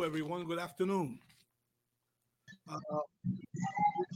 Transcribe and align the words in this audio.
Hello, 0.00 0.08
everyone. 0.08 0.46
Good 0.46 0.58
afternoon. 0.58 1.18
Uh, 2.66 2.78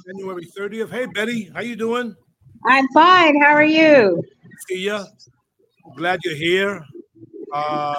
January 0.06 0.48
30th. 0.59 0.88
Hey, 0.88 1.05
Betty, 1.05 1.51
how 1.52 1.61
you 1.61 1.77
doing? 1.77 2.16
I'm 2.65 2.88
fine. 2.95 3.38
How 3.42 3.52
are 3.52 3.62
you? 3.62 4.19
See 4.66 4.87
ya. 4.87 5.05
Glad 5.95 6.20
you're 6.25 6.37
here. 6.37 6.83
Uh, 7.52 7.95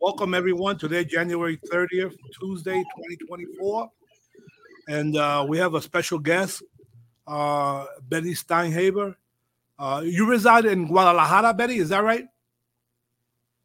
welcome, 0.00 0.32
everyone. 0.32 0.78
Today, 0.78 1.04
January 1.04 1.58
30th, 1.70 2.16
Tuesday, 2.40 2.82
2024. 2.96 3.90
And 4.88 5.14
uh, 5.18 5.44
we 5.46 5.58
have 5.58 5.74
a 5.74 5.82
special 5.82 6.18
guest, 6.18 6.62
uh, 7.26 7.84
Betty 8.08 8.32
Steinhaber. 8.32 9.14
Uh, 9.78 10.00
you 10.06 10.26
reside 10.26 10.64
in 10.64 10.86
Guadalajara, 10.86 11.52
Betty, 11.52 11.80
is 11.80 11.90
that 11.90 12.02
right? 12.02 12.24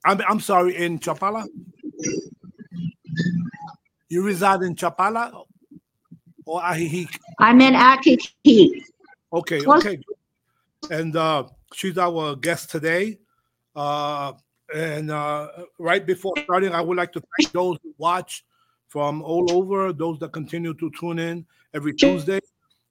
I'm, 0.04 0.20
I'm 0.28 0.42
sorry, 0.42 0.76
in 0.76 1.00
Chapala? 1.00 1.48
You 4.16 4.24
reside 4.24 4.62
in 4.62 4.76
Chapala 4.76 5.44
or 6.46 6.62
Ajijic? 6.62 7.20
I'm 7.38 7.60
in 7.60 7.74
Ajijic. 7.74 8.82
Okay, 9.34 9.60
okay. 9.68 10.00
And 10.90 11.14
uh, 11.18 11.44
she's 11.74 11.98
our 11.98 12.38
guest 12.38 12.72
today. 12.72 13.20
Uh, 13.76 14.32
and 14.74 15.12
uh, 15.12 15.50
right 15.78 16.06
before 16.06 16.32
starting, 16.46 16.72
I 16.72 16.80
would 16.80 16.96
like 16.96 17.12
to 17.12 17.22
thank 17.36 17.52
those 17.52 17.78
who 17.84 17.94
watch 17.98 18.46
from 18.88 19.22
all 19.22 19.52
over, 19.52 19.92
those 19.92 20.18
that 20.20 20.32
continue 20.32 20.74
to 20.76 20.90
tune 20.98 21.20
in 21.20 21.46
every 21.74 21.94
Tuesday, 21.94 22.40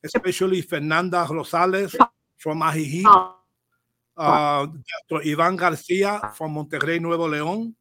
especially 0.04 0.60
Fernanda 0.60 1.24
Rosales 1.26 1.96
from 2.36 2.60
Ajijic, 2.60 3.32
uh, 4.18 4.66
Dr. 5.08 5.26
Ivan 5.26 5.56
Garcia 5.56 6.34
from 6.34 6.56
Monterrey, 6.56 7.00
Nuevo 7.00 7.28
León, 7.28 7.72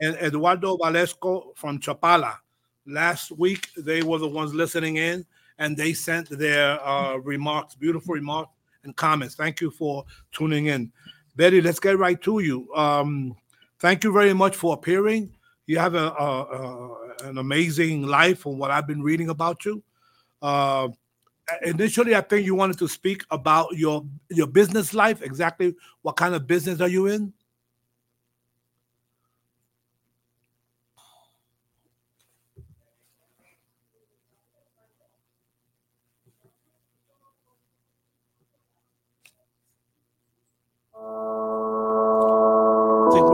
and 0.00 0.14
Eduardo 0.22 0.76
Valesco 0.76 1.56
from 1.56 1.80
Chapala. 1.80 2.36
Last 2.88 3.30
week, 3.32 3.68
they 3.76 4.02
were 4.02 4.18
the 4.18 4.26
ones 4.28 4.54
listening 4.54 4.96
in, 4.96 5.26
and 5.58 5.76
they 5.76 5.92
sent 5.92 6.30
their 6.30 6.80
uh, 6.84 7.16
remarks, 7.16 7.74
beautiful 7.74 8.14
remarks 8.14 8.50
and 8.84 8.96
comments. 8.96 9.34
Thank 9.34 9.60
you 9.60 9.70
for 9.70 10.04
tuning 10.32 10.66
in. 10.66 10.90
Betty, 11.36 11.60
let's 11.60 11.78
get 11.80 11.98
right 11.98 12.20
to 12.22 12.40
you. 12.40 12.72
Um, 12.74 13.36
thank 13.78 14.04
you 14.04 14.12
very 14.12 14.32
much 14.32 14.56
for 14.56 14.72
appearing. 14.74 15.30
You 15.66 15.78
have 15.78 15.94
a, 15.94 16.08
a, 16.18 16.42
a- 16.42 17.28
an 17.28 17.38
amazing 17.38 18.06
life 18.06 18.38
from 18.38 18.58
what 18.58 18.70
I've 18.70 18.86
been 18.86 19.02
reading 19.02 19.28
about 19.28 19.64
you. 19.64 19.82
Uh, 20.40 20.88
initially, 21.62 22.14
I 22.14 22.20
think 22.22 22.46
you 22.46 22.54
wanted 22.54 22.78
to 22.78 22.88
speak 22.88 23.24
about 23.30 23.76
your 23.76 24.06
your 24.30 24.46
business 24.46 24.94
life. 24.94 25.20
Exactly, 25.20 25.74
what 26.02 26.16
kind 26.16 26.34
of 26.34 26.46
business 26.46 26.80
are 26.80 26.88
you 26.88 27.06
in? 27.08 27.32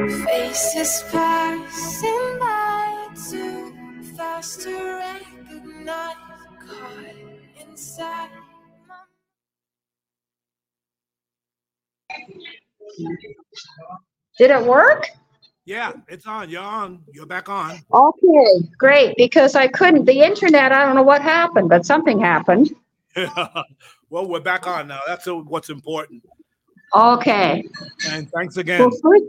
Faces 0.09 1.05
passing 1.13 2.39
by 2.41 3.09
too 3.31 3.75
fast 4.17 4.63
to 4.63 4.75
recognize. 4.75 6.15
Caught 6.67 7.05
inside 7.61 8.31
my 8.89 8.95
Did 14.39 14.51
it 14.51 14.65
work? 14.65 15.09
Yeah, 15.67 15.93
it's 16.09 16.27
on. 16.27 16.49
You're 16.49 16.63
on. 16.63 17.01
You're 17.13 17.27
back 17.27 17.51
on. 17.51 17.79
Okay, 17.93 18.69
great. 18.79 19.15
Because 19.19 19.55
I 19.55 19.69
couldn't, 19.69 20.07
the 20.07 20.23
internet, 20.23 20.73
I 20.73 20.87
don't 20.87 20.95
know 20.95 21.03
what 21.03 21.21
happened, 21.21 21.69
but 21.69 21.85
something 21.85 22.19
happened. 22.19 22.75
well, 24.09 24.27
we're 24.27 24.41
back 24.41 24.67
on 24.67 24.89
now. 24.89 25.01
That's 25.07 25.29
uh, 25.29 25.35
what's 25.35 25.69
important. 25.69 26.25
Okay. 26.95 27.69
And 28.09 28.31
thanks 28.31 28.57
again. 28.57 28.81
Well, 28.81 28.91
first, 29.03 29.25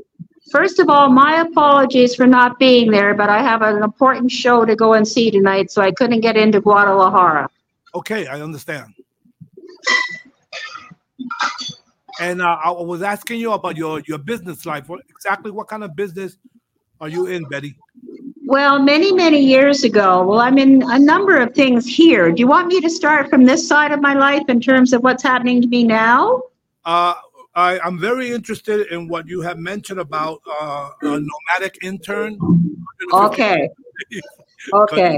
first 0.51 0.79
of 0.79 0.89
all, 0.89 1.09
my 1.09 1.41
apologies 1.41 2.15
for 2.15 2.27
not 2.27 2.59
being 2.59 2.91
there, 2.91 3.13
but 3.13 3.29
I 3.29 3.41
have 3.41 3.61
an 3.61 3.83
important 3.83 4.31
show 4.31 4.65
to 4.65 4.75
go 4.75 4.93
and 4.93 5.07
see 5.07 5.31
tonight, 5.31 5.71
so 5.71 5.81
I 5.81 5.91
couldn't 5.91 6.21
get 6.21 6.37
into 6.37 6.61
Guadalajara. 6.61 7.49
Okay, 7.95 8.27
I 8.27 8.41
understand. 8.41 8.93
And 12.19 12.41
uh, 12.41 12.57
I 12.63 12.71
was 12.71 13.01
asking 13.01 13.39
you 13.39 13.53
about 13.53 13.77
your 13.77 14.01
your 14.01 14.17
business 14.17 14.65
life. 14.65 14.89
What, 14.89 15.01
exactly 15.09 15.51
what 15.51 15.67
kind 15.67 15.83
of 15.83 15.95
business 15.95 16.37
are 16.99 17.07
you 17.07 17.27
in, 17.27 17.45
Betty? 17.45 17.77
Well, 18.45 18.79
many, 18.79 19.13
many 19.13 19.39
years 19.39 19.83
ago, 19.83 20.25
well, 20.25 20.39
I'm 20.39 20.57
in 20.57 20.81
a 20.81 20.97
number 20.97 21.37
of 21.37 21.53
things 21.53 21.85
here. 21.85 22.31
Do 22.31 22.39
you 22.39 22.47
want 22.47 22.67
me 22.67 22.81
to 22.81 22.89
start 22.89 23.29
from 23.29 23.45
this 23.45 23.67
side 23.67 23.91
of 23.91 24.01
my 24.01 24.15
life 24.15 24.49
in 24.49 24.59
terms 24.59 24.91
of 24.91 25.03
what's 25.03 25.21
happening 25.21 25.61
to 25.61 25.67
me 25.67 25.83
now? 25.83 26.41
Uh, 26.83 27.13
I, 27.59 27.79
I'm 27.85 27.99
very 27.99 28.31
interested 28.31 28.87
in 28.87 29.07
what 29.09 29.27
you 29.27 29.41
have 29.41 29.57
mentioned 29.57 29.99
about 29.99 30.41
uh, 30.49 30.89
a 31.01 31.19
nomadic 31.29 31.77
intern. 31.83 32.37
Okay. 33.13 33.69
Okay. 34.73 35.17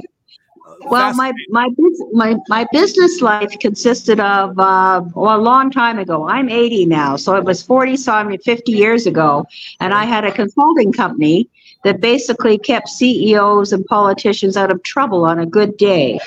Well, 0.81 1.13
my 1.15 1.33
my 1.49 1.67
my 2.13 2.35
my 2.47 2.67
business 2.71 3.21
life 3.21 3.57
consisted 3.59 4.19
of 4.19 4.57
uh, 4.59 5.01
well, 5.15 5.35
a 5.35 5.41
long 5.41 5.71
time 5.71 5.97
ago. 5.97 6.29
I'm 6.29 6.47
80 6.47 6.85
now, 6.85 7.15
so 7.15 7.35
it 7.35 7.43
was 7.43 7.63
40 7.63 7.97
some 7.97 8.37
50 8.37 8.71
years 8.71 9.07
ago, 9.07 9.45
and 9.79 9.95
I 9.95 10.05
had 10.05 10.25
a 10.25 10.31
consulting 10.31 10.93
company 10.93 11.49
that 11.83 12.01
basically 12.01 12.59
kept 12.59 12.87
CEOs 12.89 13.73
and 13.73 13.83
politicians 13.87 14.55
out 14.55 14.71
of 14.71 14.81
trouble 14.83 15.25
on 15.25 15.39
a 15.39 15.45
good 15.45 15.75
day. 15.77 16.19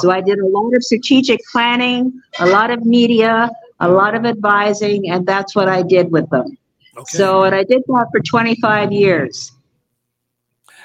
So 0.00 0.10
I 0.10 0.20
did 0.20 0.40
a 0.40 0.46
lot 0.46 0.74
of 0.74 0.82
strategic 0.82 1.40
planning, 1.52 2.20
a 2.40 2.46
lot 2.46 2.70
of 2.70 2.84
media, 2.84 3.50
a 3.80 3.88
lot 3.88 4.14
of 4.14 4.24
advising, 4.24 5.10
and 5.10 5.26
that's 5.26 5.54
what 5.56 5.68
I 5.68 5.82
did 5.82 6.10
with 6.10 6.28
them. 6.30 6.56
Okay. 6.96 7.16
So, 7.18 7.44
and 7.44 7.54
I 7.54 7.64
did 7.64 7.82
that 7.86 8.06
for 8.12 8.20
25 8.20 8.92
years. 8.92 9.52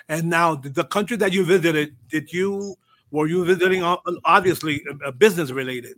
and 0.08 0.30
now 0.30 0.56
the 0.56 0.84
country 0.84 1.18
that 1.18 1.34
you 1.34 1.44
visited, 1.44 1.96
did 2.10 2.32
you 2.32 2.76
were 3.12 3.28
you 3.28 3.46
visiting 3.46 3.82
obviously 4.26 4.84
uh, 5.06 5.12
business 5.12 5.52
related? 5.52 5.96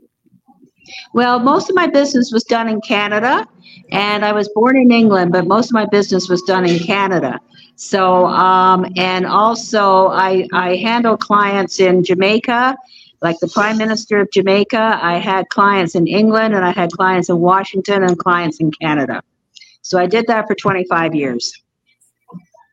Well, 1.14 1.40
most 1.40 1.70
of 1.70 1.76
my 1.76 1.88
business 1.88 2.32
was 2.32 2.44
done 2.44 2.70
in 2.70 2.80
Canada, 2.82 3.46
and 3.92 4.24
I 4.24 4.32
was 4.32 4.50
born 4.50 4.78
in 4.78 4.92
England, 4.92 5.32
but 5.32 5.48
most 5.48 5.68
of 5.68 5.74
my 5.74 5.86
business 5.86 6.30
was 6.30 6.42
done 6.44 6.66
in 6.66 6.80
Canada. 6.80 7.40
So, 7.76 8.26
um, 8.28 8.86
and 8.96 9.26
also 9.26 10.08
I, 10.08 10.48
I 10.54 10.78
handle 10.78 11.18
clients 11.18 11.80
in 11.80 12.04
Jamaica, 12.04 12.78
like 13.22 13.40
the 13.40 13.48
Prime 13.48 13.78
Minister 13.78 14.20
of 14.22 14.32
Jamaica. 14.32 15.00
I 15.02 15.18
had 15.18 15.50
clients 15.50 15.96
in 15.96 16.08
England, 16.08 16.56
and 16.56 16.64
I 16.64 16.72
had 16.72 16.92
clients 16.92 17.30
in 17.30 17.40
Washington, 17.40 18.04
and 18.04 18.18
clients 18.18 18.60
in 18.60 18.72
Canada. 18.72 19.22
So 19.82 19.98
I 19.98 20.06
did 20.06 20.28
that 20.28 20.48
for 20.48 20.56
25 20.56 21.16
years. 21.16 21.54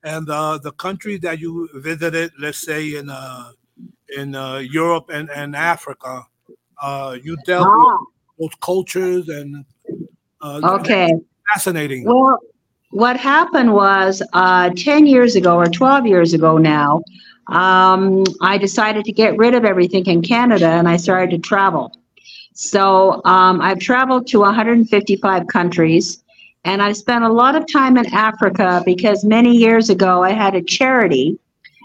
And 0.03 0.29
uh, 0.29 0.59
the 0.59 0.73
country 0.73 1.17
that 1.19 1.39
you 1.39 1.69
visited, 1.75 2.33
let's 2.39 2.59
say 2.59 2.97
in 2.97 3.09
uh, 3.09 3.53
in 4.17 4.35
uh, 4.35 4.59
Europe 4.59 5.11
and, 5.11 5.31
and 5.31 5.57
Africa, 5.57 6.27
uh, 6.83 7.17
you 7.23 7.37
dealt 7.47 7.67
with 7.67 7.75
Ah, 7.75 7.99
those 8.39 8.55
cultures 8.61 9.29
and 9.29 9.65
uh, 10.43 10.61
okay. 10.79 11.13
fascinating. 11.53 12.05
Well, 12.05 12.39
what 12.91 13.17
happened 13.17 13.73
was 13.73 14.23
uh, 14.35 14.71
10 14.77 15.07
years 15.07 15.37
ago 15.37 15.57
or 15.57 15.67
12 15.67 16.07
years 16.07 16.35
ago 16.35 16.59
now, 16.59 17.03
um, 17.49 18.25
I 18.41 18.59
decided 18.59 19.05
to 19.05 19.13
get 19.13 19.37
rid 19.37 19.55
of 19.55 19.65
everything 19.65 20.07
in 20.07 20.23
Canada 20.23 20.67
and 20.67 20.89
I 20.89 20.97
started 20.97 21.31
to 21.31 21.39
travel. 21.39 21.93
So 22.55 23.21
um, 23.25 23.61
I've 23.61 23.81
traveled 23.81 24.27
to 24.29 24.41
155 24.41 25.47
countries 25.49 26.23
and 26.65 26.81
I 26.81 26.93
spent 26.93 27.25
a 27.25 27.29
lot 27.29 27.57
of 27.57 27.71
time 27.71 27.97
in 27.97 28.07
Africa 28.15 28.83
because 28.87 29.25
many 29.25 29.57
years 29.57 29.91
ago 29.91 30.23
I 30.23 30.31
had 30.31 30.55
a 30.55 30.63
charity 30.63 31.39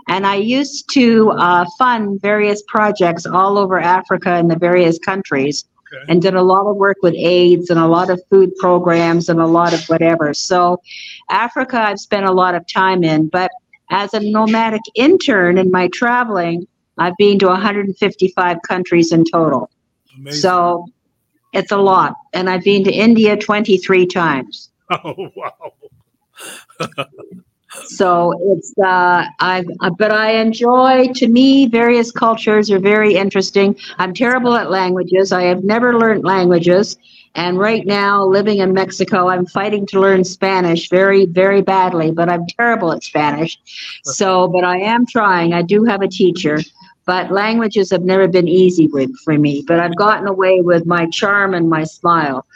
and 0.08 0.26
I 0.26 0.36
used 0.36 0.92
to 0.94 1.32
uh, 1.32 1.66
fund 1.78 2.22
various 2.22 2.64
projects 2.68 3.26
all 3.26 3.58
over 3.58 3.80
Africa 3.80 4.32
and 4.32 4.50
the 4.50 4.58
various 4.58 4.98
countries 5.00 5.66
Okay. 5.92 6.06
and 6.08 6.22
did 6.22 6.36
a 6.36 6.42
lot 6.44 6.70
of 6.70 6.76
work 6.76 6.98
with 7.02 7.16
AIDS 7.16 7.72
and 7.72 7.80
a 7.80 7.88
lot 7.88 8.12
of 8.12 8.22
food 8.30 8.56
programs 8.58 9.28
and 9.28 9.40
a 9.40 9.48
lot 9.48 9.74
of 9.74 9.84
whatever. 9.86 10.36
So, 10.36 10.80
Africa, 11.32 11.82
I've 11.82 12.00
spent 12.00 12.28
a 12.28 12.32
lot 12.32 12.54
of 12.54 12.68
time 12.68 13.04
in, 13.04 13.28
but 13.28 13.50
as 13.90 14.14
a 14.14 14.20
nomadic 14.20 14.82
intern 14.96 15.58
in 15.58 15.72
my 15.72 15.88
traveling, 15.90 16.68
I've 16.98 17.18
been 17.18 17.40
to 17.40 17.48
155 17.48 18.58
countries 18.68 19.12
in 19.12 19.26
total. 19.26 19.70
Amazing. 20.18 20.42
So, 20.42 20.86
it's 21.54 21.72
a 21.72 21.78
lot. 21.78 22.16
And 22.34 22.50
I've 22.50 22.64
been 22.64 22.84
to 22.84 22.92
India 22.92 23.36
23 23.36 24.06
times. 24.06 24.70
oh 24.92 25.30
wow. 25.36 25.74
So 27.86 28.34
it's 28.52 28.74
uh, 28.80 29.26
I 29.40 29.64
uh, 29.82 29.92
but 29.92 30.12
I 30.12 30.32
enjoy. 30.32 31.08
To 31.14 31.28
me, 31.28 31.68
various 31.68 32.12
cultures 32.12 32.72
are 32.72 32.80
very 32.80 33.16
interesting. 33.16 33.76
I'm 34.00 34.12
terrible 34.12 34.56
at 34.56 34.72
languages. 34.72 35.32
I 35.32 35.44
have 35.44 35.64
never 35.64 35.98
learned 35.98 36.24
languages, 36.24 36.98
and 37.36 37.60
right 37.60 37.86
now, 37.86 38.24
living 38.26 38.60
in 38.60 38.74
Mexico, 38.74 39.30
I'm 39.30 39.46
fighting 39.46 39.86
to 39.88 40.00
learn 40.00 40.24
Spanish 40.24 40.90
very, 40.90 41.26
very 41.26 41.62
badly. 41.62 42.12
But 42.12 42.30
I'm 42.30 42.46
terrible 42.48 42.92
at 42.92 43.04
Spanish. 43.04 43.58
So, 44.04 44.48
but 44.48 44.64
I 44.64 44.78
am 44.78 45.06
trying. 45.06 45.54
I 45.54 45.62
do 45.62 45.84
have 45.86 46.02
a 46.02 46.08
teacher. 46.08 46.60
But 47.06 47.32
languages 47.32 47.90
have 47.92 48.04
never 48.04 48.28
been 48.28 48.48
easy 48.48 48.88
with 48.88 49.12
for 49.24 49.38
me. 49.38 49.64
But 49.68 49.80
I've 49.80 49.96
gotten 49.96 50.28
away 50.28 50.62
with 50.62 50.86
my 50.86 51.08
charm 51.08 51.54
and 51.54 51.70
my 51.70 51.84
smile. 51.84 52.46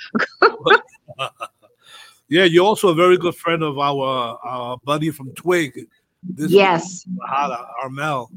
Yeah, 2.33 2.45
you're 2.45 2.65
also 2.65 2.87
a 2.87 2.95
very 2.95 3.15
good 3.15 3.35
friend 3.35 3.61
of 3.61 3.77
our 3.77 4.39
our 4.43 4.77
buddy 4.83 5.11
from 5.11 5.31
Twig. 5.35 5.87
This 6.23 6.51
Yes. 6.51 7.05
Hada, 7.29 7.63
Armel. 7.83 8.31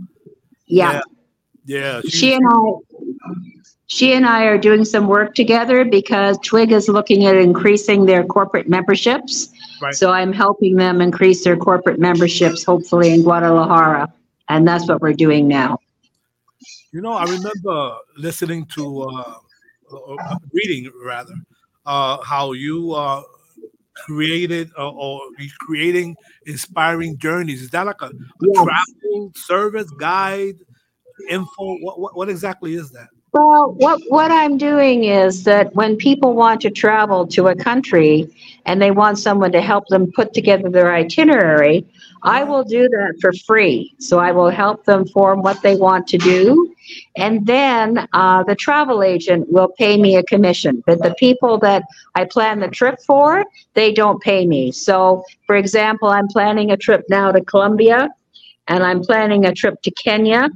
Yeah. 0.66 1.00
Yeah. 1.64 2.02
she 2.06 2.34
and 2.34 2.44
I 2.46 2.58
she 3.86 4.12
and 4.12 4.26
I 4.26 4.44
are 4.44 4.58
doing 4.58 4.84
some 4.84 5.06
work 5.06 5.34
together 5.34 5.84
because 5.84 6.38
Twig 6.38 6.72
is 6.72 6.88
looking 6.88 7.24
at 7.26 7.36
increasing 7.36 8.06
their 8.06 8.24
corporate 8.24 8.68
memberships. 8.68 9.50
Right. 9.80 9.94
So 9.94 10.10
I'm 10.10 10.32
helping 10.32 10.76
them 10.76 11.00
increase 11.00 11.44
their 11.44 11.56
corporate 11.56 12.00
memberships, 12.00 12.64
hopefully 12.64 13.12
in 13.12 13.22
Guadalajara. 13.22 14.12
And 14.48 14.66
that's 14.66 14.88
what 14.88 15.00
we're 15.00 15.12
doing 15.12 15.46
now. 15.46 15.78
You 16.92 17.00
know, 17.00 17.12
I 17.12 17.24
remember 17.24 17.96
listening 18.16 18.66
to, 18.74 19.02
uh, 19.02 19.34
uh, 19.92 20.38
reading 20.52 20.90
rather, 21.04 21.34
uh, 21.84 22.22
how 22.22 22.52
you 22.52 22.92
uh, 22.92 23.22
created 23.94 24.70
uh, 24.78 24.90
or 24.90 25.20
creating 25.60 26.16
inspiring 26.46 27.18
journeys. 27.18 27.62
Is 27.62 27.70
that 27.70 27.86
like 27.86 28.02
a, 28.02 28.06
a 28.06 28.12
Yes. 28.40 28.64
travel 28.64 29.32
service 29.36 29.90
guide 29.98 30.56
info? 31.28 31.76
What, 31.78 32.00
what 32.00 32.16
what 32.16 32.28
exactly 32.28 32.74
is 32.74 32.90
that? 32.92 33.08
Well, 33.36 33.72
what, 33.72 34.00
what 34.08 34.30
I'm 34.30 34.56
doing 34.56 35.04
is 35.04 35.44
that 35.44 35.74
when 35.74 35.96
people 35.96 36.32
want 36.32 36.62
to 36.62 36.70
travel 36.70 37.26
to 37.26 37.48
a 37.48 37.54
country 37.54 38.30
and 38.64 38.80
they 38.80 38.90
want 38.90 39.18
someone 39.18 39.52
to 39.52 39.60
help 39.60 39.88
them 39.88 40.10
put 40.12 40.32
together 40.32 40.70
their 40.70 40.94
itinerary, 40.94 41.84
I 42.22 42.44
will 42.44 42.64
do 42.64 42.88
that 42.88 43.18
for 43.20 43.34
free. 43.46 43.94
So 43.98 44.18
I 44.18 44.32
will 44.32 44.48
help 44.48 44.86
them 44.86 45.06
form 45.08 45.42
what 45.42 45.60
they 45.60 45.76
want 45.76 46.06
to 46.08 46.16
do. 46.16 46.74
And 47.18 47.44
then 47.44 48.08
uh, 48.14 48.42
the 48.44 48.54
travel 48.54 49.02
agent 49.02 49.52
will 49.52 49.68
pay 49.68 50.00
me 50.00 50.16
a 50.16 50.22
commission. 50.22 50.82
But 50.86 51.02
the 51.02 51.14
people 51.18 51.58
that 51.58 51.82
I 52.14 52.24
plan 52.24 52.60
the 52.60 52.68
trip 52.68 53.00
for, 53.06 53.44
they 53.74 53.92
don't 53.92 54.18
pay 54.22 54.46
me. 54.46 54.72
So, 54.72 55.22
for 55.46 55.56
example, 55.56 56.08
I'm 56.08 56.28
planning 56.28 56.70
a 56.70 56.76
trip 56.78 57.04
now 57.10 57.32
to 57.32 57.44
Colombia 57.44 58.08
and 58.66 58.82
I'm 58.82 59.02
planning 59.02 59.44
a 59.44 59.52
trip 59.52 59.82
to 59.82 59.90
Kenya 59.90 60.48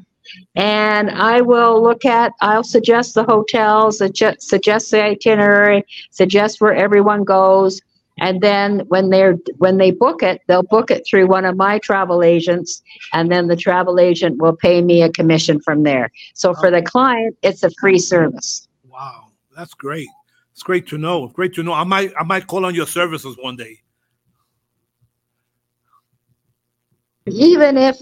and 0.54 1.10
I 1.10 1.40
will 1.40 1.82
look 1.82 2.04
at, 2.04 2.32
I'll 2.40 2.64
suggest 2.64 3.14
the 3.14 3.24
hotels, 3.24 3.98
suggest, 3.98 4.42
suggest 4.42 4.90
the 4.90 5.02
itinerary, 5.02 5.84
suggest 6.10 6.60
where 6.60 6.74
everyone 6.74 7.24
goes. 7.24 7.80
And 8.18 8.40
then 8.42 8.80
when 8.88 9.08
they're, 9.10 9.38
when 9.56 9.78
they 9.78 9.90
book 9.90 10.22
it, 10.22 10.42
they'll 10.46 10.62
book 10.64 10.90
it 10.90 11.04
through 11.08 11.26
one 11.26 11.44
of 11.44 11.56
my 11.56 11.78
travel 11.78 12.22
agents. 12.22 12.82
And 13.14 13.30
then 13.32 13.46
the 13.48 13.56
travel 13.56 13.98
agent 13.98 14.42
will 14.42 14.54
pay 14.54 14.82
me 14.82 15.02
a 15.02 15.10
commission 15.10 15.60
from 15.60 15.84
there. 15.84 16.10
So 16.34 16.52
for 16.54 16.70
the 16.70 16.82
client, 16.82 17.36
it's 17.42 17.62
a 17.62 17.70
free 17.80 17.98
service. 17.98 18.68
Wow, 18.86 19.28
that's 19.56 19.72
great. 19.74 20.08
It's 20.52 20.62
great 20.62 20.86
to 20.88 20.98
know. 20.98 21.28
Great 21.28 21.54
to 21.54 21.62
know. 21.62 21.72
I 21.72 21.84
might 21.84 22.12
I 22.20 22.24
might 22.24 22.46
call 22.46 22.66
on 22.66 22.74
your 22.74 22.86
services 22.86 23.36
one 23.40 23.56
day. 23.56 23.80
Even 27.26 27.78
if, 27.78 27.96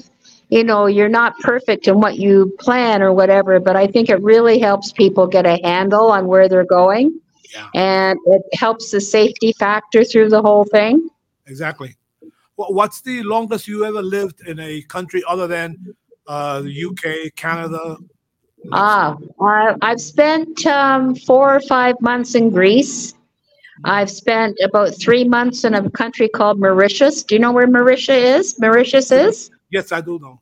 you 0.50 0.64
know, 0.64 0.86
you're 0.86 1.08
not 1.08 1.38
perfect 1.40 1.88
in 1.88 2.00
what 2.00 2.18
you 2.18 2.54
plan 2.58 3.02
or 3.02 3.12
whatever, 3.12 3.60
but 3.60 3.76
I 3.76 3.86
think 3.86 4.08
it 4.08 4.20
really 4.22 4.58
helps 4.58 4.92
people 4.92 5.26
get 5.26 5.46
a 5.46 5.60
handle 5.62 6.10
on 6.10 6.26
where 6.26 6.48
they're 6.48 6.64
going. 6.64 7.20
Yeah. 7.54 7.68
And 7.74 8.18
it 8.26 8.42
helps 8.54 8.90
the 8.90 9.00
safety 9.00 9.52
factor 9.52 10.04
through 10.04 10.30
the 10.30 10.42
whole 10.42 10.64
thing. 10.64 11.08
Exactly. 11.46 11.96
Well, 12.56 12.72
what's 12.72 13.00
the 13.00 13.22
longest 13.22 13.68
you 13.68 13.84
ever 13.84 14.02
lived 14.02 14.46
in 14.46 14.58
a 14.58 14.82
country 14.82 15.22
other 15.28 15.46
than 15.46 15.94
uh, 16.26 16.60
the 16.62 16.84
UK, 16.84 17.34
Canada? 17.36 17.96
Ah, 18.72 19.16
I, 19.40 19.76
I've 19.82 20.00
spent 20.00 20.66
um, 20.66 21.14
four 21.14 21.54
or 21.54 21.60
five 21.60 21.94
months 22.00 22.34
in 22.34 22.50
Greece. 22.50 23.14
I've 23.84 24.10
spent 24.10 24.58
about 24.62 24.98
three 25.00 25.24
months 25.24 25.64
in 25.64 25.74
a 25.74 25.88
country 25.90 26.28
called 26.28 26.58
Mauritius. 26.58 27.22
Do 27.22 27.36
you 27.36 27.38
know 27.38 27.52
where 27.52 27.68
Mauritius 27.68 28.08
is? 28.08 28.58
Mauritius 28.58 29.12
is? 29.12 29.50
Yes, 29.70 29.92
I 29.92 30.00
do 30.00 30.18
know. 30.18 30.40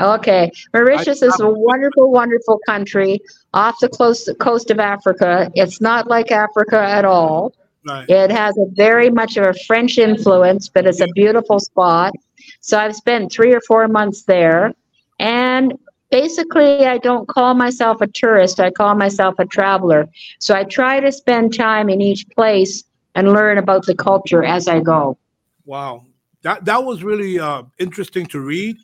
Okay. 0.00 0.50
Mauritius 0.72 1.22
is 1.22 1.38
a 1.40 1.48
wonderful, 1.48 2.10
wonderful 2.10 2.60
country 2.66 3.20
off 3.52 3.78
the 3.80 3.88
coast, 3.88 4.28
coast 4.40 4.70
of 4.70 4.80
Africa. 4.80 5.50
It's 5.54 5.80
not 5.80 6.08
like 6.08 6.32
Africa 6.32 6.80
at 6.80 7.04
all. 7.04 7.54
Right. 7.86 8.08
It 8.08 8.30
has 8.30 8.56
a 8.58 8.66
very 8.72 9.10
much 9.10 9.36
of 9.36 9.46
a 9.46 9.54
French 9.66 9.98
influence, 9.98 10.68
but 10.68 10.86
it's 10.86 11.00
a 11.00 11.06
beautiful 11.14 11.60
spot. 11.60 12.12
So 12.60 12.78
I've 12.78 12.96
spent 12.96 13.30
three 13.30 13.54
or 13.54 13.60
four 13.60 13.86
months 13.88 14.22
there. 14.22 14.72
And 15.20 15.78
basically, 16.10 16.86
I 16.86 16.98
don't 16.98 17.28
call 17.28 17.54
myself 17.54 18.00
a 18.00 18.06
tourist, 18.06 18.58
I 18.58 18.70
call 18.70 18.94
myself 18.94 19.34
a 19.38 19.46
traveler. 19.46 20.08
So 20.40 20.54
I 20.54 20.64
try 20.64 21.00
to 21.00 21.12
spend 21.12 21.54
time 21.54 21.88
in 21.88 22.00
each 22.00 22.28
place 22.30 22.84
and 23.14 23.32
learn 23.32 23.58
about 23.58 23.86
the 23.86 23.94
culture 23.94 24.42
as 24.42 24.66
I 24.66 24.80
go. 24.80 25.18
Wow. 25.64 26.06
That 26.44 26.64
that 26.66 26.84
was 26.84 27.02
really 27.02 27.40
uh, 27.40 27.62
interesting 27.78 28.26
to 28.26 28.38
read 28.40 28.76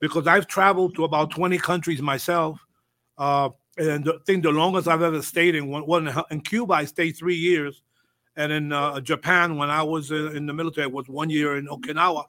because 0.00 0.26
I've 0.26 0.46
traveled 0.46 0.94
to 0.96 1.04
about 1.04 1.30
20 1.30 1.58
countries 1.58 2.02
myself. 2.02 2.58
Uh, 3.18 3.50
and 3.78 4.08
I 4.08 4.12
think 4.26 4.42
the 4.42 4.50
longest 4.50 4.88
I've 4.88 5.02
ever 5.02 5.22
stayed 5.22 5.54
in 5.54 5.68
one, 5.68 5.86
one 5.86 6.12
in 6.30 6.40
Cuba, 6.40 6.72
I 6.74 6.84
stayed 6.86 7.12
three 7.12 7.36
years. 7.36 7.82
And 8.36 8.50
in 8.50 8.72
uh, 8.72 8.98
Japan, 9.00 9.58
when 9.58 9.68
I 9.68 9.82
was 9.82 10.10
uh, 10.10 10.32
in 10.32 10.46
the 10.46 10.54
military, 10.54 10.86
was 10.86 11.06
one 11.06 11.28
year 11.28 11.58
in 11.58 11.66
Okinawa. 11.66 12.24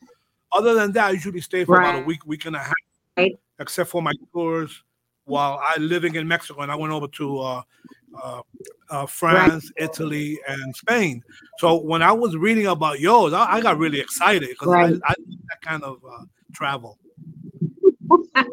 Other 0.52 0.74
than 0.74 0.92
that, 0.92 1.06
I 1.08 1.12
usually 1.12 1.42
stay 1.42 1.64
for 1.64 1.80
about 1.80 1.96
a 1.96 2.04
week, 2.04 2.26
week 2.26 2.46
and 2.46 2.56
a 2.56 2.60
half, 2.60 2.74
Right. 3.18 3.32
except 3.60 3.90
for 3.90 4.02
my 4.02 4.12
tours 4.34 4.84
while 5.26 5.62
I 5.66 5.80
living 5.80 6.16
in 6.16 6.28
Mexico. 6.28 6.62
And 6.62 6.72
I 6.72 6.76
went 6.76 6.92
over 6.92 7.08
to 7.08 7.62
uh, 8.94 9.08
France, 9.08 9.72
right. 9.78 9.90
Italy, 9.90 10.40
and 10.48 10.76
Spain. 10.76 11.24
So 11.58 11.82
when 11.82 12.04
I 12.04 12.12
was 12.12 12.38
reading 12.38 12.68
about 12.68 13.00
yours, 13.00 13.34
I, 13.34 13.54
I 13.54 13.62
got 13.62 13.80
really 13.80 14.00
excited 14.00 14.50
because 14.50 14.68
right. 14.68 14.94
I, 15.04 15.12
I 15.12 15.16
that 15.50 15.62
kind 15.62 15.84
of 15.84 15.98
uh, 16.06 16.26
travel. 16.54 17.00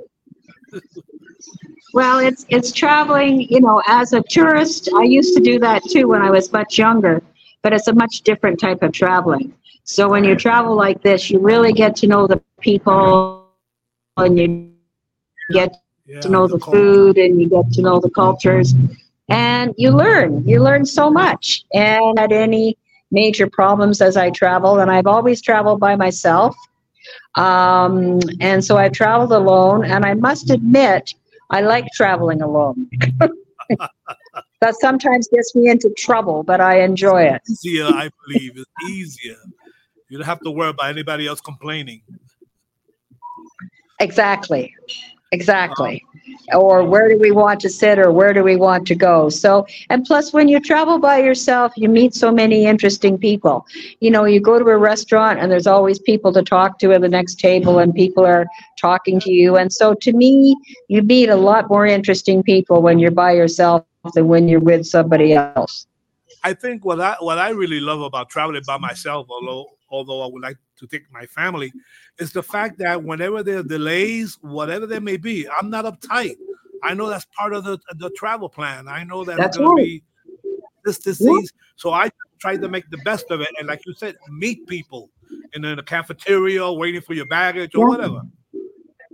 well, 1.93 2.21
it's 2.21 2.47
it's 2.49 2.73
traveling. 2.73 3.43
You 3.43 3.61
know, 3.61 3.83
as 3.87 4.15
a 4.15 4.23
tourist, 4.23 4.89
I 4.97 5.03
used 5.03 5.37
to 5.37 5.43
do 5.43 5.59
that 5.59 5.83
too 5.85 6.09
when 6.09 6.23
I 6.23 6.31
was 6.31 6.51
much 6.53 6.79
younger, 6.79 7.23
but 7.63 7.75
it's 7.75 7.89
a 7.89 7.93
much 7.93 8.23
different 8.23 8.59
type 8.59 8.83
of 8.83 8.93
traveling. 8.93 9.53
So 9.85 10.09
when 10.09 10.25
you 10.25 10.37
travel 10.37 10.75
like 10.75 11.03
this, 11.03 11.31
you 11.31 11.39
really 11.39 11.75
get 11.75 11.97
to 11.97 12.07
know 12.07 12.27
the 12.27 12.41
people, 12.61 13.47
and 14.17 14.39
you 14.39 14.73
get 15.53 15.77
yeah, 16.07 16.21
to 16.21 16.29
know 16.31 16.47
the, 16.47 16.57
the 16.57 16.65
food, 16.65 17.19
and 17.19 17.39
you 17.41 17.51
get 17.51 17.71
to 17.73 17.83
know 17.83 18.01
the 18.01 18.11
cultures 18.11 18.75
and 19.31 19.75
you 19.79 19.91
learn. 19.91 20.47
You 20.47 20.63
learn 20.63 20.85
so 20.85 21.11
much. 21.11 21.65
And 21.73 22.19
at 22.19 22.33
any 22.33 22.77
major 23.11 23.49
problems 23.49 24.01
as 24.01 24.17
i 24.17 24.31
travel 24.31 24.81
and 24.81 24.91
i've 24.91 25.07
always 25.07 25.41
traveled 25.43 25.81
by 25.81 25.97
myself 25.97 26.57
um, 27.37 28.21
and 28.41 28.65
so 28.65 28.77
i've 28.77 28.93
traveled 28.93 29.33
alone 29.33 29.85
and 29.85 30.05
i 30.05 30.15
must 30.15 30.51
admit 30.51 31.15
i 31.51 31.61
like 31.61 31.87
traveling 31.95 32.43
alone. 32.43 32.89
That 34.61 34.75
sometimes 34.79 35.27
gets 35.29 35.55
me 35.55 35.71
into 35.71 35.89
trouble 35.97 36.43
but 36.43 36.61
i 36.61 36.83
enjoy 36.83 37.23
it. 37.23 37.41
Easier 37.49 37.87
i 37.87 38.11
believe. 38.27 38.59
It's 38.59 38.91
easier. 38.91 39.37
You 40.11 40.19
don't 40.19 40.27
have 40.27 40.41
to 40.41 40.51
worry 40.51 40.69
about 40.69 40.91
anybody 40.91 41.27
else 41.27 41.41
complaining. 41.41 42.03
Exactly. 44.01 44.75
Exactly 45.33 46.05
or 46.55 46.85
where 46.85 47.09
do 47.09 47.19
we 47.19 47.31
want 47.31 47.61
to 47.61 47.69
sit 47.69 47.99
or 47.99 48.13
where 48.13 48.33
do 48.33 48.43
we 48.43 48.57
want 48.57 48.87
to 48.87 48.95
go. 48.95 49.29
So 49.29 49.67
and 49.89 50.05
plus 50.05 50.33
when 50.33 50.49
you 50.49 50.61
travel 50.61 50.99
by 50.99 51.19
yourself 51.19 51.73
you 51.77 51.89
meet 51.89 52.15
so 52.15 52.31
many 52.33 52.67
interesting 52.67 53.19
people. 53.19 53.67
You 54.01 54.11
know 54.11 54.25
you 54.25 54.41
go 54.41 54.59
to 54.59 54.65
a 54.65 54.79
restaurant 54.79 55.39
and 55.39 55.51
there's 55.51 55.67
always 55.67 55.99
people 55.99 56.33
to 56.33 56.43
talk 56.43 56.79
to 56.81 56.93
at 56.93 57.01
the 57.01 57.09
next 57.09 57.39
table 57.39 57.79
and 57.79 57.95
people 57.95 58.25
are 58.25 58.47
talking 58.79 59.21
to 59.21 59.33
you. 59.33 59.57
And 59.57 59.73
so 59.73 59.95
to 59.95 60.13
me 60.13 60.57
you 60.89 61.03
meet 61.03 61.29
a 61.29 61.37
lot 61.37 61.69
more 61.69 61.87
interesting 61.87 62.43
people 62.43 62.83
when 62.83 62.99
you're 62.99 63.11
by 63.11 63.33
yourself 63.33 63.85
than 64.15 64.29
when 64.29 64.49
you're 64.49 64.61
with 64.61 64.87
somebody 64.87 65.35
else. 65.35 65.87
I 66.43 66.55
think 66.55 66.85
what 66.85 67.01
i 67.01 67.17
what 67.21 67.39
i 67.39 67.51
really 67.51 67.81
love 67.81 68.01
about 68.01 68.31
traveling 68.31 68.63
by 68.67 68.79
myself 68.79 69.27
although 69.29 69.67
although 69.91 70.23
i 70.23 70.27
would 70.27 70.43
like 70.43 70.57
to 70.81 70.87
take 70.87 71.11
my 71.13 71.27
family 71.27 71.73
is 72.19 72.33
the 72.33 72.43
fact 72.43 72.79
that 72.79 73.03
whenever 73.03 73.43
there 73.43 73.59
are 73.59 73.63
delays, 73.63 74.39
whatever 74.41 74.87
there 74.87 75.01
may 75.01 75.17
be, 75.17 75.49
I'm 75.49 75.71
not 75.71 75.85
uptight. 75.85 76.37
I 76.83 76.95
know 76.95 77.09
that's 77.09 77.27
part 77.37 77.53
of 77.53 77.65
the 77.65 77.79
the 77.97 78.11
travel 78.11 78.49
plan. 78.49 78.89
I 78.89 79.05
know 79.05 79.25
that 79.25 79.37
that's 79.37 79.57
going 79.57 79.77
right. 79.77 79.83
to 79.83 79.85
be 79.85 80.03
this 80.85 80.99
disease. 80.99 81.53
So 81.77 81.93
I 81.93 82.11
try 82.41 82.57
to 82.57 82.69
make 82.69 82.89
the 82.91 82.99
best 82.99 83.31
of 83.31 83.41
it. 83.41 83.49
And 83.59 83.69
like 83.69 83.83
you 83.87 83.95
said, 83.95 84.17
meet 84.31 84.67
people 84.67 85.11
in 85.53 85.63
the 85.63 85.83
cafeteria 85.83 86.71
waiting 86.73 87.01
for 87.01 87.15
your 87.15 87.27
baggage 87.27 87.75
or 87.75 87.85
yeah. 87.85 87.89
whatever. 87.89 88.23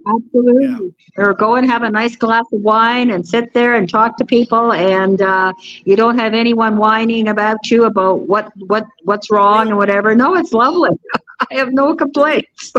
Absolutely. 0.06 0.94
Yeah. 1.16 1.24
Or 1.24 1.34
go 1.34 1.56
and 1.56 1.68
have 1.68 1.82
a 1.82 1.90
nice 1.90 2.14
glass 2.14 2.44
of 2.52 2.60
wine 2.60 3.10
and 3.10 3.26
sit 3.26 3.52
there 3.52 3.74
and 3.74 3.88
talk 3.88 4.16
to 4.18 4.24
people, 4.24 4.72
and 4.72 5.20
uh, 5.20 5.52
you 5.84 5.96
don't 5.96 6.18
have 6.18 6.32
anyone 6.32 6.76
whining 6.76 7.28
about 7.28 7.70
you 7.70 7.84
about 7.84 8.20
what 8.20 8.52
what 8.56 8.86
what's 9.02 9.30
wrong 9.30 9.68
and 9.68 9.76
whatever. 9.76 10.14
No, 10.14 10.36
it's 10.36 10.52
lovely. 10.52 10.90
I 11.50 11.54
have 11.54 11.72
no 11.72 11.96
complaints. 11.96 12.72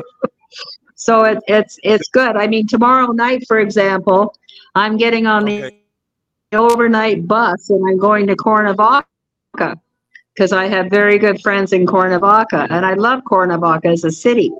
so 0.95 1.25
it, 1.25 1.39
it's 1.47 1.77
it's 1.83 2.07
good. 2.09 2.37
I 2.37 2.47
mean, 2.47 2.65
tomorrow 2.65 3.11
night, 3.11 3.43
for 3.45 3.59
example, 3.59 4.33
I'm 4.73 4.95
getting 4.95 5.27
on 5.27 5.43
the 5.43 5.65
okay. 5.65 5.77
overnight 6.53 7.27
bus 7.27 7.69
and 7.69 7.83
I'm 7.89 7.97
going 7.97 8.27
to 8.27 8.35
Cuernavaca 8.37 9.05
because 10.33 10.53
I 10.53 10.67
have 10.67 10.89
very 10.89 11.17
good 11.17 11.41
friends 11.41 11.73
in 11.73 11.85
Cuernavaca, 11.85 12.67
and 12.69 12.85
I 12.85 12.93
love 12.93 13.23
Cuernavaca 13.25 13.89
as 13.89 14.05
a 14.05 14.11
city. 14.11 14.51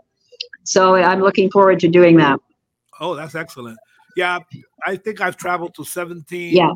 So 0.63 0.95
I'm 0.95 1.21
looking 1.21 1.49
forward 1.49 1.79
to 1.81 1.87
doing 1.87 2.17
that. 2.17 2.41
Oh, 2.99 3.15
that's 3.15 3.35
excellent. 3.35 3.77
Yeah, 4.15 4.39
I 4.85 4.95
think 4.95 5.21
I've 5.21 5.37
traveled 5.37 5.75
to 5.75 5.83
17 5.83 6.55
yeah. 6.55 6.73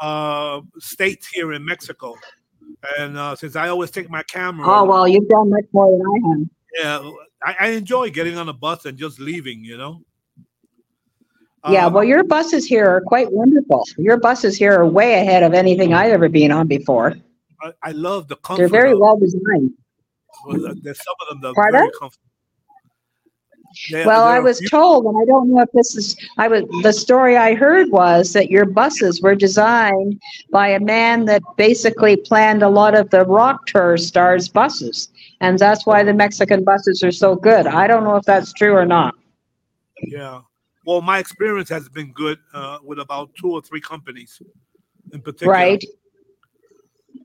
uh, 0.00 0.60
states 0.78 1.28
here 1.28 1.52
in 1.52 1.64
Mexico. 1.64 2.14
And 2.98 3.16
uh, 3.16 3.34
since 3.34 3.56
I 3.56 3.68
always 3.68 3.90
take 3.90 4.08
my 4.10 4.22
camera. 4.24 4.66
Oh, 4.68 4.84
well, 4.84 5.08
you've 5.08 5.28
done 5.28 5.50
much 5.50 5.64
more 5.72 5.90
than 5.90 6.00
I 6.00 6.28
have. 6.28 7.04
Yeah, 7.04 7.10
I, 7.42 7.66
I 7.66 7.68
enjoy 7.70 8.10
getting 8.10 8.38
on 8.38 8.48
a 8.48 8.52
bus 8.52 8.84
and 8.84 8.96
just 8.96 9.18
leaving, 9.18 9.64
you 9.64 9.76
know? 9.76 10.02
Yeah, 11.68 11.86
um, 11.86 11.94
well, 11.94 12.04
your 12.04 12.22
buses 12.22 12.64
here 12.64 12.86
are 12.86 13.00
quite 13.00 13.32
wonderful. 13.32 13.82
Your 13.98 14.18
buses 14.18 14.56
here 14.56 14.72
are 14.74 14.86
way 14.86 15.14
ahead 15.14 15.42
of 15.42 15.52
anything 15.52 15.94
I've 15.94 16.12
ever 16.12 16.28
been 16.28 16.52
on 16.52 16.68
before. 16.68 17.16
I, 17.60 17.72
I 17.82 17.90
love 17.90 18.28
the 18.28 18.36
comfort. 18.36 18.60
They're 18.60 18.68
very 18.68 18.94
well 18.94 19.18
designed. 19.18 19.72
Well, 20.46 20.74
there's 20.82 21.02
some 21.02 21.14
of 21.22 21.28
them 21.28 21.40
that 21.40 21.60
are 21.60 21.72
very 21.72 21.90
comfortable 21.98 22.25
well, 23.92 24.24
I 24.24 24.38
was 24.38 24.60
told, 24.70 25.06
and 25.06 25.16
I 25.20 25.24
don't 25.24 25.50
know 25.50 25.60
if 25.60 25.70
this 25.72 25.96
is, 25.96 26.16
I 26.38 26.48
was, 26.48 26.64
the 26.82 26.92
story 26.92 27.36
I 27.36 27.54
heard 27.54 27.90
was 27.90 28.32
that 28.32 28.50
your 28.50 28.64
buses 28.64 29.20
were 29.20 29.34
designed 29.34 30.20
by 30.50 30.68
a 30.68 30.80
man 30.80 31.24
that 31.26 31.42
basically 31.56 32.16
planned 32.16 32.62
a 32.62 32.68
lot 32.68 32.94
of 32.94 33.10
the 33.10 33.24
rock 33.24 33.66
tour 33.66 33.96
stars 33.96 34.48
buses. 34.48 35.08
And 35.40 35.58
that's 35.58 35.86
why 35.86 36.02
the 36.02 36.14
Mexican 36.14 36.64
buses 36.64 37.02
are 37.02 37.12
so 37.12 37.36
good. 37.36 37.66
I 37.66 37.86
don't 37.86 38.04
know 38.04 38.16
if 38.16 38.24
that's 38.24 38.52
true 38.52 38.72
or 38.72 38.86
not. 38.86 39.14
Yeah. 40.02 40.40
Well, 40.84 41.02
my 41.02 41.18
experience 41.18 41.68
has 41.70 41.88
been 41.88 42.12
good 42.12 42.38
uh, 42.54 42.78
with 42.82 43.00
about 43.00 43.34
two 43.34 43.50
or 43.50 43.60
three 43.60 43.80
companies 43.80 44.40
in 45.12 45.20
particular. 45.20 45.52
Right. 45.52 45.84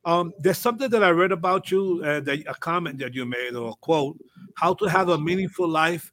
Um, 0.03 0.33
there's 0.39 0.57
something 0.57 0.89
that 0.89 1.03
I 1.03 1.09
read 1.09 1.31
about 1.31 1.69
you, 1.69 2.01
uh, 2.03 2.21
that 2.21 2.39
a 2.47 2.55
comment 2.55 2.97
that 2.99 3.13
you 3.13 3.25
made 3.25 3.53
or 3.53 3.69
a 3.69 3.75
quote, 3.81 4.17
how 4.55 4.73
to 4.75 4.85
have 4.85 5.09
a 5.09 5.17
meaningful 5.17 5.67
life 5.67 6.11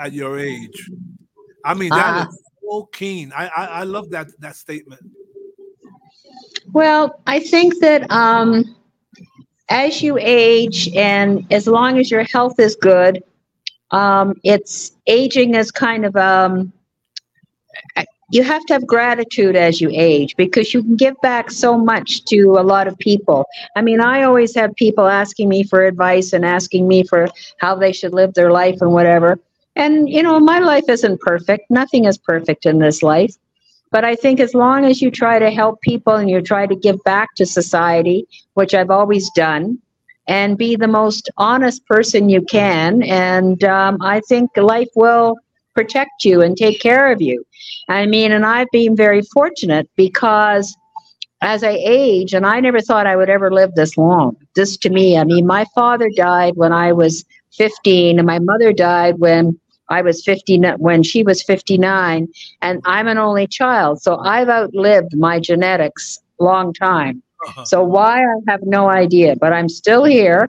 at 0.00 0.12
your 0.12 0.38
age. 0.38 0.90
I 1.64 1.74
mean, 1.74 1.90
that 1.90 2.16
uh, 2.16 2.28
is 2.28 2.40
so 2.62 2.88
keen. 2.92 3.32
I, 3.36 3.46
I, 3.48 3.64
I 3.66 3.82
love 3.84 4.10
that 4.10 4.28
that 4.40 4.56
statement. 4.56 5.02
Well, 6.72 7.20
I 7.26 7.40
think 7.40 7.78
that 7.80 8.10
um, 8.10 8.74
as 9.68 10.02
you 10.02 10.18
age, 10.18 10.88
and 10.96 11.46
as 11.52 11.66
long 11.66 11.98
as 11.98 12.10
your 12.10 12.24
health 12.24 12.58
is 12.58 12.76
good, 12.76 13.22
um, 13.90 14.34
it's 14.42 14.92
aging 15.06 15.54
is 15.54 15.70
kind 15.70 16.06
of 16.06 16.16
um, 16.16 16.72
you 18.30 18.42
have 18.42 18.64
to 18.66 18.74
have 18.74 18.86
gratitude 18.86 19.56
as 19.56 19.80
you 19.80 19.90
age 19.92 20.36
because 20.36 20.72
you 20.72 20.82
can 20.82 20.96
give 20.96 21.20
back 21.20 21.50
so 21.50 21.76
much 21.76 22.24
to 22.26 22.56
a 22.58 22.62
lot 22.62 22.86
of 22.86 22.96
people. 22.98 23.44
I 23.76 23.82
mean, 23.82 24.00
I 24.00 24.22
always 24.22 24.54
have 24.54 24.74
people 24.76 25.06
asking 25.06 25.48
me 25.48 25.64
for 25.64 25.84
advice 25.84 26.32
and 26.32 26.44
asking 26.44 26.86
me 26.86 27.02
for 27.02 27.28
how 27.58 27.74
they 27.74 27.92
should 27.92 28.14
live 28.14 28.34
their 28.34 28.52
life 28.52 28.80
and 28.80 28.92
whatever. 28.92 29.38
And, 29.76 30.08
you 30.08 30.22
know, 30.22 30.40
my 30.40 30.58
life 30.58 30.88
isn't 30.88 31.20
perfect. 31.20 31.70
Nothing 31.70 32.04
is 32.04 32.18
perfect 32.18 32.66
in 32.66 32.78
this 32.78 33.02
life. 33.02 33.34
But 33.90 34.04
I 34.04 34.14
think 34.14 34.38
as 34.38 34.54
long 34.54 34.84
as 34.84 35.02
you 35.02 35.10
try 35.10 35.38
to 35.38 35.50
help 35.50 35.80
people 35.80 36.14
and 36.14 36.30
you 36.30 36.40
try 36.40 36.66
to 36.66 36.76
give 36.76 37.02
back 37.04 37.34
to 37.36 37.46
society, 37.46 38.26
which 38.54 38.74
I've 38.74 38.90
always 38.90 39.30
done, 39.30 39.78
and 40.28 40.56
be 40.56 40.76
the 40.76 40.86
most 40.86 41.28
honest 41.38 41.84
person 41.86 42.28
you 42.28 42.42
can, 42.42 43.02
and 43.02 43.64
um, 43.64 43.98
I 44.00 44.20
think 44.28 44.56
life 44.56 44.90
will 44.94 45.36
protect 45.74 46.24
you 46.24 46.40
and 46.40 46.56
take 46.56 46.80
care 46.80 47.10
of 47.10 47.20
you. 47.20 47.44
I 47.88 48.06
mean, 48.06 48.30
and 48.30 48.46
I've 48.46 48.70
been 48.70 48.94
very 48.94 49.22
fortunate 49.22 49.88
because 49.96 50.76
as 51.42 51.64
I 51.64 51.76
age, 51.80 52.34
and 52.34 52.46
I 52.46 52.60
never 52.60 52.80
thought 52.80 53.06
I 53.06 53.16
would 53.16 53.30
ever 53.30 53.50
live 53.50 53.74
this 53.74 53.96
long. 53.96 54.36
This 54.54 54.76
to 54.78 54.90
me, 54.90 55.16
I 55.16 55.24
mean, 55.24 55.46
my 55.46 55.64
father 55.74 56.10
died 56.14 56.56
when 56.56 56.72
I 56.72 56.92
was 56.92 57.24
15 57.52 58.18
and 58.18 58.26
my 58.26 58.38
mother 58.38 58.72
died 58.72 59.18
when 59.18 59.58
I 59.88 60.02
was 60.02 60.24
50 60.24 60.58
when 60.78 61.02
she 61.02 61.22
was 61.22 61.42
59 61.42 62.28
and 62.62 62.80
I'm 62.84 63.08
an 63.08 63.18
only 63.18 63.46
child 63.46 64.00
so 64.00 64.18
I've 64.18 64.48
outlived 64.48 65.16
my 65.16 65.40
genetics 65.40 66.20
long 66.38 66.72
time 66.72 67.22
uh-huh. 67.46 67.64
so 67.64 67.84
why 67.84 68.22
I 68.22 68.34
have 68.48 68.62
no 68.62 68.88
idea 68.88 69.36
but 69.36 69.52
I'm 69.52 69.68
still 69.68 70.04
here 70.04 70.48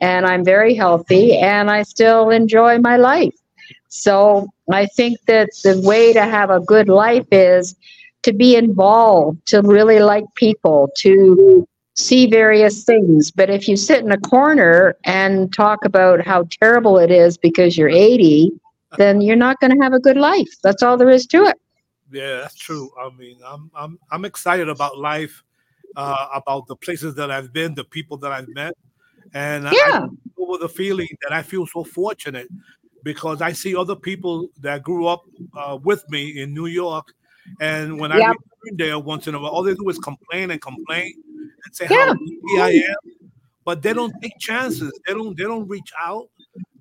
and 0.00 0.26
I'm 0.26 0.44
very 0.44 0.74
healthy 0.74 1.38
and 1.38 1.70
I 1.70 1.82
still 1.82 2.30
enjoy 2.30 2.78
my 2.78 2.96
life 2.96 3.34
so 3.88 4.48
I 4.70 4.86
think 4.86 5.18
that 5.26 5.50
the 5.64 5.80
way 5.84 6.12
to 6.12 6.22
have 6.22 6.50
a 6.50 6.60
good 6.60 6.88
life 6.88 7.26
is 7.30 7.74
to 8.22 8.32
be 8.32 8.56
involved 8.56 9.46
to 9.48 9.62
really 9.62 10.00
like 10.00 10.24
people 10.36 10.90
to 10.98 11.66
see 11.94 12.26
various 12.26 12.84
things. 12.84 13.30
But 13.30 13.50
if 13.50 13.68
you 13.68 13.76
sit 13.76 14.04
in 14.04 14.12
a 14.12 14.18
corner 14.18 14.96
and 15.04 15.52
talk 15.52 15.84
about 15.84 16.24
how 16.24 16.46
terrible 16.60 16.98
it 16.98 17.10
is 17.10 17.36
because 17.36 17.76
you're 17.76 17.88
80, 17.88 18.52
then 18.96 19.20
you're 19.20 19.36
not 19.36 19.60
going 19.60 19.76
to 19.76 19.82
have 19.82 19.92
a 19.92 20.00
good 20.00 20.16
life. 20.16 20.48
That's 20.62 20.82
all 20.82 20.96
there 20.96 21.10
is 21.10 21.26
to 21.28 21.44
it. 21.44 21.58
Yeah, 22.10 22.40
that's 22.40 22.56
true. 22.56 22.90
I 23.00 23.08
mean, 23.16 23.38
I'm 23.44 23.70
I'm 23.74 23.98
I'm 24.10 24.24
excited 24.26 24.68
about 24.68 24.98
life, 24.98 25.42
uh, 25.96 26.28
about 26.34 26.66
the 26.66 26.76
places 26.76 27.14
that 27.14 27.30
I've 27.30 27.52
been, 27.52 27.74
the 27.74 27.84
people 27.84 28.18
that 28.18 28.32
I've 28.32 28.48
met, 28.50 28.76
and 29.32 29.64
yeah. 29.64 29.70
I, 29.72 30.08
with 30.36 30.60
the 30.60 30.68
feeling 30.68 31.08
that 31.22 31.32
I 31.32 31.42
feel 31.42 31.66
so 31.66 31.84
fortunate 31.84 32.50
because 33.02 33.40
I 33.40 33.52
see 33.52 33.74
other 33.74 33.96
people 33.96 34.48
that 34.60 34.82
grew 34.82 35.06
up 35.06 35.22
uh, 35.56 35.78
with 35.82 36.08
me 36.10 36.42
in 36.42 36.52
New 36.54 36.66
York, 36.66 37.14
And 37.60 37.98
when 37.98 38.12
I 38.12 38.18
Yep. 38.18 38.28
return 38.28 38.76
there 38.76 38.98
once 38.98 39.28
in 39.28 39.34
a 39.34 39.38
while, 39.38 39.50
all 39.50 39.62
they 39.62 39.74
do 39.74 39.88
is 39.88 39.98
complain 39.98 40.50
and 40.50 40.60
complain 40.60 41.14
and 41.64 41.76
say 41.76 41.86
Yeah. 41.90 42.06
how 42.06 42.08
lucky 42.08 42.60
I 42.60 42.70
am. 42.90 43.28
But 43.64 43.82
they 43.82 43.92
don't 43.92 44.12
take 44.20 44.36
chances. 44.38 44.92
They 45.06 45.14
don't. 45.14 45.36
They 45.36 45.44
don't 45.44 45.68
reach 45.68 45.92
out. 46.02 46.26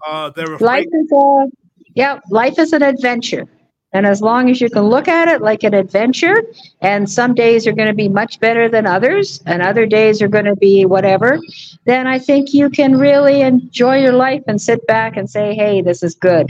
Uh, 0.07 0.29
they're 0.31 0.53
afraid. 0.53 0.65
Life 0.65 0.87
is 0.91 1.11
a, 1.11 1.45
yeah, 1.93 2.19
life 2.29 2.57
is 2.57 2.73
an 2.73 2.81
adventure. 2.81 3.45
And 3.93 4.07
as 4.07 4.21
long 4.21 4.49
as 4.49 4.61
you 4.61 4.69
can 4.69 4.83
look 4.83 5.07
at 5.07 5.27
it 5.27 5.41
like 5.41 5.63
an 5.63 5.73
adventure, 5.73 6.43
and 6.81 7.09
some 7.09 7.33
days 7.33 7.67
are 7.67 7.73
going 7.73 7.89
to 7.89 7.93
be 7.93 8.07
much 8.07 8.39
better 8.39 8.69
than 8.69 8.87
others, 8.87 9.43
and 9.45 9.61
other 9.61 9.85
days 9.85 10.21
are 10.21 10.29
going 10.29 10.45
to 10.45 10.55
be 10.55 10.85
whatever, 10.85 11.37
then 11.85 12.07
I 12.07 12.17
think 12.17 12.53
you 12.53 12.69
can 12.69 12.97
really 12.97 13.41
enjoy 13.41 13.97
your 14.01 14.13
life 14.13 14.43
and 14.47 14.61
sit 14.61 14.87
back 14.87 15.17
and 15.17 15.29
say, 15.29 15.53
hey, 15.53 15.81
this 15.81 16.03
is 16.03 16.15
good. 16.15 16.47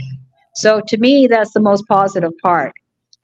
So 0.54 0.80
to 0.86 0.96
me, 0.98 1.26
that's 1.26 1.52
the 1.52 1.60
most 1.60 1.84
positive 1.88 2.32
part. 2.42 2.72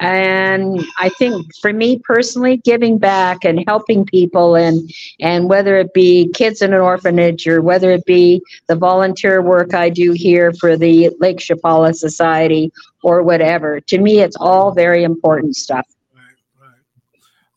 And 0.00 0.84
I 0.98 1.08
think 1.08 1.54
for 1.56 1.72
me 1.72 1.98
personally, 1.98 2.58
giving 2.58 2.98
back 2.98 3.44
and 3.44 3.64
helping 3.66 4.04
people 4.04 4.54
and 4.54 4.90
and 5.20 5.48
whether 5.48 5.76
it 5.76 5.92
be 5.92 6.30
kids 6.34 6.62
in 6.62 6.72
an 6.72 6.80
orphanage 6.80 7.48
or 7.48 7.60
whether 7.62 7.90
it 7.90 8.04
be 8.04 8.40
the 8.68 8.76
volunteer 8.76 9.42
work 9.42 9.74
I 9.74 9.88
do 9.88 10.12
here 10.12 10.52
for 10.52 10.76
the 10.76 11.10
Lake 11.18 11.38
Chapala 11.38 11.94
Society 11.94 12.72
or 13.02 13.22
whatever. 13.22 13.80
To 13.80 13.98
me, 13.98 14.20
it's 14.20 14.36
all 14.36 14.72
very 14.72 15.02
important 15.02 15.56
stuff. 15.56 15.86
Right, 16.14 16.68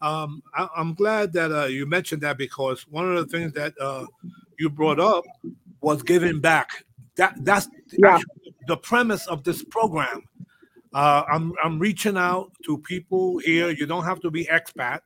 right. 0.02 0.24
Um, 0.24 0.42
I, 0.56 0.68
I'm 0.76 0.96
glad 0.96 1.34
that 1.34 1.52
uh, 1.52 1.66
you 1.66 1.86
mentioned 1.86 2.22
that 2.24 2.38
because 2.40 2.88
one 2.88 3.16
of 3.16 3.18
the 3.18 3.38
things 3.38 3.54
that 3.54 3.74
uh, 3.80 4.06
you 4.58 4.70
brought 4.70 5.00
up 5.00 5.26
was 5.82 6.02
giving 6.02 6.40
back. 6.40 6.86
That 7.18 7.36
that's 7.44 7.68
Yeah. 7.92 8.20
the 8.68 8.78
premise 8.78 9.28
of 9.28 9.44
this 9.44 9.64
program. 9.64 10.24
Uh, 10.94 11.24
I'm 11.32 11.54
I'm 11.64 11.80
reaching 11.80 12.18
out 12.18 12.52
to 12.66 12.78
people 12.80 13.38
here. 13.40 13.70
You 13.70 13.86
don't 13.86 14.04
have 14.04 14.20
to 14.22 14.32
be 14.32 14.46
expat, 14.46 15.00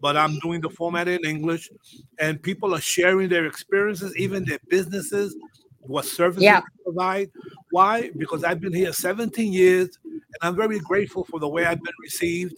but 0.00 0.16
I'm 0.16 0.38
doing 0.40 0.60
the 0.60 0.70
format 0.70 1.06
in 1.08 1.24
English, 1.24 1.70
and 2.18 2.42
people 2.42 2.74
are 2.74 2.80
sharing 2.80 3.28
their 3.28 3.46
experiences, 3.46 4.16
even 4.16 4.44
their 4.44 4.58
businesses, 4.68 5.36
what 5.80 6.04
services 6.04 6.42
Yeah. 6.42 6.60
they 6.60 6.82
provide. 6.84 7.30
Why? 7.70 8.10
Because 8.16 8.42
I've 8.44 8.60
been 8.60 8.72
here 8.72 8.92
17 8.92 9.52
years, 9.52 9.90
and 10.04 10.24
I'm 10.42 10.56
very 10.56 10.80
grateful 10.80 11.24
for 11.24 11.38
the 11.38 11.48
way 11.48 11.66
I've 11.66 11.82
been 11.82 11.92
received. 12.02 12.56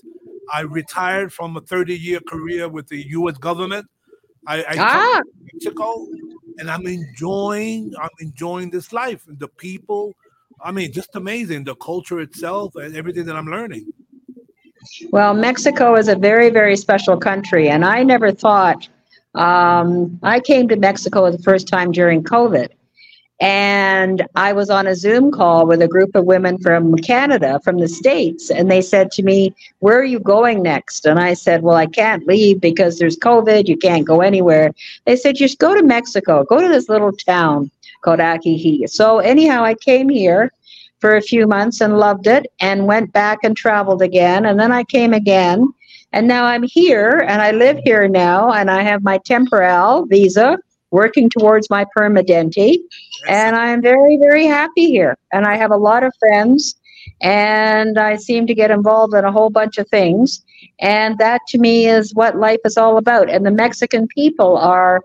I 0.52 0.62
retired 0.62 1.32
from 1.32 1.56
a 1.56 1.60
30 1.60 1.94
year 1.96 2.20
career 2.20 2.68
with 2.68 2.88
the 2.88 3.02
U.S. 3.10 3.37
government. 3.37 3.87
I, 4.46 4.64
I 4.64 4.76
Ah, 4.78 5.20
Mexico, 5.52 6.06
and 6.58 6.70
I'm 6.70 6.87
enjoying. 6.87 7.92
I'm 8.00 8.08
enjoying 8.20 8.70
this 8.70 8.90
life. 8.92 9.26
And 9.28 9.38
the 9.38 9.49
people. 9.49 10.14
I 10.62 10.73
mean, 10.73 10.93
just 10.93 11.14
amazing. 11.17 11.64
The 11.64 11.75
culture 11.76 12.21
itself 12.21 12.76
and 12.76 12.97
everything 12.97 13.25
that 13.26 13.37
I'm 13.37 13.47
learning. 13.47 13.93
well, 15.11 15.35
Mexico 15.35 15.97
is 15.97 16.09
a 16.09 16.17
very, 16.17 16.50
very 16.50 16.76
special 16.76 17.17
country. 17.17 17.69
And 17.69 17.85
I 17.85 18.02
never 18.02 18.33
thought, 18.33 18.88
um, 19.35 20.19
I 20.23 20.40
came 20.40 20.69
to 20.69 20.76
Mexico 20.76 21.31
the 21.31 21.38
first 21.38 21.69
time 21.69 21.93
during 21.93 22.23
COVID. 22.23 22.69
And 23.40 24.26
I 24.37 24.52
was 24.52 24.68
on 24.68 24.87
a 24.87 24.94
Zoom 24.94 25.30
call 25.30 25.66
with 25.66 25.80
a 25.80 25.88
group 25.88 26.14
of 26.14 26.26
women 26.26 26.59
from 26.59 26.94
Canada, 26.97 27.59
from 27.64 27.78
the 27.78 27.88
States, 27.88 28.50
and 28.50 28.70
they 28.70 28.82
said 28.82 29.11
to 29.12 29.23
me, 29.23 29.54
Where 29.78 29.99
are 29.99 30.04
you 30.04 30.20
going 30.20 30.62
next? 30.62 31.06
And 31.06 31.18
I 31.18 31.32
said, 31.32 31.62
Well, 31.62 31.76
I 31.76 31.87
can't 31.87 32.26
leave 32.26 32.61
because 32.61 32.99
there's 32.99 33.16
COVID. 33.16 33.66
You 33.66 33.78
can't 33.78 34.06
go 34.06 34.20
anywhere. 34.20 34.73
They 35.06 35.16
said, 35.16 35.37
Just 35.37 35.59
go 35.59 35.75
to 35.75 35.82
Mexico, 35.82 36.44
go 36.44 36.61
to 36.61 36.68
this 36.68 36.90
little 36.90 37.12
town 37.12 37.70
called 38.02 38.20
Ajijic. 38.20 38.90
So, 38.90 39.20
anyhow, 39.20 39.64
I 39.64 39.75
came 39.75 40.11
here 40.11 40.52
for 40.99 41.16
a 41.16 41.23
few 41.23 41.47
months 41.47 41.80
and 41.80 41.99
loved 41.99 42.26
it 42.26 42.47
and 42.61 42.87
went 42.87 43.12
back 43.12 43.38
and 43.42 43.56
traveled 43.56 44.02
again. 44.02 44.44
And 44.44 44.61
then 44.61 44.70
I 44.70 44.85
came 44.85 45.14
again. 45.14 45.73
And 46.12 46.28
now 46.28 46.44
I'm 46.44 46.64
here 46.64 47.25
and 47.26 47.40
I 47.40 47.52
live 47.52 47.78
here 47.85 48.09
now 48.09 48.52
and 48.52 48.70
I 48.70 48.82
have 48.82 49.02
my 49.02 49.18
temporal 49.18 50.06
visa 50.06 50.59
working 50.90 51.30
towards 51.30 51.70
my 51.70 51.87
permanente 51.97 52.78
and 53.29 53.57
I'm 53.57 53.83
very, 53.83 54.17
very 54.17 54.47
happy 54.47 54.87
here. 54.87 55.17
And 55.33 55.47
I 55.47 55.56
have 55.56 55.71
a 55.71 55.76
lot 55.76 56.02
of 56.02 56.13
friends, 56.19 56.75
and 57.21 57.99
I 57.99 58.17
seem 58.17 58.47
to 58.47 58.54
get 58.54 58.71
involved 58.71 59.15
in 59.15 59.25
a 59.25 59.33
whole 59.33 59.50
bunch 59.50 59.78
of 59.78 59.89
things. 59.89 60.45
And 60.80 61.19
that 61.19 61.41
to 61.49 61.59
me 61.59 61.87
is 61.87 62.15
what 62.15 62.37
life 62.37 62.61
is 62.65 62.76
all 62.76 62.97
about. 62.97 63.28
And 63.28 63.45
the 63.45 63.50
Mexican 63.50 64.06
people 64.09 64.56
are, 64.56 65.02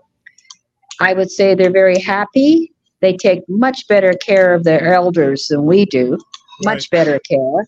I 1.00 1.12
would 1.12 1.30
say, 1.30 1.54
they're 1.54 1.70
very 1.70 1.98
happy. 1.98 2.72
They 3.00 3.16
take 3.16 3.42
much 3.48 3.86
better 3.88 4.12
care 4.14 4.54
of 4.54 4.64
their 4.64 4.92
elders 4.92 5.48
than 5.48 5.64
we 5.64 5.84
do, 5.84 6.18
much 6.64 6.90
better 6.90 7.18
care. 7.20 7.66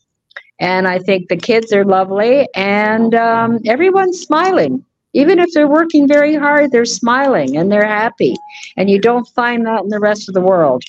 And 0.61 0.89
I 0.89 0.99
think 0.99 1.29
the 1.29 1.37
kids 1.37 1.73
are 1.73 1.85
lovely, 1.85 2.49
and 2.55 3.15
um, 3.15 3.61
everyone's 3.65 4.21
smiling. 4.21 4.85
Even 5.15 5.39
if 5.39 5.49
they're 5.53 5.69
working 5.69 6.07
very 6.07 6.35
hard, 6.35 6.71
they're 6.71 6.85
smiling 6.85 7.57
and 7.57 7.73
they're 7.73 7.87
happy. 7.87 8.37
And 8.77 8.91
you 8.91 9.01
don't 9.01 9.27
find 9.29 9.67
that 9.67 9.83
in 9.83 9.89
the 9.89 10.01
rest 10.01 10.29
of 10.29 10.35
the 10.35 10.41
world. 10.41 10.85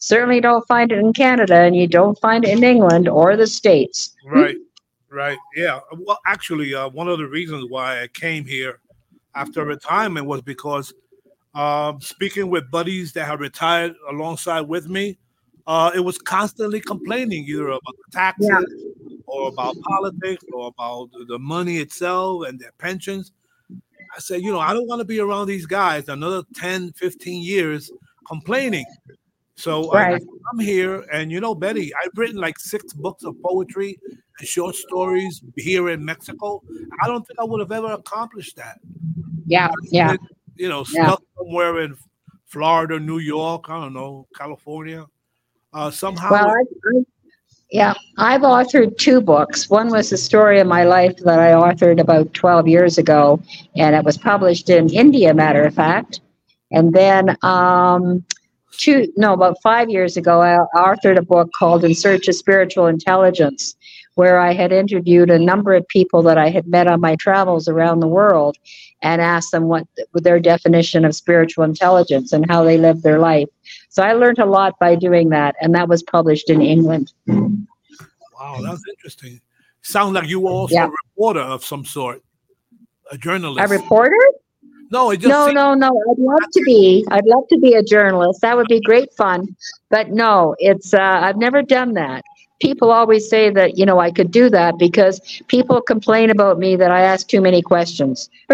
Certainly 0.00 0.40
don't 0.40 0.66
find 0.66 0.92
it 0.92 0.98
in 0.98 1.12
Canada, 1.12 1.60
and 1.60 1.74
you 1.74 1.86
don't 1.86 2.18
find 2.20 2.44
it 2.44 2.50
in 2.50 2.62
England 2.62 3.08
or 3.08 3.36
the 3.36 3.46
States. 3.46 4.14
Right, 4.26 4.56
right. 5.08 5.38
Yeah. 5.56 5.80
Well, 5.96 6.18
actually, 6.26 6.74
uh, 6.74 6.88
one 6.90 7.08
of 7.08 7.18
the 7.18 7.26
reasons 7.26 7.70
why 7.70 8.02
I 8.02 8.08
came 8.08 8.44
here 8.44 8.80
after 9.34 9.64
retirement 9.64 10.26
was 10.26 10.42
because 10.42 10.92
um, 11.54 12.00
speaking 12.00 12.50
with 12.50 12.70
buddies 12.70 13.12
that 13.12 13.26
have 13.26 13.40
retired 13.40 13.94
alongside 14.10 14.62
with 14.62 14.88
me, 14.88 15.18
uh, 15.66 15.90
it 15.94 16.00
was 16.00 16.18
constantly 16.18 16.80
complaining 16.80 17.44
either 17.44 17.68
about 17.68 17.80
the 17.82 18.12
taxes 18.12 18.66
or 19.26 19.48
about 19.48 19.74
politics 19.88 20.44
or 20.52 20.68
about 20.68 21.08
the 21.28 21.38
money 21.38 21.78
itself 21.78 22.46
and 22.46 22.58
their 22.58 22.72
pensions. 22.78 23.32
I 24.16 24.20
said, 24.20 24.42
you 24.42 24.52
know, 24.52 24.60
I 24.60 24.72
don't 24.72 24.86
want 24.86 25.00
to 25.00 25.04
be 25.04 25.18
around 25.20 25.48
these 25.48 25.66
guys 25.66 26.08
another 26.08 26.42
10, 26.54 26.92
15 26.92 27.42
years 27.42 27.90
complaining. 28.28 28.86
So 29.56 29.90
Right. 29.92 30.22
I'm 30.52 30.58
here, 30.58 31.04
and 31.12 31.30
you 31.30 31.40
know, 31.40 31.54
Betty, 31.54 31.92
I've 31.94 32.16
written 32.16 32.36
like 32.40 32.58
six 32.58 32.92
books 32.92 33.24
of 33.24 33.40
poetry 33.42 33.98
and 34.38 34.48
short 34.48 34.74
stories 34.74 35.42
here 35.56 35.90
in 35.90 36.04
Mexico. 36.04 36.62
I 37.02 37.06
don't 37.06 37.26
think 37.26 37.38
I 37.38 37.44
would 37.44 37.60
have 37.60 37.72
ever 37.72 37.92
accomplished 37.92 38.56
that. 38.56 38.80
Yeah, 39.46 39.70
yeah. 39.84 40.16
You 40.56 40.68
know, 40.68 40.84
Yeah. 40.92 41.14
somewhere 41.38 41.80
in 41.80 41.96
Florida, 42.46 42.98
New 42.98 43.18
York, 43.18 43.68
I 43.68 43.80
don't 43.80 43.94
know, 43.94 44.26
California. 44.36 45.06
Uh, 45.72 45.90
somehow, 45.90 46.30
Well, 46.30 46.48
I, 46.48 46.60
I, 46.60 47.02
yeah, 47.74 47.94
I've 48.18 48.42
authored 48.42 48.98
two 48.98 49.20
books. 49.20 49.68
One 49.68 49.90
was 49.90 50.10
the 50.10 50.16
story 50.16 50.60
of 50.60 50.66
my 50.68 50.84
life 50.84 51.16
that 51.24 51.40
I 51.40 51.50
authored 51.50 52.00
about 52.00 52.32
12 52.32 52.68
years 52.68 52.98
ago, 52.98 53.42
and 53.74 53.96
it 53.96 54.04
was 54.04 54.16
published 54.16 54.70
in 54.70 54.88
India, 54.90 55.34
matter 55.34 55.64
of 55.64 55.74
fact. 55.74 56.20
And 56.70 56.92
then, 56.92 57.36
um, 57.42 58.24
two, 58.78 59.12
no, 59.16 59.32
about 59.32 59.60
five 59.60 59.90
years 59.90 60.16
ago, 60.16 60.40
I 60.40 60.56
authored 60.78 61.18
a 61.18 61.22
book 61.22 61.50
called 61.58 61.82
In 61.82 61.96
Search 61.96 62.28
of 62.28 62.36
Spiritual 62.36 62.86
Intelligence, 62.86 63.74
where 64.14 64.38
I 64.38 64.52
had 64.52 64.70
interviewed 64.70 65.28
a 65.28 65.38
number 65.40 65.74
of 65.74 65.84
people 65.88 66.22
that 66.22 66.38
I 66.38 66.50
had 66.50 66.68
met 66.68 66.86
on 66.86 67.00
my 67.00 67.16
travels 67.16 67.66
around 67.66 67.98
the 67.98 68.06
world 68.06 68.56
and 69.04 69.20
asked 69.20 69.52
them 69.52 69.64
what 69.64 69.86
their 70.14 70.40
definition 70.40 71.04
of 71.04 71.14
spiritual 71.14 71.62
intelligence 71.62 72.32
and 72.32 72.50
how 72.50 72.64
they 72.64 72.78
live 72.78 73.02
their 73.02 73.18
life. 73.18 73.48
So 73.90 74.02
I 74.02 74.14
learned 74.14 74.38
a 74.38 74.46
lot 74.46 74.76
by 74.80 74.96
doing 74.96 75.28
that, 75.28 75.54
and 75.60 75.74
that 75.74 75.88
was 75.88 76.02
published 76.02 76.48
in 76.50 76.60
England. 76.62 77.12
wow, 77.28 78.58
that's 78.62 78.82
interesting. 78.88 79.40
Sounds 79.82 80.14
like 80.14 80.28
you 80.28 80.40
were 80.40 80.50
also 80.50 80.74
Yeah. 80.74 80.86
a 80.86 80.90
reporter 81.10 81.40
of 81.40 81.62
some 81.62 81.84
sort, 81.84 82.22
a 83.12 83.18
journalist. 83.18 83.62
A 83.64 83.68
reporter? 83.68 84.16
no, 84.90 85.10
it 85.10 85.18
just 85.18 85.28
No, 85.28 85.46
seemed- 85.46 85.56
no, 85.56 85.74
no. 85.74 85.88
I'd 86.10 86.18
love 86.18 86.50
to 86.52 86.62
be. 86.64 87.04
I'd 87.10 87.26
love 87.26 87.44
to 87.50 87.58
be 87.58 87.74
a 87.74 87.82
journalist. 87.82 88.40
That 88.40 88.56
would 88.56 88.68
be 88.68 88.80
great 88.80 89.12
fun. 89.14 89.54
But 89.90 90.10
no, 90.10 90.54
it's. 90.58 90.94
Uh, 90.94 91.00
I've 91.26 91.36
never 91.36 91.62
done 91.62 91.92
that. 91.94 92.22
People 92.60 92.90
always 92.90 93.28
say 93.28 93.50
that 93.50 93.76
you 93.78 93.84
know 93.86 93.98
I 94.00 94.10
could 94.10 94.30
do 94.30 94.48
that 94.50 94.78
because 94.78 95.20
people 95.48 95.80
complain 95.80 96.30
about 96.30 96.58
me 96.58 96.76
that 96.76 96.90
I 96.90 97.00
ask 97.02 97.26
too 97.28 97.40
many 97.40 97.62
questions. 97.62 98.28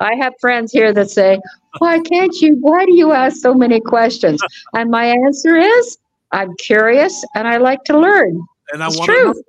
I 0.00 0.14
have 0.16 0.34
friends 0.40 0.72
here 0.72 0.92
that 0.92 1.10
say, 1.10 1.40
"Why 1.78 1.98
can't 2.00 2.34
you? 2.40 2.56
Why 2.60 2.84
do 2.86 2.94
you 2.94 3.12
ask 3.12 3.36
so 3.38 3.54
many 3.54 3.80
questions?" 3.80 4.40
And 4.74 4.90
my 4.90 5.06
answer 5.06 5.56
is, 5.56 5.98
"I'm 6.32 6.54
curious 6.58 7.24
and 7.34 7.46
I 7.48 7.56
like 7.58 7.84
to 7.84 7.98
learn." 7.98 8.40
and 8.72 8.82
I 8.82 8.88
It's 8.88 8.96
want 8.96 9.12
true. 9.12 9.32
to 9.32 9.42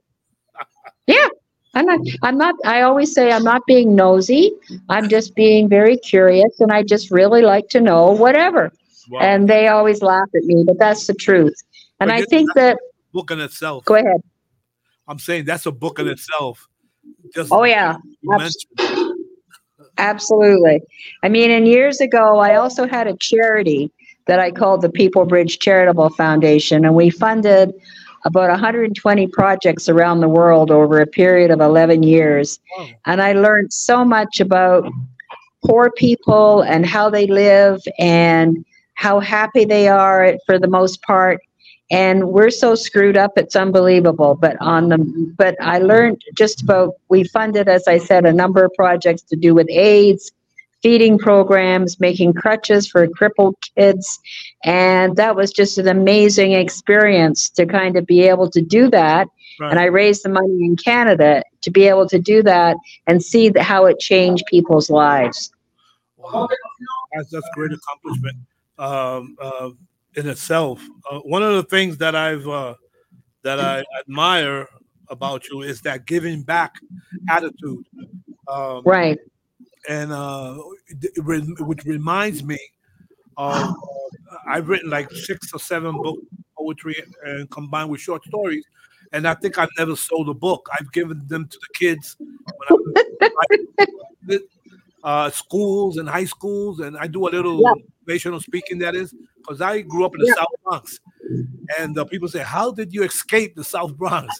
Yeah. 1.08 1.28
I'm 1.76 1.86
not, 1.86 2.00
I'm 2.24 2.38
not, 2.38 2.56
I 2.66 2.82
always 2.82 3.14
say 3.14 3.32
I'm 3.32 3.44
not 3.44 3.62
being 3.68 3.96
nosy. 3.96 4.52
I'm 4.90 5.08
just 5.08 5.36
being 5.36 5.70
very 5.70 5.98
curious 5.98 6.60
and 6.60 6.72
I 6.72 6.84
just 6.84 7.12
really 7.12 7.42
like 7.42 7.70
to 7.70 7.80
know 7.80 8.12
whatever. 8.12 8.72
wow, 9.10 9.20
And 9.22 9.48
they 9.48 9.68
always 9.68 10.02
laugh 10.02 10.28
at 10.36 10.44
me, 10.44 10.64
but 10.66 10.78
that's 10.80 11.08
the 11.08 11.14
truth. 11.14 11.54
And 12.00 12.12
I 12.12 12.24
think 12.24 12.54
that, 12.56 12.78
book 13.12 13.32
in 13.32 13.40
itself. 13.40 13.86
go 13.86 13.96
ahead. 13.96 14.22
I'm 15.08 15.20
saying 15.20 15.46
that's 15.46 15.66
a 15.66 15.72
book 15.72 16.00
in 16.00 16.08
itself. 16.08 16.68
Just 17.34 17.52
Oh, 17.52 17.64
yeah. 17.64 17.98
you 18.22 18.34
abs- 18.34 18.66
mentioned. 18.78 19.16
Absolutely. 19.98 20.82
I 21.24 21.30
mean, 21.30 21.52
and 21.52 21.68
years 21.68 22.00
ago, 22.00 22.38
I 22.40 22.56
also 22.56 22.88
had 22.88 23.08
a 23.08 23.18
charity 23.18 23.92
that 24.28 24.40
I 24.40 24.52
called 24.52 24.82
the 24.82 24.90
People 24.90 25.26
Bridge 25.26 25.60
Charitable 25.60 26.10
Foundation, 26.12 26.86
and 26.86 26.96
we 26.96 27.10
funded 27.10 27.74
about 28.26 28.50
120 28.50 29.28
projects 29.28 29.90
around 29.90 30.20
the 30.20 30.30
world 30.30 30.72
over 30.72 31.00
a 31.00 31.08
period 31.08 31.52
of 31.52 31.60
11 31.62 32.04
years. 32.04 32.60
Wow. 32.78 32.88
And 33.06 33.22
I 33.22 33.34
learned 33.34 33.74
so 33.74 34.06
much 34.06 34.40
about 34.40 34.90
poor 35.66 35.92
people 35.92 36.62
and 36.62 36.86
how 36.86 37.10
they 37.10 37.28
live 37.28 37.82
and 37.98 38.64
how 38.96 39.20
happy 39.20 39.66
they 39.66 39.88
are 39.88 40.36
for 40.46 40.60
the 40.60 40.68
most 40.68 41.02
part. 41.02 41.40
And 41.92 42.30
we're 42.30 42.52
so 42.52 42.76
screwed 42.76 43.18
up, 43.18 43.32
it's 43.36 43.56
unbelievable. 43.56 44.36
But 44.36 44.58
on 44.62 44.90
the, 44.90 44.98
but 45.38 45.56
I 45.60 45.80
learned 45.80 46.22
just 46.36 46.62
about, 46.62 46.94
we 47.10 47.24
funded, 47.24 47.68
as 47.68 47.88
I 47.88 47.98
said, 47.98 48.26
a 48.26 48.34
number 48.34 48.64
of 48.64 48.72
projects 48.76 49.24
to 49.24 49.36
do 49.36 49.56
with 49.56 49.68
AIDS, 49.70 50.32
feeding 50.84 51.18
programs, 51.18 52.00
making 52.00 52.34
crutches 52.34 52.88
for 52.88 53.08
crippled 53.08 53.56
kids. 53.76 54.20
And 54.64 55.16
that 55.16 55.36
was 55.36 55.52
just 55.52 55.78
an 55.78 55.88
amazing 55.88 56.54
experience 56.54 57.50
to 57.52 57.66
kind 57.66 57.98
of 57.98 58.06
be 58.06 58.22
able 58.22 58.50
to 58.52 58.62
do 58.62 58.90
that. 58.92 59.28
Right. 59.60 59.72
And 59.72 59.80
I 59.80 59.86
raised 59.86 60.24
the 60.24 60.30
money 60.30 60.64
in 60.64 60.78
Canada 60.78 61.44
to 61.64 61.72
be 61.72 61.88
able 61.88 62.08
to 62.08 62.20
do 62.20 62.44
that 62.44 62.78
and 63.08 63.22
see 63.22 63.52
how 63.60 63.86
it 63.86 64.00
changed 64.00 64.46
people's 64.46 64.90
lives. 64.90 65.52
Wow. 66.18 66.48
That's, 67.14 67.32
that's 67.32 67.50
great 67.56 67.72
accomplishment 67.72 68.38
um, 68.78 69.36
uh, 69.42 69.70
in 70.16 70.28
itself. 70.28 70.82
Uh, 71.10 71.20
one 71.20 71.44
of 71.44 71.54
the 71.56 71.64
things 71.64 71.98
that 71.98 72.16
I've 72.16 72.48
uh, 72.48 72.76
that 73.44 73.60
I 73.60 73.84
admire 74.00 74.68
about 75.10 75.48
you 75.48 75.62
is 75.62 75.82
that 75.82 76.06
giving 76.06 76.42
back 76.44 76.76
attitude. 77.30 77.86
Um, 78.48 78.82
Right. 78.84 79.20
and 79.88 80.12
uh, 80.12 80.58
which 81.20 81.84
reminds 81.86 82.44
me 82.44 82.60
of 83.38 83.62
uh, 83.62 84.38
I've 84.48 84.68
written 84.68 84.90
like 84.90 85.12
six 85.12 85.54
or 85.54 85.60
seven 85.60 85.96
books 86.02 86.24
poetry 86.58 86.96
and 87.26 87.50
combined 87.52 87.90
with 87.90 88.02
short 88.02 88.24
stories, 88.26 88.66
and 89.14 89.28
I 89.28 89.34
think 89.36 89.58
I've 89.58 89.70
never 89.78 89.96
sold 89.96 90.30
a 90.30 90.34
book. 90.34 90.68
I've 90.78 90.92
given 90.92 91.22
them 91.28 91.48
to 91.48 91.58
the 91.58 91.68
kids 91.74 92.18
when 92.20 92.68
I 92.70 93.58
was 94.28 94.40
uh, 95.04 95.30
schools 95.30 95.98
and 95.98 96.10
high 96.10 96.26
schools, 96.26 96.80
and 96.82 96.98
I 96.98 97.08
do 97.08 97.28
a 97.28 97.30
little. 97.30 97.62
Motivational 98.10 98.42
speaking. 98.42 98.80
That 98.80 98.96
is 98.96 99.14
because 99.38 99.62
I 99.62 99.82
grew 99.82 100.06
up 100.06 100.14
in 100.16 100.22
the 100.22 100.28
Yeah. 100.28 100.34
South 100.36 100.48
Bronx, 100.64 101.00
and 101.80 101.98
uh, 101.98 102.06
people 102.06 102.28
say, 102.28 102.40
"How 102.44 102.72
did 102.72 102.94
you 102.94 103.04
escape 103.04 103.56
the 103.56 103.64
South 103.64 103.96
Bronx?" 103.96 104.34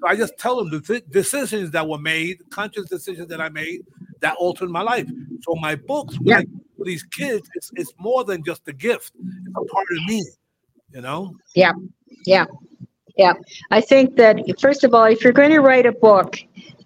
So 0.00 0.06
I 0.06 0.14
just 0.16 0.38
tell 0.38 0.56
them 0.56 0.70
the 0.70 0.80
th- 0.80 1.04
decisions 1.10 1.70
that 1.72 1.86
were 1.88 1.98
made, 1.98 2.38
conscious 2.50 2.88
decisions 2.88 3.28
that 3.28 3.40
I 3.40 3.48
made 3.48 3.80
that 4.20 4.36
altered 4.36 4.70
my 4.70 4.82
life. 4.82 5.08
So 5.42 5.54
my 5.56 5.74
books, 5.74 6.16
Yeah. 6.22 6.42
Give 6.42 6.86
these 6.86 7.02
kids, 7.02 7.48
it's, 7.54 7.70
it's 7.74 7.92
more 7.98 8.22
than 8.22 8.44
just 8.44 8.62
a 8.68 8.72
gift. 8.72 9.12
It's 9.16 9.48
a 9.56 9.64
part 9.64 9.86
of 9.90 10.04
me, 10.06 10.24
you 10.94 11.00
know? 11.00 11.34
Yeah. 11.56 11.72
Yeah. 12.24 12.46
Yeah. 13.16 13.32
I 13.72 13.80
think 13.80 14.14
that, 14.16 14.38
first 14.60 14.84
of 14.84 14.94
all, 14.94 15.04
if 15.04 15.24
you're 15.24 15.32
going 15.32 15.50
to 15.50 15.58
write 15.60 15.86
a 15.86 15.92
book, 15.92 16.38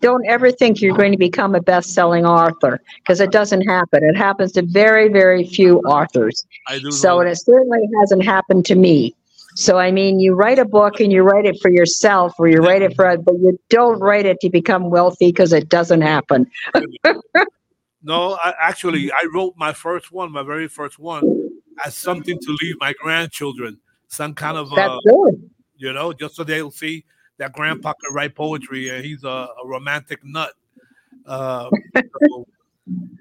don't 0.03 0.27
ever 0.27 0.51
think 0.51 0.83
you're 0.83 0.97
going 0.97 1.13
to 1.13 1.19
become 1.19 1.55
a 1.55 1.63
best 1.63 1.95
selling 1.95 2.27
author 2.27 2.81
because 2.99 3.21
it 3.21 3.31
doesn't 3.31 3.63
happen. 3.63 4.05
It 4.05 4.17
happens 4.17 4.53
to 4.53 4.63
very, 4.63 5.09
very 5.09 5.47
few 5.47 5.79
authors. 5.81 6.45
I 6.69 6.79
do. 6.79 6.91
So, 6.91 7.09
know. 7.09 7.21
and 7.21 7.31
it 7.31 7.37
certainly 7.37 7.89
hasn't 8.01 8.25
happened 8.25 8.67
to 8.67 8.75
me. 8.75 9.15
So, 9.55 9.79
I 9.79 9.91
mean, 9.91 10.19
you 10.19 10.35
write 10.35 10.59
a 10.59 10.65
book 10.65 11.01
and 11.01 11.13
you 11.13 11.23
write 11.23 11.47
it 11.47 11.59
for 11.61 11.71
yourself 11.71 12.35
or 12.39 12.49
you 12.49 12.59
write 12.59 12.83
it 12.83 12.95
for, 12.97 13.17
but 13.19 13.35
you 13.35 13.59
don't 13.69 13.99
write 14.01 14.27
it 14.27 14.41
to 14.41 14.51
become 14.51 14.91
wealthy 14.91 15.29
because 15.29 15.53
it 15.53 15.69
doesn't 15.69 16.03
happen. 16.03 16.51
No, 18.03 18.37
I, 18.43 18.53
actually, 18.59 19.13
I 19.13 19.29
wrote 19.33 19.55
my 19.57 19.73
first 19.73 20.11
one, 20.11 20.33
my 20.33 20.43
very 20.43 20.67
first 20.67 20.99
one, 20.99 21.51
as 21.85 21.95
something 21.95 22.37
to 22.37 22.57
leave 22.61 22.75
my 22.81 22.95
grandchildren, 22.95 23.79
some 24.09 24.35
kind 24.35 24.57
of, 24.57 24.71
That's 24.75 24.91
uh, 24.91 24.99
good. 25.05 25.51
you 25.77 25.93
know, 25.93 26.13
just 26.13 26.35
so 26.35 26.43
they'll 26.43 26.73
see 26.73 27.05
that 27.43 27.53
grandpa 27.53 27.93
could 28.01 28.15
write 28.15 28.35
poetry 28.37 28.89
and 28.89 29.05
he's 29.05 29.25
a, 29.25 29.29
a 29.29 29.67
romantic 29.67 30.21
nut. 30.25 30.53
Uh, 31.27 31.69
so 32.29 32.47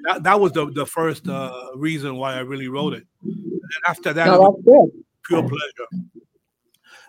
that, 0.03 0.23
that 0.23 0.39
was 0.39 0.51
the, 0.51 0.69
the 0.71 0.85
first 0.85 1.27
uh, 1.27 1.51
reason 1.75 2.15
why 2.17 2.35
I 2.35 2.39
really 2.39 2.67
wrote 2.67 2.93
it. 2.93 3.05
And 3.23 3.83
after 3.87 4.13
that, 4.13 4.27
No, 4.27 4.43
that's 4.43 4.63
good. 4.63 5.03
pure 5.25 5.41
pleasure. 5.41 5.89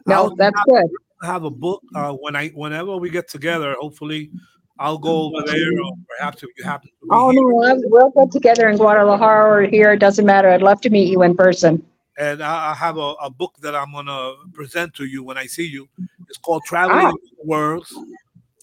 No, 0.07 0.15
I'll 0.15 0.37
that's 0.37 0.57
have, 0.57 0.67
good. 0.67 0.91
have 1.23 1.45
a 1.45 1.51
book 1.51 1.83
uh, 1.95 2.13
when 2.15 2.35
I 2.35 2.49
whenever 2.49 2.97
we 2.97 3.11
get 3.11 3.29
together. 3.29 3.77
Hopefully, 3.79 4.31
I'll 4.79 4.99
go 4.99 5.25
over 5.27 5.43
there, 5.47 5.71
or 5.85 5.93
perhaps 6.17 6.43
if 6.43 6.49
you 6.57 6.65
happen 6.65 6.89
to 6.89 7.09
Oh, 7.11 7.31
no, 7.31 7.41
we'll 7.85 8.11
get 8.11 8.33
together 8.33 8.69
in 8.69 8.79
Guadalajara 8.79 9.65
or 9.65 9.69
here. 9.69 9.93
It 9.93 9.99
doesn't 9.99 10.27
matter. 10.27 10.49
I'd 10.49 10.63
love 10.63 10.81
to 10.81 10.91
meet 10.91 11.09
you 11.11 11.23
in 11.23 11.37
person. 11.37 11.85
And 12.19 12.43
I, 12.43 12.71
I 12.71 12.75
have 12.75 12.97
a, 12.99 13.15
a 13.23 13.31
book 13.31 13.55
that 13.63 13.75
I'm 13.75 13.93
gonna 13.93 14.33
present 14.53 14.95
to 14.95 15.05
you 15.05 15.23
when 15.23 15.39
I 15.39 15.47
see 15.47 15.67
you. 15.67 15.89
It's 16.29 16.39
called 16.39 16.63
Traveling 16.65 17.07
Ah. 17.07 17.13
the 17.13 17.45
Worlds, 17.45 17.95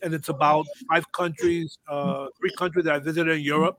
and 0.03 0.13
it's 0.13 0.29
about 0.29 0.65
five 0.89 1.11
countries, 1.11 1.77
uh, 1.87 2.27
three 2.39 2.51
countries 2.57 2.85
that 2.85 2.95
I 2.95 2.99
visited 2.99 3.37
in 3.37 3.41
Europe, 3.41 3.77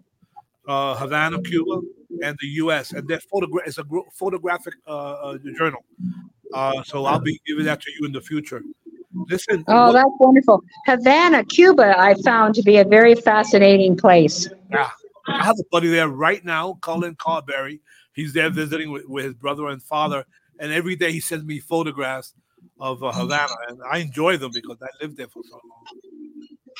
uh, 0.68 0.94
Havana, 0.96 1.40
Cuba, 1.42 1.80
and 2.22 2.36
the 2.40 2.48
U.S. 2.64 2.92
And 2.92 3.06
they're 3.08 3.20
photogra- 3.32 3.66
It's 3.66 3.78
a 3.78 3.84
gro- 3.84 4.06
photographic 4.14 4.74
uh, 4.86 4.90
uh, 4.90 5.38
journal. 5.56 5.84
Uh, 6.52 6.82
so 6.82 7.04
I'll 7.04 7.20
be 7.20 7.40
giving 7.46 7.64
that 7.66 7.80
to 7.82 7.90
you 7.98 8.06
in 8.06 8.12
the 8.12 8.20
future. 8.20 8.62
Listen, 9.28 9.64
Oh, 9.68 9.86
what- 9.86 9.92
that's 9.92 10.10
wonderful. 10.18 10.62
Havana, 10.86 11.44
Cuba, 11.44 11.98
I 11.98 12.14
found 12.22 12.54
to 12.56 12.62
be 12.62 12.76
a 12.78 12.84
very 12.84 13.14
fascinating 13.14 13.96
place. 13.96 14.48
Yeah. 14.70 14.90
I 15.28 15.44
have 15.44 15.56
a 15.60 15.64
buddy 15.70 15.88
there 15.88 16.08
right 16.08 16.44
now, 16.44 16.78
Colin 16.80 17.14
Carberry. 17.16 17.80
He's 18.12 18.32
there 18.32 18.48
mm-hmm. 18.48 18.56
visiting 18.56 18.90
with, 18.90 19.04
with 19.06 19.24
his 19.24 19.34
brother 19.34 19.66
and 19.68 19.82
father, 19.82 20.20
mm-hmm. 20.20 20.64
and 20.64 20.72
every 20.72 20.96
day 20.96 21.12
he 21.12 21.20
sends 21.20 21.44
me 21.44 21.58
photographs 21.60 22.34
of 22.78 23.02
uh, 23.02 23.10
mm-hmm. 23.10 23.20
Havana, 23.20 23.54
and 23.68 23.78
I 23.90 23.98
enjoy 23.98 24.36
them 24.36 24.52
because 24.52 24.78
I 24.82 24.88
lived 25.02 25.16
there 25.16 25.28
for 25.28 25.42
so 25.48 25.54
long. 25.54 25.84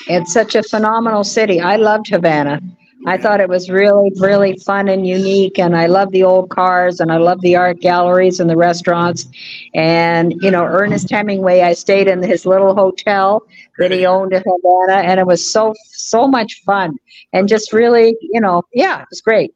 It's 0.07 0.33
such 0.33 0.55
a 0.55 0.63
phenomenal 0.63 1.23
city. 1.23 1.59
I 1.59 1.75
loved 1.75 2.07
Havana. 2.07 2.61
I 3.07 3.17
thought 3.17 3.39
it 3.39 3.49
was 3.49 3.69
really, 3.69 4.11
really 4.17 4.57
fun 4.59 4.87
and 4.87 5.07
unique. 5.07 5.57
And 5.57 5.75
I 5.75 5.87
love 5.87 6.11
the 6.11 6.23
old 6.23 6.49
cars 6.49 6.99
and 6.99 7.11
I 7.11 7.17
love 7.17 7.41
the 7.41 7.55
art 7.55 7.79
galleries 7.79 8.39
and 8.39 8.49
the 8.49 8.57
restaurants. 8.57 9.27
And, 9.73 10.35
you 10.41 10.51
know, 10.51 10.63
Ernest 10.63 11.09
Hemingway, 11.09 11.61
I 11.61 11.73
stayed 11.73 12.07
in 12.07 12.21
his 12.21 12.45
little 12.45 12.75
hotel 12.75 13.43
that 13.79 13.91
he 13.91 14.05
owned 14.05 14.33
in 14.33 14.43
Havana. 14.45 15.01
And 15.01 15.19
it 15.19 15.25
was 15.25 15.47
so, 15.51 15.73
so 15.87 16.27
much 16.27 16.61
fun. 16.63 16.95
And 17.33 17.47
just 17.47 17.73
really, 17.73 18.15
you 18.21 18.39
know, 18.39 18.61
yeah, 18.73 19.01
it 19.01 19.07
was 19.09 19.21
great. 19.21 19.53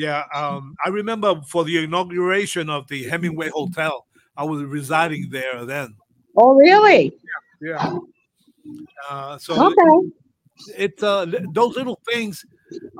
Yeah, 0.00 0.24
um, 0.34 0.74
I 0.82 0.88
remember 0.88 1.42
for 1.46 1.62
the 1.62 1.84
inauguration 1.84 2.70
of 2.70 2.88
the 2.88 3.04
Hemingway 3.04 3.50
Hotel, 3.50 4.06
I 4.34 4.44
was 4.44 4.62
residing 4.62 5.28
there 5.28 5.66
then. 5.66 5.94
Oh, 6.38 6.54
really? 6.54 7.12
Yeah. 7.60 7.96
Uh, 9.10 9.36
so 9.36 9.66
Okay. 9.66 10.08
it's 10.78 11.02
uh, 11.02 11.26
those 11.52 11.76
little 11.76 12.00
things 12.10 12.46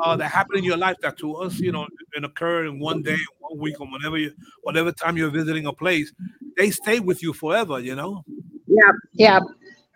uh, 0.04 0.14
that 0.16 0.28
happen 0.28 0.58
in 0.58 0.64
your 0.64 0.76
life 0.76 0.98
that 1.00 1.16
to 1.20 1.36
us, 1.36 1.58
you 1.58 1.72
know, 1.72 1.86
and 2.14 2.26
occur 2.26 2.66
in 2.66 2.78
one 2.78 3.00
day, 3.00 3.16
one 3.38 3.58
week, 3.58 3.80
or 3.80 3.86
whenever 3.90 4.18
you, 4.18 4.34
whatever 4.62 4.92
time 4.92 5.16
you're 5.16 5.30
visiting 5.30 5.64
a 5.64 5.72
place, 5.72 6.12
they 6.58 6.70
stay 6.70 7.00
with 7.00 7.22
you 7.22 7.32
forever. 7.32 7.80
You 7.80 7.94
know. 7.94 8.26
Yeah. 8.66 8.92
Yeah. 9.14 9.40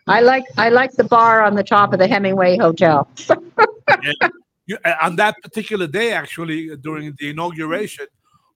I 0.07 0.23
like, 0.23 0.45
I 0.57 0.71
like 0.71 0.93
the 0.93 1.05
bar 1.05 1.43
on 1.43 1.55
the 1.55 1.64
top 1.64 1.93
of 1.93 1.99
the 1.99 2.09
Hemingway 2.09 2.57
Hotel. 2.57 3.07
You, 4.66 4.79
on 5.03 5.16
that 5.16 5.37
particular 5.42 5.87
day, 5.87 6.12
actually, 6.12 6.74
during 6.77 7.14
the 7.18 7.31
inauguration, 7.31 8.07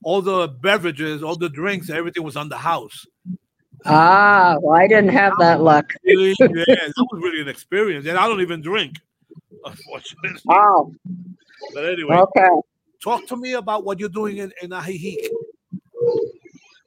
all 0.04 0.22
the 0.22 0.48
beverages, 0.48 1.22
all 1.22 1.36
the 1.36 1.48
drinks, 1.48 1.90
everything 1.90 2.22
was 2.22 2.36
on 2.36 2.48
the 2.48 2.56
house. 2.56 3.06
Ah, 3.84 4.56
well, 4.60 4.76
I 4.76 4.88
didn't 4.88 5.10
have 5.10 5.34
that 5.38 5.60
luck. 5.60 5.92
Really, 6.04 6.34
yeah, 6.40 6.46
that 6.66 7.06
was 7.12 7.22
really 7.22 7.40
an 7.40 7.48
experience, 7.48 8.06
and 8.06 8.18
I 8.18 8.26
don't 8.26 8.40
even 8.40 8.60
drink, 8.60 8.96
unfortunately. 9.64 10.40
Oh, 10.50 10.94
But 11.74 11.84
anyway, 11.84 12.16
okay. 12.16 12.48
talk 13.02 13.26
to 13.26 13.36
me 13.36 13.52
about 13.52 13.84
what 13.84 14.00
you're 14.00 14.08
doing 14.08 14.38
in 14.38 14.52
in 14.62 14.70
Ajijic. 14.70 15.28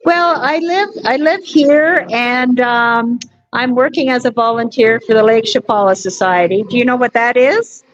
Well, 0.04 0.40
I 0.40 0.58
live 0.58 0.88
I 1.04 1.16
live 1.16 1.44
here, 1.44 2.06
and 2.10 2.60
um, 2.60 3.20
I'm 3.52 3.74
working 3.74 4.10
as 4.10 4.24
a 4.24 4.30
volunteer 4.30 5.00
for 5.00 5.14
the 5.14 5.22
Lake 5.22 5.44
Chapala 5.44 5.96
Society. 5.96 6.64
Do 6.68 6.76
you 6.76 6.84
know 6.84 6.96
what 6.96 7.12
that 7.12 7.36
is? 7.36 7.84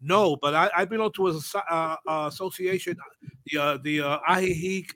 No, 0.00 0.36
but 0.40 0.54
I, 0.54 0.70
I 0.74 0.84
belong 0.84 1.12
to 1.12 1.28
a 1.28 1.32
soci- 1.34 1.62
uh, 1.70 1.96
uh, 2.08 2.26
association, 2.28 2.96
the 3.46 3.60
uh, 3.60 3.78
the 3.82 4.00
uh, 4.00 4.18
Ajijic 4.28 4.90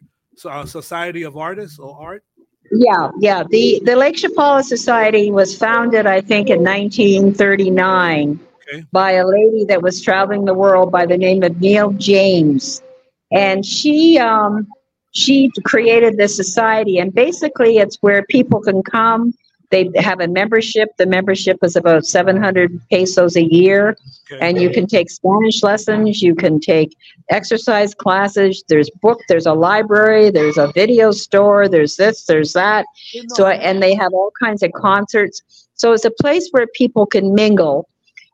uh, 0.45 0.65
Society 0.65 1.23
of 1.25 1.37
Artists 1.37 1.79
or 1.79 1.97
Art. 2.01 2.25
Yeah, 2.73 3.11
yeah. 3.21 3.45
The 3.51 3.83
the 3.85 3.97
Lake 3.97 4.17
Chapala 4.17 4.63
Society 4.63 5.31
was 5.31 5.57
founded, 5.57 6.07
I 6.07 6.21
think, 6.21 6.49
in 6.49 6.63
1939 6.63 8.41
Okay. 8.67 8.83
by 8.93 9.13
a 9.13 9.27
lady 9.27 9.67
that 9.67 9.83
was 9.83 10.01
traveling 10.01 10.47
the 10.47 10.55
world 10.55 10.91
by 10.91 11.05
the 11.05 11.19
name 11.19 11.43
of 11.43 11.61
Neill 11.61 11.91
James, 11.93 12.83
and 13.31 13.65
she 13.65 14.19
um, 14.19 14.67
she 15.11 15.51
created 15.65 16.17
this 16.17 16.35
society, 16.35 16.99
and 16.99 17.13
basically, 17.15 17.77
it's 17.77 17.99
where 18.01 18.25
people 18.25 18.63
can 18.63 18.83
come 18.83 19.35
they 19.71 19.91
have 19.97 20.21
a 20.21 20.29
membership. 20.29 20.97
The 20.97 21.07
membership 21.07 21.59
is 21.63 21.77
about 21.77 22.05
700 22.07 22.81
pesos 22.91 23.37
a 23.37 23.43
year. 23.43 23.97
And 24.41 24.61
you 24.61 24.71
can 24.71 24.87
take 24.87 25.11
Spanish 25.11 25.63
lessons, 25.63 26.23
you 26.23 26.35
can 26.35 26.61
take 26.61 26.97
exercise 27.31 27.95
classes, 27.95 28.65
there's 28.69 28.91
book, 29.03 29.21
there's 29.29 29.47
a 29.47 29.53
library, 29.53 30.31
there's 30.31 30.59
a 30.59 30.73
video 30.75 31.13
store, 31.13 31.69
there's 31.69 31.97
this, 31.97 32.25
there's 32.25 32.53
that. 32.55 32.87
So, 33.29 33.47
and 33.49 33.83
they 33.83 33.95
have 33.95 34.13
all 34.13 34.33
kinds 34.43 34.63
of 34.63 34.73
concerts. 34.73 35.43
So 35.75 35.93
it's 35.93 36.05
a 36.05 36.11
place 36.11 36.49
where 36.51 36.67
people 36.75 37.07
can 37.07 37.35
mingle. 37.35 37.89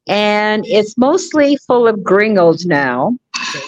And 0.06 0.66
it's 0.66 0.96
mostly 0.96 1.56
full 1.56 1.86
of 1.86 2.02
gringos 2.02 2.66
now. 2.66 3.16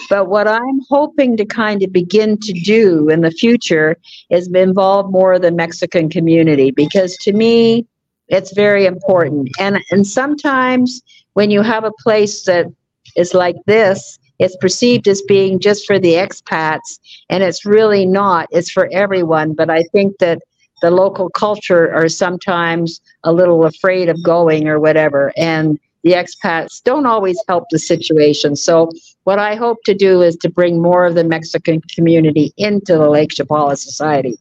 But 0.09 0.29
what 0.29 0.47
I'm 0.47 0.79
hoping 0.89 1.37
to 1.37 1.45
kind 1.45 1.83
of 1.83 1.91
begin 1.91 2.37
to 2.39 2.53
do 2.53 3.09
in 3.09 3.21
the 3.21 3.31
future 3.31 3.97
is 4.29 4.51
involve 4.53 5.11
more 5.11 5.33
of 5.33 5.41
the 5.41 5.51
Mexican 5.51 6.09
community 6.09 6.71
because 6.71 7.15
to 7.17 7.33
me, 7.33 7.85
it's 8.27 8.53
very 8.53 8.85
important. 8.85 9.49
And 9.59 9.79
and 9.91 10.07
sometimes 10.07 11.01
when 11.33 11.51
you 11.51 11.61
have 11.61 11.83
a 11.83 11.91
place 12.01 12.43
that 12.45 12.67
is 13.15 13.33
like 13.33 13.57
this, 13.65 14.17
it's 14.39 14.55
perceived 14.57 15.07
as 15.07 15.21
being 15.21 15.59
just 15.59 15.85
for 15.85 15.99
the 15.99 16.13
expats, 16.13 16.99
and 17.29 17.43
it's 17.43 17.65
really 17.65 18.05
not. 18.05 18.47
It's 18.51 18.71
for 18.71 18.89
everyone. 18.91 19.53
But 19.53 19.69
I 19.69 19.83
think 19.91 20.17
that 20.19 20.41
the 20.81 20.91
local 20.91 21.29
culture 21.29 21.93
are 21.93 22.09
sometimes 22.09 22.99
a 23.23 23.31
little 23.31 23.65
afraid 23.65 24.09
of 24.09 24.21
going 24.23 24.67
or 24.67 24.79
whatever, 24.79 25.31
and 25.37 25.79
the 26.03 26.11
expats 26.11 26.83
don't 26.83 27.05
always 27.05 27.39
help 27.47 27.65
the 27.71 27.79
situation. 27.79 28.55
So 28.55 28.91
what 29.23 29.39
I 29.39 29.55
hope 29.55 29.83
to 29.85 29.93
do 29.93 30.21
is 30.21 30.35
to 30.37 30.49
bring 30.49 30.81
more 30.81 31.05
of 31.05 31.15
the 31.15 31.23
Mexican 31.23 31.81
community 31.95 32.53
into 32.57 32.93
the 32.97 33.09
Lake 33.09 33.29
Chapala 33.29 33.77
Society. 33.77 34.37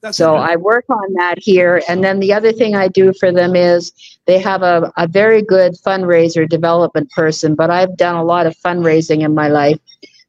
That's 0.00 0.18
So. 0.18 0.34
I 0.34 0.56
work 0.56 0.84
on 0.88 1.12
that 1.14 1.36
here. 1.38 1.80
And 1.88 2.02
then 2.02 2.18
the 2.18 2.32
other 2.32 2.52
thing 2.52 2.74
I 2.74 2.88
do 2.88 3.12
for 3.20 3.30
them 3.30 3.54
is 3.54 3.92
they 4.26 4.38
have 4.40 4.62
a, 4.62 4.92
a 4.96 5.06
very 5.06 5.42
good 5.42 5.74
fundraiser 5.86 6.48
development 6.48 7.10
person, 7.12 7.54
but 7.54 7.70
I've 7.70 7.96
done 7.96 8.16
a 8.16 8.24
lot 8.24 8.46
of 8.46 8.56
fundraising 8.56 9.20
in 9.20 9.34
my 9.34 9.48
life. 9.48 9.78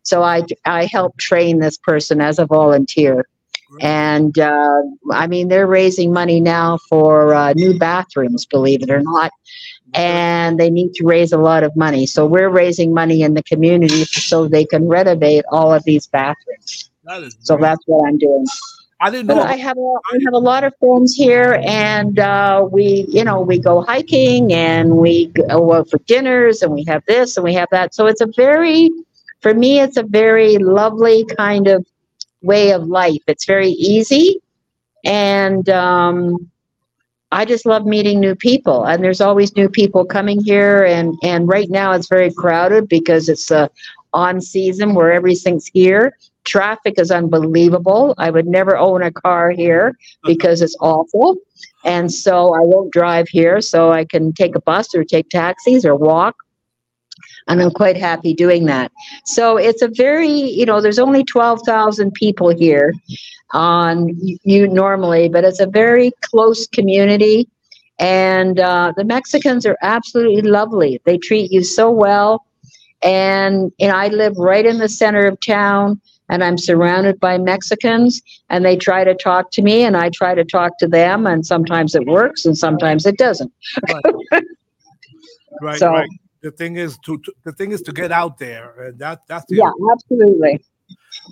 So 0.04 0.22
I, 0.22 0.44
I 0.66 0.86
help 0.86 1.18
train 1.18 1.60
this 1.60 1.78
person 1.78 2.22
as 2.22 2.38
a 2.38 2.46
volunteer. 2.46 3.26
Great. 3.72 3.84
And 3.84 4.38
uh, 4.38 4.82
I 5.12 5.26
mean, 5.26 5.48
they're 5.48 5.66
raising 5.66 6.14
money 6.14 6.40
now 6.40 6.78
for 6.90 7.34
uh, 7.34 7.54
new 7.54 7.80
bathrooms, 7.80 8.46
believe 8.46 8.84
it 8.84 8.92
or 8.92 9.02
not. 9.02 9.32
And 9.94 10.60
they 10.60 10.70
need 10.70 10.94
to 10.96 11.06
raise 11.06 11.32
a 11.32 11.38
lot 11.38 11.64
of 11.64 11.76
money. 11.76 12.06
So 12.06 12.26
we're 12.26 12.50
raising 12.50 12.94
money 12.94 13.22
in 13.22 13.34
the 13.34 13.44
community 13.44 14.06
so 14.06 14.48
they 14.48 14.66
can 14.66 14.88
renovate 14.88 15.46
all 15.52 15.74
of 15.74 15.84
these 15.84 16.08
bathrooms. 16.08 16.90
That 17.04 17.34
So 17.40 17.58
that's 17.58 17.84
what 17.86 18.08
I'm 18.08 18.18
doing. 18.18 18.46
I 19.00 19.10
didn't 19.10 19.28
But 19.28 19.38
know. 19.38 19.44
I 19.44 19.56
have 19.58 19.78
a, 19.78 19.94
I 20.14 20.20
have 20.26 20.34
a 20.34 20.40
lot 20.40 20.64
of 20.64 20.74
friends 20.80 21.14
here, 21.16 21.62
and 21.66 22.18
uh, 22.20 22.68
we, 22.72 23.06
you 23.10 23.24
know, 23.24 23.42
we 23.42 23.60
go 23.60 23.82
hiking 23.82 24.54
and 24.54 24.98
we 24.98 25.28
go 25.28 25.74
out 25.74 25.90
for 25.90 25.98
dinners, 26.08 26.62
and 26.62 26.72
we 26.74 26.84
have 26.86 27.04
this 27.06 27.36
and 27.38 27.44
we 27.44 27.54
have 27.54 27.68
that. 27.72 27.94
So 27.94 28.08
it's 28.08 28.22
a 28.22 28.28
very, 28.36 28.90
for 29.42 29.54
me, 29.54 29.80
it's 29.80 29.98
a 29.98 30.04
very 30.04 30.58
lovely 30.58 31.26
kind 31.38 31.68
of 31.68 31.86
way 32.42 32.72
of 32.72 32.84
life. 32.88 33.22
It's 33.28 33.46
very 33.46 33.72
easy, 33.72 34.42
and 35.04 35.68
um, 35.70 36.50
I 37.34 37.46
just 37.46 37.66
love 37.66 37.86
meeting 37.86 38.20
new 38.20 38.36
people. 38.36 38.86
And 38.86 39.04
there's 39.04 39.22
always 39.22 39.56
new 39.56 39.68
people 39.68 40.06
coming 40.06 40.42
here, 40.44 40.86
and 40.86 41.18
and 41.24 41.48
right 41.48 41.70
now 41.70 41.92
it's 41.92 42.08
very 42.08 42.32
crowded 42.32 42.88
because 42.88 43.28
it's 43.28 43.52
a 43.52 43.70
on 44.14 44.40
season 44.40 44.94
where 44.94 45.12
everything's 45.12 45.66
here 45.66 46.14
traffic 46.44 46.96
is 46.98 47.12
unbelievable. 47.12 48.14
I 48.18 48.30
would 48.30 48.48
never 48.48 48.78
own 48.78 49.04
a 49.04 49.12
car 49.12 49.52
here 49.52 49.98
because 50.24 50.62
it's 50.62 50.76
awful. 50.80 51.38
And 51.86 52.12
so 52.12 52.54
I 52.54 52.60
won't 52.62 52.92
drive 52.92 53.28
here. 53.30 53.62
So 53.62 53.92
I 53.92 54.06
can 54.06 54.34
take 54.34 54.56
a 54.56 54.62
bus 54.62 54.94
or 54.96 55.04
take 55.04 55.30
taxis 55.30 55.86
or 55.86 55.96
walk. 55.96 56.36
And 57.48 57.62
I'm 57.62 57.72
quite 57.72 57.98
happy 57.98 58.34
doing 58.34 58.66
that. 58.66 58.92
So 59.26 59.58
it's 59.58 59.82
a 59.82 59.88
very, 59.90 60.30
you 60.30 60.66
know, 60.66 60.82
there's 60.82 61.00
only 61.00 61.24
12,000 61.24 62.14
people 62.14 62.50
here 62.50 62.94
on 63.52 64.10
you 64.44 64.68
normally, 64.68 65.30
but 65.30 65.44
it's 65.44 65.60
a 65.60 65.68
very 65.68 66.12
close 66.22 66.68
community. 66.68 67.48
And 68.00 68.60
uh, 68.60 68.94
the 68.98 69.04
Mexicans 69.04 69.66
are 69.66 69.78
absolutely 69.82 70.42
lovely. 70.42 71.02
They 71.06 71.18
treat 71.18 71.52
you 71.52 71.64
so 71.64 71.92
well. 71.92 72.46
And, 73.04 73.72
and 73.80 73.92
I 73.92 74.08
live 74.08 74.38
right 74.38 74.66
in 74.66 74.78
the 74.78 74.90
center 74.90 75.26
of 75.28 75.40
town 75.42 76.00
and 76.30 76.44
I'm 76.44 76.58
surrounded 76.58 77.20
by 77.20 77.38
Mexicans 77.38 78.22
and 78.50 78.66
they 78.66 78.78
try 78.78 79.04
to 79.04 79.14
talk 79.14 79.52
to 79.52 79.62
me 79.62 79.84
and 79.84 79.98
I 79.98 80.10
try 80.10 80.34
to 80.34 80.46
talk 80.46 80.78
to 80.80 80.88
them 80.88 81.28
and 81.28 81.46
sometimes 81.46 81.96
it 81.96 82.06
works 82.08 82.46
and 82.46 82.58
sometimes 82.58 83.06
it 83.06 83.18
doesn't. 83.18 83.52
right, 85.62 85.80
so- 85.80 85.92
right. 85.92 86.10
The 86.44 86.52
thing 86.52 86.76
is 86.76 86.98
to, 87.06 87.18
to 87.18 87.34
the 87.46 87.54
thing 87.54 87.72
is 87.72 87.82
to 87.84 87.94
get 87.94 88.12
out 88.12 88.38
there, 88.38 88.70
and 88.84 89.00
that 89.00 89.22
that's 89.28 89.46
the 89.48 89.56
Yeah, 89.56 89.72
absolutely. 89.92 90.64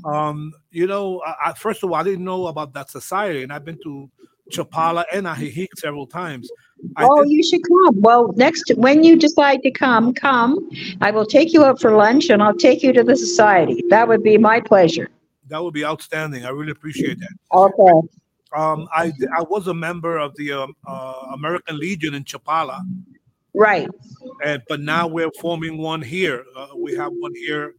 Um, 0.06 0.54
you 0.72 0.88
know, 0.88 1.22
I, 1.26 1.50
I, 1.50 1.54
first 1.54 1.84
of 1.84 1.92
all, 1.92 1.96
I 1.96 2.04
didn't 2.04 2.24
know 2.24 2.48
about 2.48 2.74
that 2.74 2.90
society, 2.90 3.44
and 3.44 3.52
I've 3.52 3.66
been 3.66 3.80
to 3.84 4.10
Chapala 4.52 5.04
and 5.14 5.26
Ajijic 5.26 5.68
several 5.78 6.08
times. 6.08 6.50
I 6.96 7.06
Oh, 7.10 7.24
you 7.24 7.44
should 7.44 7.62
come. 7.68 8.02
Well, 8.02 8.34
next, 8.36 8.72
when 8.76 9.04
you 9.04 9.16
decide 9.16 9.62
to 9.64 9.72
come, 9.72 10.14
come. 10.14 10.70
I 11.02 11.12
will 11.12 11.26
take 11.26 11.54
you 11.54 11.64
out 11.64 11.80
for 11.80 11.96
lunch 11.96 12.30
and 12.30 12.42
I'll 12.42 12.58
take 12.58 12.84
you 12.84 12.92
to 12.94 13.04
the 13.04 13.16
society. 13.16 13.84
That 13.90 14.08
would 14.08 14.24
be 14.24 14.38
my 14.38 14.60
pleasure. 14.62 15.10
that 15.48 15.62
would 15.62 15.74
be 15.74 15.86
outstanding. 15.86 16.46
I 16.46 16.50
really 16.50 16.72
appreciate 16.72 17.20
that. 17.20 17.34
Okay. 17.54 18.08
Um, 18.56 18.88
I 18.94 19.14
I 19.38 19.44
was 19.44 19.68
a 19.68 19.74
member 19.74 20.18
of 20.18 20.36
the 20.36 20.52
um, 20.52 20.74
uh, 20.88 21.28
American 21.34 21.78
Legion 21.78 22.14
in 22.16 22.24
Chapala, 22.24 22.80
Right. 23.54 23.90
and 24.46 24.62
but 24.70 24.80
now 24.80 25.08
we're 25.08 25.32
forming 25.40 25.78
one 25.78 26.02
here. 26.02 26.46
Uh, 26.56 26.68
we 26.78 26.96
have 26.96 27.12
one 27.20 27.34
here, 27.36 27.76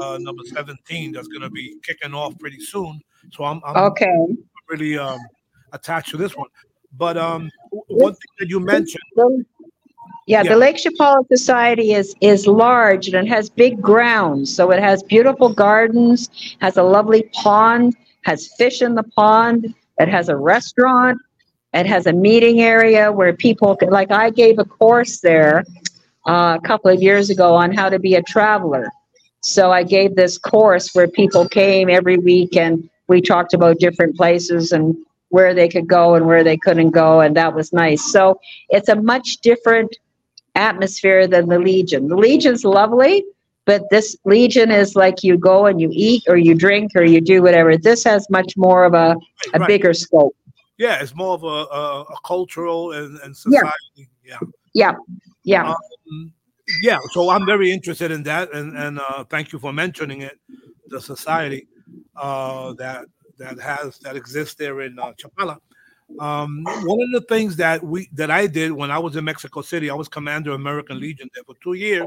uh, 0.00 0.18
number 0.20 0.42
seventeen, 0.44 1.12
that's 1.12 1.28
going 1.28 1.42
to 1.42 1.50
be 1.50 1.76
kicking 1.84 2.14
off 2.14 2.38
pretty 2.38 2.60
soon. 2.60 3.00
So 3.32 3.44
I'm, 3.44 3.60
I'm 3.64 3.76
Okay. 3.92 4.26
really 4.68 4.98
um, 4.98 5.18
attached 5.72 6.10
to 6.10 6.16
this 6.16 6.36
one. 6.36 6.48
But 6.96 7.16
um, 7.16 7.50
one 7.88 8.12
thing 8.14 8.32
that 8.40 8.48
you 8.48 8.60
mentioned, 8.60 9.02
Yeah, 10.26 10.42
Yeah. 10.42 10.52
the 10.52 10.56
Lake 10.56 10.76
Chapala 10.76 11.26
Society 11.28 11.92
is 11.94 12.14
is 12.20 12.46
large 12.46 13.08
and 13.08 13.26
it 13.26 13.30
has 13.30 13.48
big 13.48 13.80
grounds. 13.80 14.54
So 14.54 14.70
it 14.70 14.80
has 14.80 15.02
beautiful 15.02 15.48
gardens, 15.48 16.28
has 16.60 16.76
a 16.76 16.82
lovely 16.82 17.22
pond, 17.32 17.96
has 18.24 18.48
fish 18.58 18.82
in 18.82 18.94
the 18.94 19.04
pond. 19.16 19.74
It 19.98 20.08
has 20.08 20.28
a 20.28 20.36
restaurant. 20.36 21.18
It 21.72 21.86
has 21.86 22.06
a 22.06 22.12
meeting 22.12 22.60
area 22.60 23.12
where 23.12 23.32
people 23.32 23.78
like 23.88 24.10
I 24.10 24.30
gave 24.30 24.58
a 24.58 24.64
course 24.64 25.20
there 25.20 25.64
uh, 26.28 26.58
a 26.62 26.66
couple 26.66 26.90
of 26.90 27.00
years 27.00 27.30
ago 27.30 27.54
on 27.54 27.72
how 27.72 27.88
to 27.88 27.98
be 27.98 28.14
a 28.16 28.22
traveler. 28.22 28.90
So 29.42 29.70
I 29.72 29.84
gave 29.84 30.16
this 30.16 30.36
course 30.36 30.94
where 30.94 31.08
people 31.08 31.48
came 31.48 31.88
every 31.88 32.18
week 32.18 32.56
and 32.56 32.88
we 33.08 33.20
talked 33.20 33.54
about 33.54 33.78
different 33.78 34.16
places 34.16 34.72
and 34.72 34.96
where 35.30 35.54
they 35.54 35.68
could 35.68 35.86
go 35.86 36.14
and 36.16 36.26
where 36.26 36.42
they 36.42 36.56
couldn't 36.56 36.90
go, 36.90 37.20
and 37.20 37.36
that 37.36 37.54
was 37.54 37.72
nice. 37.72 38.02
So 38.10 38.40
it's 38.68 38.88
a 38.88 38.96
much 38.96 39.38
different 39.38 39.96
atmosphere 40.56 41.28
than 41.28 41.48
the 41.48 41.58
Legion. 41.58 42.08
The 42.08 42.16
Legion's 42.16 42.64
lovely, 42.64 43.24
but 43.64 43.82
this 43.90 44.16
Legion 44.24 44.72
is 44.72 44.96
like 44.96 45.22
you 45.22 45.38
go 45.38 45.66
and 45.66 45.80
you 45.80 45.88
eat 45.92 46.24
or 46.28 46.36
you 46.36 46.54
drink 46.56 46.90
or 46.96 47.04
you 47.04 47.20
do 47.20 47.42
whatever. 47.42 47.76
This 47.76 48.02
has 48.04 48.28
much 48.28 48.56
more 48.56 48.84
of 48.84 48.94
a, 48.94 49.16
a 49.54 49.60
Right. 49.60 49.68
bigger 49.68 49.94
scope. 49.94 50.34
Yeah, 50.80 51.02
it's 51.02 51.14
more 51.14 51.34
of 51.34 51.44
a, 51.44 51.46
a, 51.46 52.00
a 52.02 52.16
cultural 52.24 52.92
and, 52.92 53.18
and 53.20 53.36
society. 53.36 54.08
Yeah. 54.24 54.38
Yeah, 54.72 54.94
yeah, 55.44 55.74
Um, 55.74 56.32
yeah, 56.82 56.98
so 57.10 57.28
I'm 57.28 57.44
very 57.44 57.70
interested 57.70 58.10
in 58.10 58.22
that, 58.22 58.52
and 58.54 58.76
and 58.76 58.98
uh, 59.00 59.24
thank 59.24 59.52
you 59.52 59.58
for 59.58 59.72
mentioning 59.72 60.22
it. 60.22 60.38
The 60.86 61.00
society 61.00 61.66
uh, 62.16 62.72
that 62.74 63.04
that 63.38 63.58
has 63.60 63.98
that 63.98 64.16
exists 64.16 64.54
there 64.54 64.80
in 64.82 64.98
uh, 64.98 65.12
Chapala. 65.20 65.58
Um, 66.18 66.62
one 66.64 67.02
of 67.02 67.10
the 67.12 67.26
things 67.28 67.56
that 67.56 67.82
we 67.82 68.08
that 68.14 68.30
I 68.30 68.46
did 68.46 68.72
when 68.72 68.90
I 68.90 68.98
was 68.98 69.16
in 69.16 69.24
Mexico 69.24 69.60
City, 69.60 69.90
I 69.90 69.94
was 69.94 70.08
commander 70.08 70.50
of 70.52 70.60
American 70.60 70.98
Legion 71.00 71.28
there 71.34 71.44
for 71.44 71.56
two 71.62 71.74
years, 71.74 72.06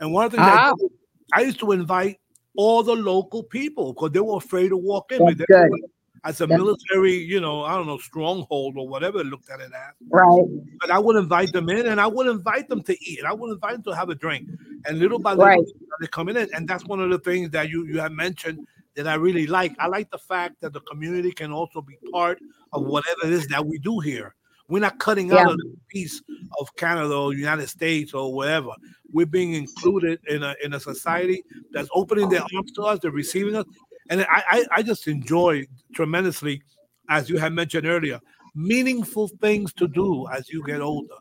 and 0.00 0.12
one 0.12 0.24
of 0.24 0.32
the 0.32 0.38
things 0.38 0.48
I, 0.48 0.70
Ah. 0.70 0.74
did, 0.74 0.90
I 1.34 1.40
used 1.42 1.60
to 1.60 1.72
invite 1.72 2.18
all 2.56 2.82
the 2.82 2.96
local 2.96 3.42
people 3.44 3.92
because 3.92 4.10
they 4.12 4.20
were 4.20 4.38
afraid 4.38 4.70
to 4.70 4.76
walk 4.76 5.12
in. 5.12 5.18
That's 5.24 5.38
They 5.38 5.44
good. 5.68 5.80
As 6.24 6.40
a 6.40 6.46
That's- 6.46 6.58
military, 6.58 7.14
you 7.14 7.40
know, 7.40 7.62
I 7.64 7.74
don't 7.76 7.86
know, 7.86 7.96
stronghold 7.98 8.76
or 8.76 8.86
whatever 8.86 9.24
looked 9.24 9.48
at 9.50 9.60
it 9.60 9.72
as 9.72 9.94
right, 10.10 10.42
but 10.80 10.90
I 10.90 10.98
would 10.98 11.16
invite 11.16 11.52
them 11.52 11.70
in 11.70 11.86
and 11.86 11.98
I 12.00 12.06
would 12.06 12.26
invite 12.26 12.68
them 12.68 12.82
to 12.82 12.92
eat. 13.04 13.20
and 13.20 13.28
I 13.28 13.32
would 13.32 13.50
invite 13.52 13.72
them 13.74 13.82
to 13.84 13.92
have 13.96 14.10
a 14.10 14.14
drink. 14.14 14.48
And 14.86 14.98
little 14.98 15.18
by 15.18 15.30
little, 15.32 15.46
Right. 15.46 15.64
they 16.00 16.06
come 16.08 16.28
in. 16.28 16.36
And 16.36 16.68
that's 16.68 16.84
one 16.84 17.00
of 17.00 17.08
the 17.10 17.18
things 17.18 17.50
that 17.50 17.70
you, 17.70 17.86
you 17.86 17.98
have 18.00 18.12
mentioned 18.12 18.66
that 18.96 19.06
I 19.06 19.14
really 19.14 19.46
like. 19.46 19.74
I 19.78 19.86
like 19.86 20.10
the 20.10 20.18
fact 20.18 20.60
that 20.60 20.72
the 20.74 20.80
community 20.80 21.32
can 21.32 21.52
also 21.52 21.80
be 21.80 21.96
part 22.12 22.38
of 22.74 22.84
whatever 22.84 23.20
it 23.24 23.32
is 23.32 23.46
that 23.48 23.64
we 23.64 23.78
do 23.78 24.00
here. 24.00 24.34
We're 24.68 24.80
not 24.80 24.98
cutting 24.98 25.32
out 25.32 25.48
Yeah. 25.48 25.54
a 25.54 25.76
piece 25.88 26.22
of 26.60 26.74
Canada 26.76 27.14
or 27.14 27.32
United 27.32 27.68
States 27.68 28.12
or 28.14 28.32
whatever. 28.34 28.70
We're 29.12 29.26
being 29.26 29.54
included 29.54 30.20
in 30.28 30.42
a 30.44 30.54
in 30.62 30.74
a 30.74 30.80
society 30.80 31.42
that's 31.72 31.88
opening 31.94 32.28
their 32.28 32.42
arms 32.54 32.70
to 32.72 32.82
us, 32.82 32.98
they're 33.00 33.10
receiving 33.10 33.56
us. 33.56 33.64
And 34.10 34.26
I, 34.28 34.66
I, 34.72 34.82
just 34.82 35.06
enjoy 35.06 35.66
tremendously, 35.94 36.62
as 37.08 37.30
you 37.30 37.38
had 37.38 37.52
mentioned 37.52 37.86
earlier, 37.86 38.20
meaningful 38.56 39.28
things 39.28 39.72
to 39.74 39.86
do 39.86 40.26
as 40.28 40.50
you 40.50 40.64
get 40.66 40.80
older. 40.80 41.14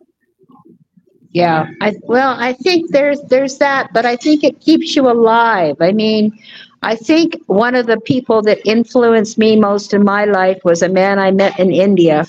Yeah, 1.30 1.69
I 1.82 1.93
well, 2.02 2.36
I 2.39 2.54
think 2.54 2.89
there's 2.89 3.21
there's 3.30 3.60
that, 3.60 3.93
but 3.93 4.08
I 4.08 4.15
think 4.15 4.43
it 4.43 4.60
keeps 4.60 4.95
you 4.95 5.08
alive. 5.08 5.75
I 5.80 5.91
mean, 5.91 6.36
I 6.82 6.95
think 6.95 7.36
one 7.45 7.75
of 7.75 7.86
the 7.86 7.99
people 7.99 8.41
that 8.43 8.65
influenced 8.65 9.38
me 9.38 9.56
most 9.56 9.93
in 9.93 10.04
my 10.04 10.25
life 10.25 10.60
was 10.63 10.82
a 10.82 10.89
man 10.89 11.19
I 11.19 11.30
met 11.30 11.60
in 11.60 11.71
India. 11.71 12.25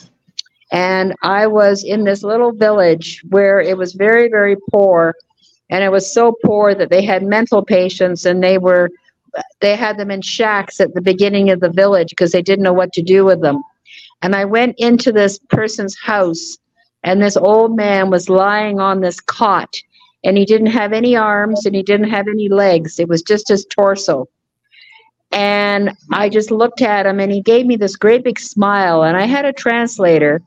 And 0.72 1.14
I 1.22 1.46
was 1.46 1.82
in 1.82 2.04
this 2.04 2.22
little 2.22 2.52
village 2.52 3.22
where 3.30 3.60
it 3.60 3.76
was 3.76 3.92
very, 3.92 4.28
very 4.28 4.56
poor. 4.70 5.14
And 5.68 5.82
it 5.82 5.90
was 5.90 6.12
so 6.12 6.36
poor 6.44 6.74
that 6.74 6.90
they 6.90 7.02
had 7.02 7.22
mental 7.22 7.64
patients 7.64 8.24
and 8.24 8.42
they 8.42 8.58
were 8.58 8.90
they 9.60 9.76
had 9.76 9.98
them 9.98 10.10
in 10.10 10.22
shacks 10.22 10.80
at 10.80 10.94
the 10.94 11.00
beginning 11.00 11.50
of 11.50 11.60
the 11.60 11.70
village 11.70 12.10
because 12.10 12.32
they 12.32 12.42
didn't 12.42 12.64
know 12.64 12.72
what 12.72 12.92
to 12.94 13.02
do 13.02 13.24
with 13.24 13.40
them. 13.40 13.62
And 14.22 14.34
I 14.34 14.44
went 14.44 14.74
into 14.78 15.12
this 15.12 15.38
person's 15.48 15.98
house 15.98 16.58
and 17.02 17.22
this 17.22 17.36
old 17.36 17.76
man 17.76 18.10
was 18.10 18.28
lying 18.28 18.80
on 18.80 19.00
this 19.00 19.20
cot 19.20 19.74
and 20.24 20.36
he 20.36 20.44
didn't 20.44 20.68
have 20.68 20.92
any 20.92 21.16
arms 21.16 21.64
and 21.64 21.74
he 21.74 21.82
didn't 21.82 22.10
have 22.10 22.28
any 22.28 22.48
legs. 22.48 22.98
It 22.98 23.08
was 23.08 23.22
just 23.22 23.48
his 23.48 23.64
torso. 23.66 24.28
And 25.32 25.92
I 26.12 26.28
just 26.28 26.50
looked 26.50 26.82
at 26.82 27.06
him 27.06 27.20
and 27.20 27.30
he 27.32 27.40
gave 27.40 27.66
me 27.66 27.76
this 27.76 27.96
great 27.96 28.24
big 28.24 28.38
smile. 28.38 29.04
And 29.04 29.16
I 29.16 29.24
had 29.24 29.44
a 29.44 29.52
translator. 29.52 30.42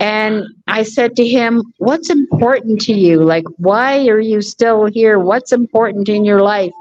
And 0.00 0.44
I 0.66 0.82
said 0.82 1.16
to 1.16 1.26
him, 1.26 1.62
What's 1.78 2.10
important 2.10 2.80
to 2.82 2.92
you? 2.92 3.22
Like, 3.22 3.44
why 3.56 4.06
are 4.08 4.20
you 4.20 4.42
still 4.42 4.86
here? 4.86 5.18
What's 5.18 5.52
important 5.52 6.08
in 6.08 6.24
your 6.24 6.40
life? 6.40 6.72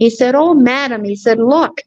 He 0.00 0.10
said, 0.10 0.34
Oh, 0.34 0.54
madam, 0.54 1.04
he 1.04 1.14
said, 1.14 1.38
Look. 1.38 1.82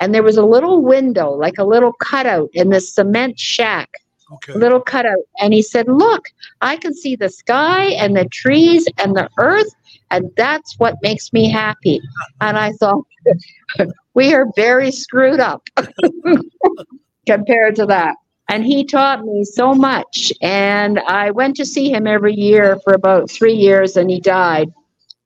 And 0.00 0.14
there 0.14 0.22
was 0.24 0.38
a 0.38 0.44
little 0.44 0.82
window, 0.82 1.30
like 1.30 1.58
a 1.58 1.64
little 1.64 1.92
cutout 1.92 2.48
in 2.54 2.70
the 2.70 2.80
cement 2.80 3.38
shack, 3.38 3.90
Okay. 4.32 4.54
little 4.54 4.80
cutout. 4.80 5.24
And 5.40 5.52
he 5.54 5.62
said, 5.62 5.86
Look, 5.86 6.24
I 6.62 6.76
can 6.76 6.94
see 6.94 7.14
the 7.14 7.28
sky 7.28 7.84
and 8.02 8.16
the 8.16 8.24
trees 8.24 8.88
and 8.98 9.14
the 9.14 9.28
earth. 9.38 9.72
And 10.10 10.30
that's 10.36 10.74
what 10.78 10.96
makes 11.02 11.32
me 11.32 11.50
happy. 11.50 12.00
And 12.40 12.56
I 12.58 12.72
thought, 12.72 13.04
we 14.14 14.34
are 14.34 14.46
very 14.56 14.90
screwed 14.90 15.38
up 15.40 15.62
compared 17.26 17.76
to 17.76 17.86
that. 17.86 18.16
And 18.50 18.64
he 18.64 18.84
taught 18.84 19.24
me 19.26 19.44
so 19.44 19.74
much. 19.74 20.32
And 20.40 21.00
I 21.00 21.30
went 21.32 21.56
to 21.56 21.66
see 21.66 21.92
him 21.92 22.06
every 22.06 22.34
year 22.34 22.78
for 22.82 22.94
about 22.94 23.30
three 23.30 23.52
years 23.52 23.96
and 23.98 24.10
he 24.10 24.20
died. 24.20 24.72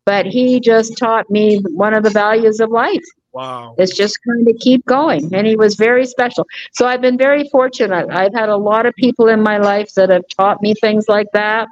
But 0.04 0.26
he 0.26 0.60
just 0.60 0.98
taught 0.98 1.30
me 1.30 1.58
one 1.58 1.94
of 1.94 2.02
the 2.02 2.10
values 2.10 2.60
of 2.60 2.70
life 2.70 3.04
Wow. 3.32 3.74
It's 3.78 3.96
just 3.96 4.18
kind 4.28 4.46
of 4.46 4.56
keep 4.58 4.84
going. 4.84 5.34
And 5.34 5.46
he 5.46 5.56
was 5.56 5.74
very 5.74 6.04
special. 6.06 6.46
So 6.72 6.86
I've 6.86 7.00
been 7.00 7.16
very 7.16 7.48
fortunate. 7.48 8.08
I've 8.10 8.34
had 8.34 8.50
a 8.50 8.56
lot 8.56 8.84
of 8.86 8.94
people 8.96 9.28
in 9.28 9.42
my 9.42 9.58
life 9.58 9.94
that 9.94 10.10
have 10.10 10.24
taught 10.36 10.60
me 10.60 10.74
things 10.74 11.08
like 11.08 11.28
that 11.32 11.68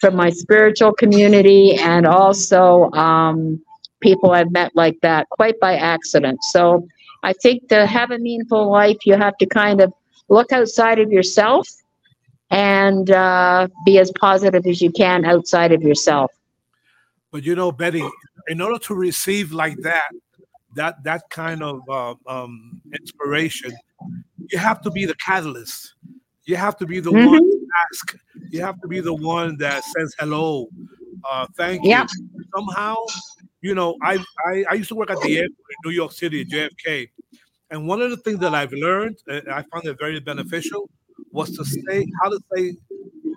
from 0.00 0.14
my 0.14 0.30
spiritual 0.30 0.92
community 0.92 1.74
and 1.76 2.06
also 2.06 2.90
um, 2.92 3.60
people 4.00 4.32
I've 4.32 4.52
met 4.52 4.72
like 4.76 5.00
that 5.00 5.28
quite 5.30 5.58
by 5.60 5.76
accident. 5.76 6.44
So 6.44 6.86
I 7.22 7.32
think 7.32 7.68
to 7.70 7.86
have 7.86 8.10
a 8.10 8.18
meaningful 8.18 8.70
life, 8.70 8.98
you 9.06 9.14
have 9.14 9.36
to 9.38 9.46
kind 9.46 9.80
of 9.80 9.92
look 10.28 10.52
outside 10.52 10.98
of 10.98 11.10
yourself 11.10 11.66
and 12.50 13.10
uh, 13.10 13.68
be 13.86 13.98
as 13.98 14.12
positive 14.12 14.66
as 14.66 14.82
you 14.82 14.92
can 14.92 15.24
outside 15.24 15.72
of 15.72 15.82
yourself. 15.82 16.30
But 17.38 17.44
you 17.44 17.54
know, 17.54 17.70
Betty, 17.70 18.02
in 18.48 18.60
order 18.60 18.80
to 18.80 18.96
receive 18.96 19.52
like 19.52 19.80
that, 19.82 20.10
that 20.74 21.04
that 21.04 21.22
kind 21.30 21.62
of 21.62 21.88
uh, 21.88 22.14
um, 22.26 22.82
inspiration, 22.92 23.70
you 24.50 24.58
have 24.58 24.80
to 24.80 24.90
be 24.90 25.04
the 25.06 25.14
catalyst. 25.24 25.94
You 26.46 26.56
have 26.56 26.76
to 26.78 26.84
be 26.84 26.98
the 26.98 27.12
Mhm. 27.12 27.26
one 27.28 27.38
to 27.38 27.66
ask. 27.92 28.16
You 28.50 28.60
have 28.62 28.80
to 28.80 28.88
be 28.88 28.98
the 28.98 29.14
one 29.14 29.56
that 29.58 29.84
says 29.84 30.16
hello, 30.18 30.66
uh, 31.30 31.46
thank 31.56 31.84
you. 31.84 32.04
Somehow, 32.56 32.96
you 33.60 33.76
know, 33.76 33.94
I, 34.02 34.18
I 34.44 34.64
I 34.70 34.74
used 34.74 34.88
to 34.88 34.96
work 34.96 35.12
at 35.12 35.20
the 35.20 35.38
airport 35.38 35.68
in 35.70 35.76
New 35.84 35.92
York 35.94 36.10
City, 36.10 36.44
JFK, 36.44 37.08
and 37.70 37.86
one 37.86 38.02
of 38.02 38.10
the 38.10 38.16
things 38.16 38.40
that 38.40 38.52
I've 38.52 38.72
learned, 38.72 39.18
and 39.28 39.48
I 39.48 39.62
found 39.70 39.86
it 39.86 39.96
very 39.96 40.18
beneficial, 40.18 40.90
was 41.30 41.52
to 41.56 41.64
say 41.64 42.04
how 42.20 42.30
to 42.30 42.40
say 42.52 42.74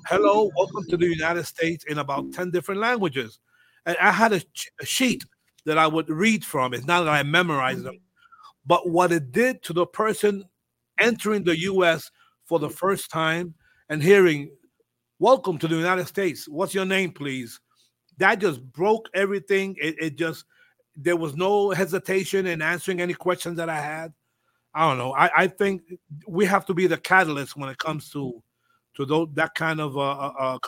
hello, 0.07 0.49
welcome 0.57 0.85
to 0.89 0.97
the 0.97 1.05
United 1.05 1.43
States 1.45 1.85
in 1.87 1.99
about 1.99 2.33
ten 2.33 2.49
different 2.49 2.81
languages 2.81 3.37
and 3.85 3.97
I 3.99 4.11
had 4.11 4.33
a, 4.33 4.41
a 4.79 4.85
sheet 4.85 5.23
that 5.65 5.77
I 5.77 5.87
would 5.87 6.09
read 6.09 6.43
from. 6.43 6.73
It's 6.73 6.85
not 6.85 7.03
that 7.03 7.13
I 7.13 7.23
memorized 7.23 7.83
them, 7.83 7.99
but 8.65 8.89
what 8.89 9.11
it 9.11 9.31
did 9.31 9.63
to 9.63 9.73
the 9.73 9.85
person 9.85 10.45
entering 10.99 11.43
the 11.43 11.57
U.S. 11.59 12.11
for 12.45 12.59
the 12.59 12.69
first 12.69 13.09
time 13.09 13.53
and 13.89 14.01
hearing, 14.01 14.51
"Welcome 15.19 15.57
to 15.59 15.67
the 15.67 15.75
United 15.75 16.07
States. 16.07 16.47
What's 16.47 16.73
your 16.73 16.85
name, 16.85 17.11
please?" 17.11 17.59
That 18.17 18.39
just 18.39 18.61
broke 18.71 19.09
everything. 19.13 19.75
It, 19.81 19.95
it 19.99 20.15
just 20.17 20.45
there 20.95 21.17
was 21.17 21.35
no 21.35 21.71
hesitation 21.71 22.45
in 22.45 22.61
answering 22.61 23.01
any 23.01 23.13
questions 23.13 23.57
that 23.57 23.69
I 23.69 23.79
had. 23.79 24.13
I 24.73 24.87
don't 24.87 24.97
know. 24.97 25.13
I, 25.13 25.43
I 25.43 25.47
think 25.47 25.81
we 26.27 26.45
have 26.45 26.65
to 26.67 26.73
be 26.73 26.87
the 26.87 26.97
catalyst 26.97 27.57
when 27.57 27.69
it 27.69 27.77
comes 27.77 28.09
to 28.11 28.41
to 28.95 29.05
tho- 29.05 29.31
that 29.33 29.55
kind 29.55 29.79
of 29.79 29.97
uh, 29.97 30.01
uh, 30.01 30.59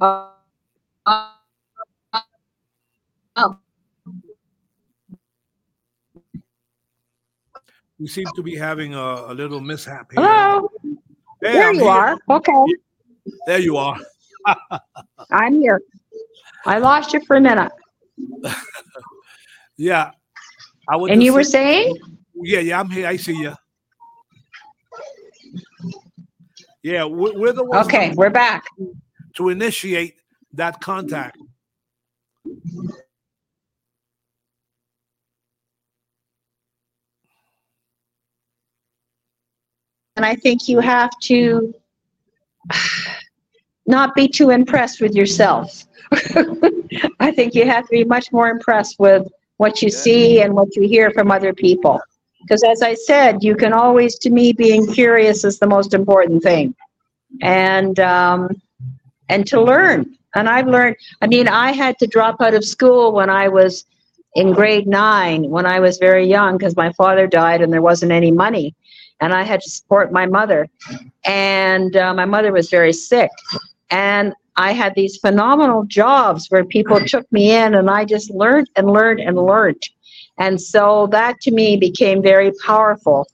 uh. 0.00 0.30
Uh, 1.06 2.20
oh, 3.36 3.56
We 7.98 8.06
seem 8.06 8.26
to 8.34 8.42
be 8.42 8.56
having 8.56 8.94
a, 8.94 8.98
a 9.28 9.34
little 9.34 9.60
mishap 9.60 10.12
here. 10.12 10.22
hello, 10.24 10.70
Hey, 11.42 11.52
there 11.52 11.68
I'm 11.68 11.74
you 11.74 11.80
here. 11.82 11.90
are. 11.90 12.18
Okay, 12.30 12.64
There 13.46 13.58
you 13.60 13.76
are. 13.76 13.98
I'm 15.30 15.60
here. 15.60 15.80
I 16.66 16.78
lost 16.78 17.12
you 17.12 17.20
for 17.26 17.36
a 17.36 17.40
minute. 17.40 17.72
Yeah. 19.76 20.10
I 20.90 20.96
was 20.96 21.10
And 21.10 21.22
you 21.22 21.32
were 21.32 21.42
saying- 21.42 21.94
saying? 21.94 22.18
yeah, 22.42 22.60
yeah, 22.60 22.80
I'm 22.80 22.90
here. 22.90 23.06
I 23.06 23.16
see 23.16 23.34
you. 23.34 23.54
Yeah, 26.82 27.04
we're, 27.04 27.32
we're 27.38 27.52
the 27.54 27.64
ones 27.64 27.86
Okay, 27.86 28.12
we're 28.14 28.28
back. 28.28 28.64
To 29.40 29.48
initiate 29.48 30.16
that 30.52 30.80
contact. 30.82 31.38
And 40.16 40.26
I 40.26 40.34
think 40.34 40.68
you 40.68 40.80
have 40.80 41.10
to 41.22 41.74
not 43.86 44.14
be 44.14 44.28
too 44.28 44.50
impressed 44.50 45.00
with 45.00 45.14
yourself. 45.14 45.84
I 47.20 47.30
think 47.30 47.54
you 47.54 47.64
have 47.64 47.84
to 47.84 47.90
be 47.90 48.04
much 48.04 48.30
more 48.32 48.50
impressed 48.50 48.96
with 48.98 49.26
what 49.56 49.80
you 49.80 49.88
see 49.88 50.42
and 50.42 50.52
what 50.52 50.76
you 50.76 50.82
hear 50.82 51.10
from 51.12 51.30
other 51.30 51.54
people. 51.54 51.98
Because 52.42 52.62
as 52.62 52.82
I 52.82 52.92
said, 52.94 53.42
you 53.42 53.56
can 53.56 53.72
always, 53.72 54.18
to 54.18 54.30
me, 54.30 54.52
being 54.52 54.86
curious 54.92 55.44
is 55.44 55.58
the 55.58 55.66
most 55.66 55.94
important 55.94 56.42
thing. 56.42 56.74
And 57.40 57.98
um, 58.00 58.60
and 59.30 59.46
to 59.46 59.60
learn. 59.62 60.18
And 60.34 60.48
I've 60.48 60.66
learned, 60.66 60.96
I 61.22 61.26
mean, 61.26 61.48
I 61.48 61.72
had 61.72 61.98
to 62.00 62.06
drop 62.06 62.40
out 62.40 62.54
of 62.54 62.64
school 62.64 63.12
when 63.12 63.30
I 63.30 63.48
was 63.48 63.86
in 64.34 64.52
grade 64.52 64.86
nine, 64.86 65.48
when 65.48 65.66
I 65.66 65.80
was 65.80 65.98
very 65.98 66.26
young, 66.26 66.58
because 66.58 66.76
my 66.76 66.92
father 66.92 67.26
died 67.26 67.62
and 67.62 67.72
there 67.72 67.82
wasn't 67.82 68.12
any 68.12 68.30
money. 68.30 68.74
And 69.20 69.32
I 69.32 69.42
had 69.42 69.60
to 69.62 69.70
support 69.70 70.12
my 70.12 70.26
mother. 70.26 70.68
And 71.24 71.96
uh, 71.96 72.14
my 72.14 72.24
mother 72.24 72.52
was 72.52 72.70
very 72.70 72.92
sick. 72.92 73.30
And 73.90 74.34
I 74.56 74.72
had 74.72 74.94
these 74.94 75.16
phenomenal 75.16 75.84
jobs 75.84 76.46
where 76.48 76.64
people 76.64 77.00
took 77.06 77.30
me 77.32 77.52
in, 77.52 77.74
and 77.74 77.88
I 77.90 78.04
just 78.04 78.30
learned 78.30 78.68
and 78.76 78.92
learned 78.92 79.20
and 79.20 79.36
learned. 79.36 79.82
And 80.38 80.60
so 80.60 81.06
that 81.08 81.40
to 81.42 81.50
me 81.50 81.76
became 81.76 82.22
very 82.22 82.52
powerful. 82.64 83.26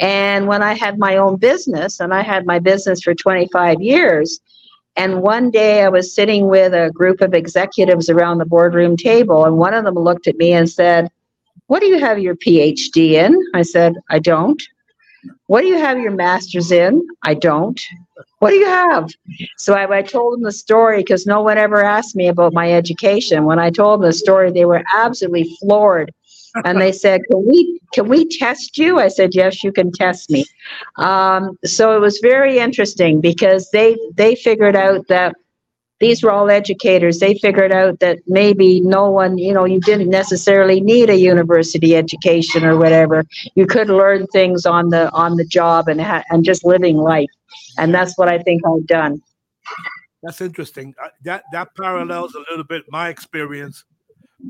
And 0.00 0.46
when 0.46 0.62
I 0.62 0.74
had 0.74 0.98
my 0.98 1.16
own 1.16 1.36
business, 1.36 2.00
and 2.00 2.12
I 2.14 2.22
had 2.22 2.46
my 2.46 2.58
business 2.58 3.02
for 3.02 3.14
25 3.14 3.80
years, 3.80 4.40
and 4.96 5.22
one 5.22 5.50
day 5.50 5.82
I 5.82 5.88
was 5.88 6.14
sitting 6.14 6.48
with 6.48 6.72
a 6.72 6.90
group 6.90 7.20
of 7.20 7.34
executives 7.34 8.08
around 8.08 8.38
the 8.38 8.46
boardroom 8.46 8.96
table, 8.96 9.44
and 9.44 9.58
one 9.58 9.74
of 9.74 9.84
them 9.84 9.94
looked 9.94 10.26
at 10.26 10.36
me 10.36 10.52
and 10.52 10.70
said, 10.70 11.10
What 11.66 11.80
do 11.80 11.86
you 11.86 11.98
have 11.98 12.18
your 12.18 12.36
PhD 12.36 13.12
in? 13.12 13.36
I 13.54 13.62
said, 13.62 13.94
I 14.10 14.18
don't. 14.18 14.62
What 15.46 15.62
do 15.62 15.66
you 15.66 15.78
have 15.78 15.98
your 15.98 16.12
master's 16.12 16.70
in? 16.70 17.06
I 17.24 17.34
don't. 17.34 17.80
What 18.38 18.50
do 18.50 18.56
you 18.56 18.66
have? 18.66 19.10
So 19.56 19.74
I, 19.74 19.98
I 19.98 20.02
told 20.02 20.34
them 20.34 20.42
the 20.42 20.52
story 20.52 20.98
because 20.98 21.26
no 21.26 21.42
one 21.42 21.58
ever 21.58 21.82
asked 21.82 22.14
me 22.14 22.28
about 22.28 22.52
my 22.52 22.72
education. 22.72 23.44
When 23.44 23.58
I 23.58 23.70
told 23.70 24.00
them 24.00 24.08
the 24.08 24.12
story, 24.12 24.52
they 24.52 24.64
were 24.64 24.84
absolutely 24.94 25.56
floored. 25.60 26.12
And 26.64 26.80
they 26.80 26.92
said, 26.92 27.20
"Can 27.30 27.44
we 27.46 27.80
can 27.92 28.08
we 28.08 28.28
test 28.28 28.78
you?" 28.78 29.00
I 29.00 29.08
said, 29.08 29.34
"Yes, 29.34 29.64
you 29.64 29.72
can 29.72 29.90
test 29.90 30.30
me." 30.30 30.44
Um, 30.96 31.58
so 31.64 31.96
it 31.96 32.00
was 32.00 32.18
very 32.22 32.58
interesting 32.58 33.20
because 33.20 33.70
they 33.70 33.96
they 34.14 34.36
figured 34.36 34.76
out 34.76 35.08
that 35.08 35.34
these 36.00 36.22
were 36.22 36.30
all 36.30 36.50
educators. 36.50 37.18
They 37.18 37.34
figured 37.38 37.72
out 37.72 38.00
that 38.00 38.18
maybe 38.26 38.80
no 38.80 39.10
one, 39.10 39.38
you 39.38 39.52
know, 39.52 39.64
you 39.64 39.80
didn't 39.80 40.10
necessarily 40.10 40.80
need 40.80 41.08
a 41.08 41.16
university 41.16 41.96
education 41.96 42.64
or 42.64 42.76
whatever. 42.76 43.24
You 43.54 43.66
could 43.66 43.88
learn 43.88 44.26
things 44.28 44.66
on 44.66 44.90
the 44.90 45.10
on 45.12 45.36
the 45.36 45.44
job 45.44 45.88
and 45.88 46.00
ha- 46.00 46.24
and 46.30 46.44
just 46.44 46.64
living 46.64 46.98
life. 46.98 47.30
And 47.78 47.94
that's 47.94 48.18
what 48.18 48.28
I 48.28 48.38
think 48.38 48.62
I've 48.66 48.86
done. 48.86 49.22
That's 50.22 50.40
interesting. 50.40 50.94
Uh, 51.02 51.08
that 51.24 51.44
that 51.52 51.68
parallels 51.76 52.34
a 52.34 52.40
little 52.50 52.64
bit 52.64 52.84
my 52.90 53.08
experience 53.08 53.84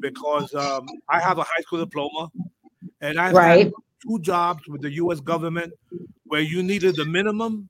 because 0.01 0.55
um, 0.55 0.87
I 1.09 1.21
have 1.21 1.39
a 1.39 1.43
high 1.43 1.63
school 1.63 1.79
diploma, 1.81 2.31
and 3.01 3.19
I've 3.19 3.35
Right. 3.35 3.65
had 3.67 3.73
two 4.03 4.19
jobs 4.21 4.63
with 4.69 4.83
the 4.83 4.91
U.S. 4.93 5.21
government 5.21 5.73
where 6.25 6.41
you 6.41 6.63
needed 6.63 6.97
the 6.97 7.05
minimum 7.05 7.67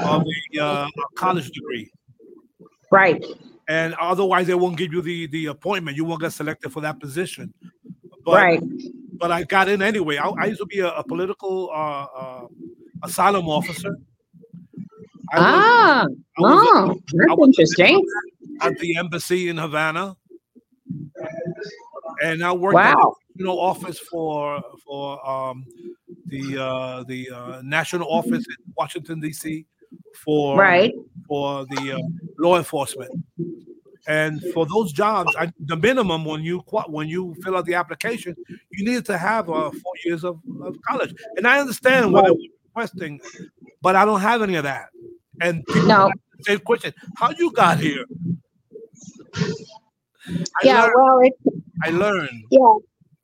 of 0.00 0.24
a, 0.56 0.62
uh, 0.62 0.88
college 1.16 1.50
degree, 1.50 1.90
Right. 2.90 3.24
and 3.68 3.94
otherwise 4.00 4.46
they 4.46 4.54
won't 4.54 4.76
give 4.76 4.92
you 4.92 5.02
the 5.02 5.26
the 5.28 5.46
appointment. 5.46 5.96
You 5.96 6.04
won't 6.04 6.20
get 6.20 6.32
selected 6.32 6.70
for 6.72 6.80
that 6.80 6.98
position. 7.00 7.52
But, 8.24 8.34
right. 8.34 8.62
But 9.18 9.30
I 9.32 9.42
got 9.44 9.68
in 9.68 9.82
anyway. 9.82 10.16
I, 10.16 10.28
I 10.28 10.46
used 10.46 10.60
to 10.60 10.66
be 10.66 10.80
a, 10.80 10.88
a 10.90 11.04
political 11.04 11.70
uh, 11.72 12.06
uh, 12.16 12.46
asylum 13.04 13.48
officer. 13.48 13.96
I 15.32 15.38
Ah. 15.38 16.06
Was- 16.08 16.18
Oh, 16.38 16.90
I 16.90 16.94
that's 17.12 17.36
was- 17.38 17.48
interesting. 17.48 18.04
at 18.60 18.78
the 18.78 18.96
embassy 18.96 19.48
in 19.48 19.56
Havana, 19.58 20.16
and 22.22 22.42
I 22.44 22.52
worked 22.52 22.74
Wow. 22.74 23.14
the 23.36 23.42
national 23.44 23.60
office 23.60 23.98
for 23.98 24.62
for 24.84 25.28
um, 25.28 25.66
the 26.26 26.56
uh, 26.58 27.04
the 27.08 27.30
uh, 27.30 27.62
national 27.62 28.08
office 28.10 28.46
in 28.46 28.56
Washington 28.76 29.20
D.C. 29.20 29.66
for 30.12 30.58
Right. 30.58 30.94
for 31.28 31.66
the 31.66 31.92
uh, 31.92 31.98
law 32.38 32.56
enforcement. 32.58 33.10
And 34.08 34.42
for 34.52 34.66
those 34.66 34.92
jobs, 34.92 35.34
I, 35.38 35.52
the 35.60 35.76
minimum 35.76 36.24
when 36.24 36.42
you 36.42 36.58
when 36.88 37.08
you 37.08 37.36
fill 37.42 37.56
out 37.56 37.66
the 37.66 37.74
application, 37.74 38.36
you 38.72 38.84
needed 38.84 39.04
to 39.06 39.18
have 39.18 39.48
uh, 39.48 39.70
four 39.70 39.92
years 40.04 40.24
of, 40.24 40.40
of 40.60 40.76
college. 40.88 41.14
And 41.36 41.46
I 41.46 41.60
understand 41.60 42.12
what 42.12 42.24
I 42.24 42.30
was 42.30 42.48
requesting, 42.74 43.20
but 43.80 43.94
I 43.94 44.04
don't 44.04 44.20
have 44.20 44.42
any 44.42 44.56
of 44.56 44.64
that. 44.64 44.86
And 45.40 45.64
No. 45.86 46.10
the 46.38 46.44
same 46.44 46.58
question: 46.60 46.92
How 47.16 47.30
you 47.38 47.52
got 47.52 47.78
here? 47.78 48.04
I 50.28 50.64
Yeah. 50.64 50.82
learned. 50.82 50.92
Well, 50.94 51.18
it, 51.22 51.32
I 51.84 51.90
learned. 51.90 52.44
yeah. 52.50 52.74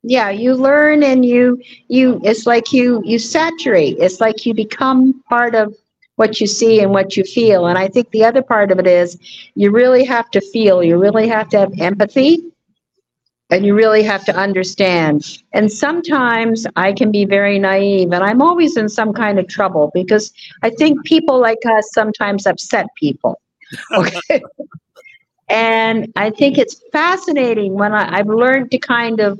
Yeah. 0.03 0.29
You 0.29 0.53
learn 0.55 1.03
and 1.03 1.25
you, 1.25 1.61
you, 1.89 2.21
it's 2.23 2.45
like 2.45 2.71
you, 2.71 3.01
you 3.05 3.19
saturate. 3.19 3.97
It's 3.99 4.19
like 4.21 4.45
you 4.45 4.53
become 4.53 5.21
part 5.29 5.55
of 5.55 5.75
what 6.15 6.39
you 6.39 6.47
see 6.47 6.81
and 6.81 6.91
what 6.91 7.15
you 7.17 7.23
feel. 7.23 7.67
And 7.67 7.77
I 7.77 7.87
think 7.87 8.09
the 8.11 8.23
other 8.23 8.41
part 8.41 8.71
of 8.71 8.79
it 8.79 8.87
is 8.87 9.17
you 9.55 9.71
really 9.71 10.03
have 10.05 10.29
to 10.31 10.41
feel, 10.41 10.83
you 10.83 10.97
really 10.97 11.27
have 11.27 11.49
to 11.49 11.59
have 11.59 11.73
empathy 11.79 12.39
and 13.51 13.65
you 13.65 13.73
really 13.73 14.03
have 14.03 14.23
to 14.25 14.35
understand. 14.35 15.39
And 15.53 15.71
sometimes 15.71 16.65
I 16.75 16.93
can 16.93 17.11
be 17.11 17.25
very 17.25 17.57
naive 17.59 18.11
and 18.11 18.23
I'm 18.23 18.41
always 18.41 18.77
in 18.77 18.87
some 18.89 19.13
kind 19.13 19.39
of 19.39 19.47
trouble 19.47 19.91
because 19.93 20.31
I 20.61 20.69
think 20.69 21.03
people 21.05 21.39
like 21.39 21.59
us 21.65 21.89
sometimes 21.93 22.45
upset 22.45 22.87
people. 22.97 23.39
Okay. 23.93 24.41
And 25.49 26.11
I 26.15 26.29
think 26.29 26.57
it's 26.57 26.81
fascinating 26.91 27.73
when 27.73 27.93
I, 27.93 28.19
I've 28.19 28.27
learned 28.27 28.71
to 28.71 28.77
kind 28.77 29.19
of 29.19 29.39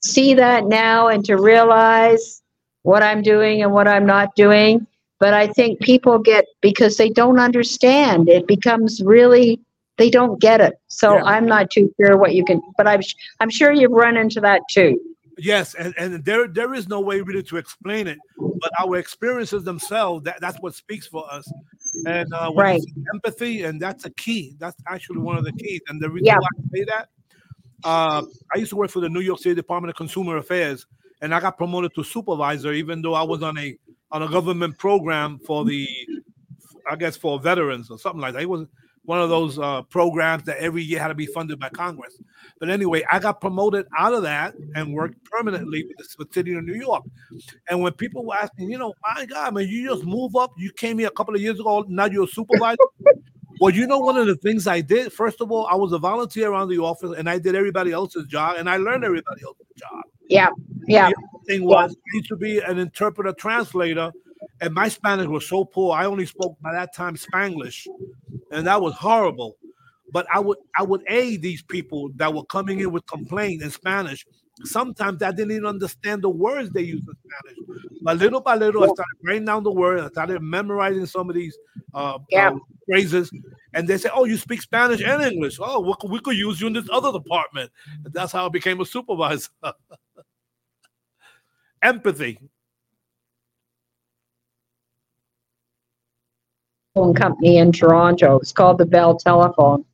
see 0.00 0.34
that 0.34 0.66
now 0.66 1.08
and 1.08 1.24
to 1.26 1.36
realize 1.36 2.42
what 2.82 3.02
I'm 3.02 3.22
doing 3.22 3.62
and 3.62 3.72
what 3.72 3.88
I'm 3.88 4.04
not 4.04 4.34
doing. 4.34 4.86
But 5.20 5.32
I 5.32 5.46
think 5.46 5.80
people 5.80 6.18
get 6.18 6.44
because 6.60 6.96
they 6.96 7.08
don't 7.08 7.38
understand. 7.38 8.28
It 8.28 8.46
becomes 8.46 9.00
really 9.04 9.60
they 9.96 10.10
don't 10.10 10.40
get 10.40 10.60
it. 10.60 10.74
So 10.88 11.14
Yeah. 11.14 11.22
I'm 11.24 11.46
not 11.46 11.70
too 11.70 11.94
sure 12.00 12.16
what 12.16 12.34
you 12.34 12.44
can. 12.44 12.60
But 12.76 12.86
I'm 12.88 13.00
I'm 13.40 13.50
sure 13.50 13.72
you've 13.72 13.92
run 13.92 14.16
into 14.16 14.40
that 14.40 14.62
too. 14.70 15.00
Yes, 15.38 15.74
and, 15.74 15.94
and 15.98 16.24
there 16.24 16.46
there 16.46 16.74
is 16.74 16.88
no 16.88 17.00
way 17.00 17.20
really 17.20 17.42
to 17.44 17.56
explain 17.56 18.06
it, 18.06 18.18
but 18.38 18.70
our 18.78 18.96
experiences 18.96 19.64
themselves 19.64 20.24
that, 20.24 20.40
that's 20.40 20.58
what 20.60 20.74
speaks 20.74 21.06
for 21.06 21.24
us. 21.32 21.50
And 22.06 22.32
uh, 22.34 22.52
Right. 22.54 22.80
empathy, 23.12 23.62
and 23.62 23.80
that's 23.80 24.04
a 24.04 24.10
key. 24.10 24.56
That's 24.58 24.76
actually 24.88 25.18
one 25.18 25.36
of 25.36 25.44
the 25.44 25.52
keys. 25.52 25.80
And 25.88 26.00
the 26.00 26.10
reason 26.10 26.26
Yeah. 26.26 26.38
why 26.38 26.48
I 26.58 26.62
say 26.78 26.84
that, 26.84 27.08
uh, 27.84 28.22
I 28.54 28.58
used 28.58 28.70
to 28.70 28.76
work 28.76 28.90
for 28.90 29.00
the 29.00 29.08
New 29.08 29.20
York 29.20 29.38
City 29.38 29.54
Department 29.54 29.90
of 29.90 29.96
Consumer 29.96 30.36
Affairs, 30.38 30.86
and 31.20 31.34
I 31.34 31.40
got 31.40 31.56
promoted 31.56 31.94
to 31.94 32.04
supervisor, 32.04 32.72
even 32.72 33.02
though 33.02 33.14
I 33.14 33.22
was 33.22 33.42
on 33.42 33.58
a 33.58 33.76
on 34.10 34.22
a 34.22 34.28
government 34.28 34.78
program 34.78 35.40
for 35.40 35.64
the, 35.64 35.88
I 36.88 36.94
guess 36.94 37.16
for 37.16 37.40
veterans 37.40 37.90
or 37.90 37.98
something 37.98 38.20
like 38.20 38.34
that. 38.34 38.42
It 38.42 38.48
was 38.48 38.66
one 39.04 39.20
of 39.20 39.28
those 39.28 39.58
uh, 39.58 39.82
programs 39.82 40.44
that 40.44 40.58
every 40.58 40.82
year 40.82 41.00
had 41.00 41.08
to 41.08 41.14
be 41.14 41.26
funded 41.26 41.58
by 41.58 41.68
Congress. 41.68 42.18
But 42.58 42.70
anyway, 42.70 43.04
I 43.10 43.18
got 43.18 43.40
promoted 43.40 43.86
out 43.98 44.14
of 44.14 44.22
that 44.22 44.54
and 44.74 44.94
worked 44.94 45.22
permanently 45.24 45.84
with 45.84 45.96
the 46.16 46.26
city 46.32 46.54
of 46.54 46.64
New 46.64 46.74
York. 46.74 47.04
And 47.68 47.82
when 47.82 47.92
people 47.92 48.24
were 48.24 48.36
asking, 48.36 48.70
you 48.70 48.78
know, 48.78 48.94
my 49.02 49.26
God, 49.26 49.54
man, 49.54 49.68
you 49.68 49.88
just 49.88 50.04
move 50.04 50.36
up. 50.36 50.52
You 50.56 50.70
came 50.72 50.98
here 50.98 51.08
a 51.08 51.12
couple 51.12 51.34
of 51.34 51.40
years 51.40 51.60
ago. 51.60 51.84
Now 51.88 52.06
you're 52.06 52.24
a 52.24 52.28
supervisor. 52.28 52.78
well, 53.60 53.74
you 53.74 53.86
know, 53.86 53.98
one 53.98 54.16
of 54.16 54.26
the 54.26 54.36
things 54.36 54.66
I 54.66 54.80
did, 54.80 55.12
first 55.12 55.40
of 55.40 55.52
all, 55.52 55.66
I 55.66 55.74
was 55.74 55.92
a 55.92 55.98
volunteer 55.98 56.50
around 56.50 56.68
the 56.68 56.78
office 56.78 57.14
and 57.16 57.28
I 57.28 57.38
did 57.38 57.54
everybody 57.54 57.92
else's 57.92 58.26
job 58.26 58.56
and 58.56 58.70
I 58.70 58.76
learned 58.78 59.04
everybody 59.04 59.42
else's 59.42 59.66
job. 59.76 60.04
Yeah. 60.28 60.48
Yeah. 60.86 61.10
Thing 61.46 61.64
was, 61.64 61.94
I 61.94 62.16
used 62.16 62.28
to 62.28 62.36
be 62.36 62.60
an 62.60 62.78
interpreter 62.78 63.32
translator, 63.32 64.10
and 64.60 64.72
my 64.72 64.88
Spanish 64.88 65.26
was 65.26 65.46
so 65.46 65.64
poor. 65.64 65.94
I 65.94 66.06
only 66.06 66.26
spoke 66.26 66.56
by 66.60 66.72
that 66.72 66.94
time 66.94 67.16
Spanglish, 67.16 67.86
and 68.54 68.66
that 68.66 68.80
was 68.80 68.94
horrible. 68.94 69.56
But 70.12 70.26
I 70.32 70.38
would 70.40 70.58
I 70.78 70.82
would 70.82 71.02
aid 71.08 71.42
these 71.42 71.62
people 71.62 72.10
that 72.16 72.32
were 72.32 72.44
coming 72.44 72.80
in 72.80 72.92
with 72.92 73.06
complaint 73.06 73.62
in 73.62 73.70
Spanish. 73.70 74.26
Sometimes 74.64 75.22
I 75.22 75.32
didn't 75.32 75.50
even 75.52 75.66
understand 75.66 76.22
the 76.22 76.30
words 76.30 76.70
they 76.70 76.82
used 76.82 77.08
in 77.08 77.14
Spanish. 77.28 77.58
But 78.02 78.18
little 78.18 78.40
by 78.40 78.54
little, 78.54 78.82
I 78.84 78.86
started 78.86 79.04
writing 79.24 79.44
down 79.46 79.64
the 79.64 79.72
words. 79.72 80.02
I 80.02 80.08
started 80.08 80.40
memorizing 80.42 81.06
some 81.06 81.28
of 81.28 81.34
these 81.34 81.58
uh, 81.94 82.18
Yeah. 82.30 82.50
uh, 82.50 82.58
phrases, 82.86 83.30
and 83.72 83.88
they 83.88 83.98
said, 83.98 84.12
"Oh, 84.14 84.24
you 84.24 84.36
speak 84.36 84.62
Spanish 84.62 85.02
and 85.02 85.22
English. 85.22 85.56
Oh, 85.60 85.80
we 85.80 85.94
could, 86.00 86.10
we 86.10 86.20
could 86.20 86.36
use 86.36 86.60
you 86.60 86.68
in 86.68 86.74
this 86.74 86.88
other 86.92 87.12
department." 87.12 87.72
And 88.04 88.12
that's 88.14 88.32
how 88.32 88.46
I 88.46 88.48
became 88.50 88.80
a 88.80 88.86
supervisor. 88.86 89.48
Empathy. 91.82 92.38
Company 96.94 97.56
in 97.58 97.72
Toronto. 97.72 98.38
It's 98.38 98.52
called 98.52 98.78
the 98.78 98.86
Bell 98.86 99.16
Telephone. 99.16 99.84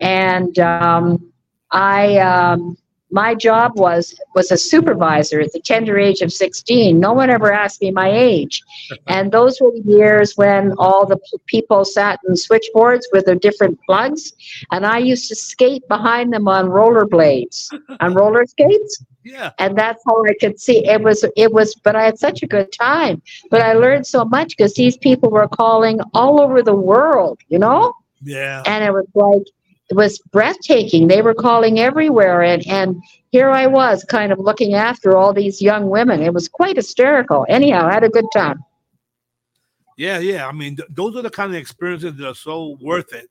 And 0.00 0.56
um, 0.60 1.32
I, 1.72 2.18
um, 2.18 2.76
my 3.12 3.34
job 3.34 3.72
was 3.76 4.14
was 4.34 4.50
a 4.50 4.56
supervisor 4.58 5.40
at 5.40 5.52
the 5.52 5.60
tender 5.60 5.98
age 5.98 6.20
of 6.22 6.32
16. 6.32 7.00
No 7.00 7.12
one 7.12 7.30
ever 7.30 7.52
asked 7.52 7.82
me 7.82 7.90
my 7.92 8.10
age, 8.10 8.62
and 9.08 9.30
those 9.32 9.60
were 9.60 9.72
the 9.72 9.82
years 9.84 10.34
when 10.36 10.72
all 10.78 11.06
the 11.06 11.16
p- 11.18 11.38
people 11.46 11.84
sat 11.84 12.18
in 12.28 12.36
switchboards 12.36 13.08
with 13.12 13.26
their 13.26 13.36
different 13.36 13.78
plugs, 13.86 14.32
and 14.72 14.86
I 14.86 14.98
used 14.98 15.28
to 15.28 15.36
skate 15.36 15.86
behind 15.88 16.32
them 16.32 16.48
on 16.48 16.66
rollerblades, 16.66 17.72
on 18.00 18.14
roller 18.14 18.46
skates 18.46 19.04
Yeah. 19.24 19.52
and 19.58 19.76
that's 19.76 20.02
how 20.06 20.24
I 20.24 20.34
could 20.40 20.58
see 20.60 20.86
it 20.86 21.02
was 21.02 21.24
it 21.36 21.52
was 21.52 21.74
but 21.84 21.96
I 21.96 22.04
had 22.04 22.18
such 22.18 22.42
a 22.42 22.46
good 22.46 22.70
time 22.72 23.22
but 23.50 23.60
I 23.62 23.72
learned 23.74 24.06
so 24.06 24.24
much 24.24 24.56
because 24.56 24.74
these 24.74 24.96
people 24.96 25.30
were 25.30 25.48
calling 25.48 26.00
all 26.14 26.40
over 26.40 26.62
the 26.62 26.74
world 26.74 27.38
you 27.48 27.58
know 27.58 27.92
Yeah. 28.22 28.66
and 28.66 28.84
it 28.84 28.92
was 28.92 29.06
like 29.14 29.46
was 29.94 30.18
breathtaking 30.30 31.08
they 31.08 31.22
were 31.22 31.34
calling 31.34 31.78
everywhere 31.78 32.42
and 32.42 32.66
and 32.66 33.02
here 33.30 33.50
I 33.50 33.66
was 33.66 34.04
kind 34.04 34.32
of 34.32 34.38
looking 34.38 34.74
after 34.74 35.16
all 35.16 35.32
these 35.32 35.62
young 35.62 35.88
women 35.88 36.22
it 36.22 36.34
was 36.34 36.48
quite 36.48 36.76
hysterical 36.76 37.46
anyhow 37.48 37.86
I 37.86 37.94
had 37.94 38.04
a 38.04 38.08
good 38.08 38.26
time 38.32 38.62
Yeah, 39.96 40.18
yeah. 40.18 40.46
I 40.46 40.52
mean, 40.52 40.76
th- 40.76 40.88
those 40.90 41.16
are 41.16 41.22
the 41.22 41.30
kind 41.30 41.54
of 41.54 41.60
experiences 41.60 42.16
that 42.16 42.26
are 42.26 42.34
so 42.34 42.76
worth 42.80 43.12
it, 43.12 43.28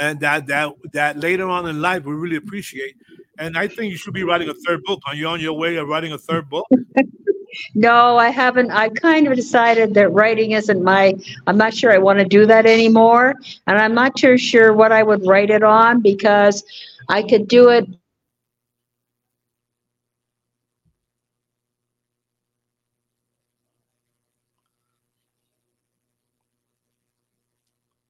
and 0.00 0.18
that 0.20 0.46
that 0.46 0.72
that 0.92 1.18
later 1.18 1.48
on 1.48 1.68
in 1.68 1.80
life 1.80 2.04
we 2.04 2.14
really 2.14 2.36
appreciate. 2.36 2.96
And 3.38 3.56
I 3.56 3.68
think 3.68 3.90
you 3.92 3.96
should 3.96 4.14
be 4.14 4.24
writing 4.24 4.48
a 4.48 4.54
third 4.54 4.82
book. 4.84 5.00
Are 5.06 5.14
you 5.14 5.26
on 5.26 5.40
your 5.40 5.54
way 5.54 5.76
of 5.76 5.88
writing 5.88 6.12
a 6.12 6.18
third 6.18 6.48
book? 6.50 6.66
No, 7.74 8.16
I 8.16 8.30
haven't. 8.30 8.70
I 8.70 8.88
kind 8.90 9.26
of 9.26 9.34
decided 9.36 9.94
that 9.94 10.10
writing 10.10 10.52
isn't 10.52 10.82
my, 10.82 11.14
I'm 11.46 11.56
not 11.56 11.74
sure 11.74 11.92
I 11.92 11.98
want 11.98 12.18
to 12.18 12.24
do 12.24 12.46
that 12.46 12.66
anymore. 12.66 13.34
And 13.66 13.78
I'm 13.78 13.94
not 13.94 14.16
too 14.16 14.36
sure 14.38 14.72
what 14.72 14.92
I 14.92 15.02
would 15.02 15.26
write 15.26 15.50
it 15.50 15.62
on 15.62 16.00
because 16.00 16.64
I 17.08 17.22
could 17.22 17.48
do 17.48 17.70
it. 17.70 17.88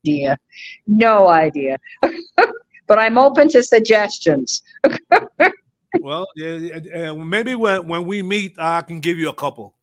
Idea. 0.06 0.38
No 0.86 1.28
idea. 1.28 1.78
but 2.86 2.98
I'm 2.98 3.18
open 3.18 3.48
to 3.50 3.62
suggestions. 3.62 4.62
well, 5.98 6.26
yeah, 6.36 7.12
maybe 7.12 7.54
when 7.54 7.86
when 7.86 8.04
we 8.04 8.22
meet, 8.22 8.54
I 8.58 8.82
can 8.82 9.00
give 9.00 9.18
you 9.18 9.28
a 9.28 9.34
couple. 9.34 9.74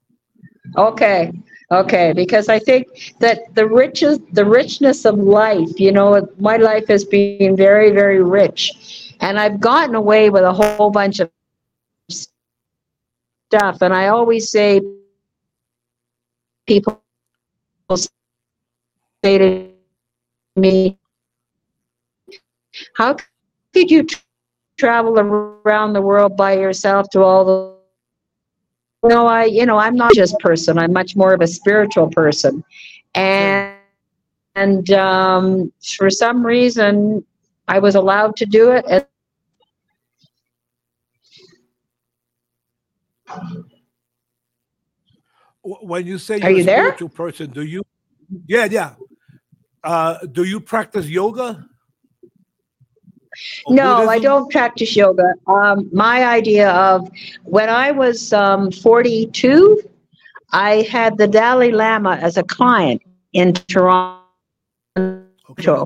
Okay. 0.78 1.32
Okay, 1.70 2.14
because 2.14 2.48
I 2.48 2.60
think 2.60 2.88
that 3.20 3.54
the 3.56 3.68
riches, 3.68 4.20
the 4.32 4.46
richness 4.46 5.04
of 5.04 5.18
life, 5.18 5.80
you 5.80 5.92
know, 5.92 6.26
my 6.40 6.56
life 6.56 6.88
has 6.88 7.04
been 7.04 7.58
very, 7.58 7.92
very 7.92 8.24
rich. 8.24 9.16
And 9.20 9.38
I've 9.38 9.60
gotten 9.60 9.96
away 9.96 10.30
with 10.30 10.44
a 10.44 10.54
whole 10.54 10.90
bunch 10.92 11.20
of 11.20 11.30
stuff. 12.10 13.82
And 13.82 13.94
I 13.94 14.08
always 14.08 14.50
say, 14.50 14.80
people 16.66 17.02
say 17.90 19.38
to 19.38 19.70
me, 20.56 20.98
how 22.96 23.16
could 23.74 23.92
you 23.92 24.08
travel 24.78 25.20
around 25.20 25.94
the 25.94 26.02
world 26.02 26.38
by 26.38 26.54
yourself 26.54 27.10
to 27.12 27.22
all 27.22 27.46
the 27.46 27.78
no, 29.04 29.28
I, 29.28 29.46
you 29.46 29.66
know, 29.66 29.78
I'm 29.78 29.96
not 29.96 30.14
just 30.14 30.38
person. 30.40 30.78
I'm 30.80 30.92
much 30.92 31.16
more 31.16 31.34
of 31.34 31.42
a 31.42 31.48
spiritual 31.48 32.10
person, 32.10 32.64
and 33.14 33.74
and 34.56 34.90
um, 34.92 35.72
for 35.98 36.10
some 36.10 36.44
reason, 36.46 37.24
I 37.68 37.78
was 37.80 37.94
allowed 37.96 38.36
to 38.38 38.46
do 38.46 38.72
it. 38.72 38.86
And 38.90 39.06
when 45.64 46.08
you 46.08 46.18
say 46.18 46.42
Are 46.42 46.50
you're 46.50 46.58
you 46.58 46.62
a 46.62 46.64
there? 46.64 46.84
spiritual 46.86 47.10
person, 47.10 47.52
do 47.52 47.62
you? 47.64 47.84
Yeah, 48.48 48.66
yeah. 48.66 48.96
Uh, 49.84 50.18
do 50.32 50.44
you 50.44 50.60
practice 50.60 51.08
yoga? 51.08 51.66
No, 53.70 54.10
I 54.10 54.20
don't 54.20 54.52
practice 54.52 54.96
yoga. 54.96 55.34
Um, 55.48 55.90
my 55.92 56.26
idea 56.26 56.72
of 56.72 57.10
when 57.44 57.70
I 57.70 57.92
was 57.92 58.34
um, 58.34 58.72
42, 58.72 59.82
I 60.52 60.88
had 60.90 61.18
the 61.18 61.28
Dalai 61.28 61.72
Lama 61.72 62.18
as 62.22 62.38
a 62.38 62.44
client 62.44 63.02
in 63.34 63.54
Toronto. 63.54 64.22
Okay. 64.98 65.84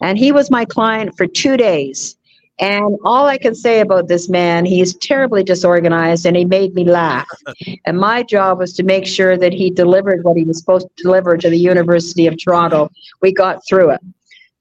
And 0.00 0.18
he 0.18 0.32
was 0.32 0.50
my 0.50 0.64
client 0.64 1.16
for 1.16 1.26
two 1.26 1.56
days. 1.56 2.16
And 2.60 2.96
all 3.04 3.26
I 3.26 3.36
can 3.36 3.54
say 3.54 3.80
about 3.80 4.06
this 4.06 4.28
man, 4.28 4.64
he's 4.64 4.94
terribly 4.94 5.42
disorganized 5.42 6.24
and 6.24 6.36
he 6.36 6.44
made 6.44 6.74
me 6.74 6.84
laugh. 6.84 7.26
And 7.86 7.98
my 7.98 8.22
job 8.22 8.58
was 8.58 8.72
to 8.74 8.82
make 8.82 9.06
sure 9.06 9.36
that 9.36 9.52
he 9.52 9.70
delivered 9.70 10.24
what 10.24 10.36
he 10.36 10.44
was 10.44 10.58
supposed 10.58 10.88
to 10.96 11.02
deliver 11.02 11.36
to 11.36 11.50
the 11.50 11.58
University 11.58 12.26
of 12.26 12.36
Toronto. 12.42 12.90
We 13.20 13.32
got 13.32 13.60
through 13.68 13.90
it. 13.90 14.00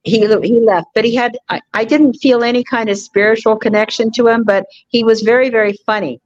He, 0.04 0.20
he 0.20 0.60
left, 0.60 0.88
but 0.94 1.06
he 1.06 1.16
had, 1.16 1.38
I, 1.50 1.62
I 1.74 1.86
didn't 1.86 2.16
feel 2.16 2.44
any 2.44 2.64
kind 2.64 2.90
of 2.90 2.98
spiritual 2.98 3.56
connection 3.56 4.12
to 4.12 4.28
him, 4.28 4.44
but 4.44 4.66
he 4.90 5.04
was 5.04 5.22
very, 5.22 5.50
very 5.50 5.74
funny. 5.86 6.20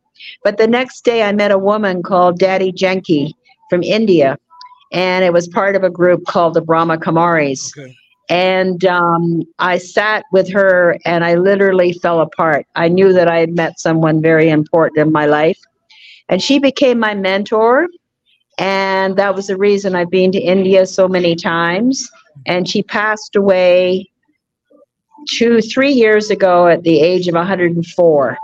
But 0.44 0.58
the 0.58 0.68
next 0.68 1.06
day 1.06 1.22
I 1.24 1.32
met 1.32 1.52
a 1.52 1.60
woman 1.60 2.02
called 2.02 2.40
Dadi 2.40 2.74
Janki 2.74 3.36
from 3.70 3.84
India. 3.84 4.38
And 4.92 5.24
it 5.24 5.34
was 5.34 5.48
part 5.48 5.76
of 5.76 5.84
a 5.84 5.90
group 5.90 6.26
called 6.26 6.54
the 6.54 6.62
Brahma 6.62 6.98
Kumaris 6.98 7.78
Okay. 7.78 7.94
and 8.30 8.84
um, 8.86 9.44
I 9.60 9.78
sat 9.78 10.24
with 10.32 10.50
her 10.52 10.98
and 11.06 11.24
I 11.26 11.36
literally 11.36 11.92
fell 11.94 12.22
apart. 12.22 12.66
I 12.76 12.88
knew 12.88 13.12
that 13.14 13.28
I 13.28 13.40
had 13.40 13.54
met 13.54 13.80
someone 13.80 14.22
very 14.22 14.50
important 14.50 15.00
in 15.06 15.12
my 15.12 15.26
life, 15.26 15.60
and 16.30 16.42
she 16.42 16.58
became 16.60 17.00
my 17.00 17.14
mentor. 17.14 17.88
And 18.58 19.16
that 19.18 19.36
was 19.36 19.48
the 19.48 19.58
reason 19.58 19.94
I've 19.94 20.10
been 20.10 20.32
to 20.32 20.40
India 20.40 20.86
so 20.88 21.08
many 21.08 21.36
times. 21.36 22.10
And 22.46 22.68
she 22.68 22.84
passed 22.84 23.36
away 23.36 24.10
two, 25.30 25.62
three 25.62 25.92
years 25.92 26.30
ago 26.30 26.68
at 26.68 26.84
the 26.84 27.00
age 27.00 27.28
of 27.28 27.36
104. 27.36 28.38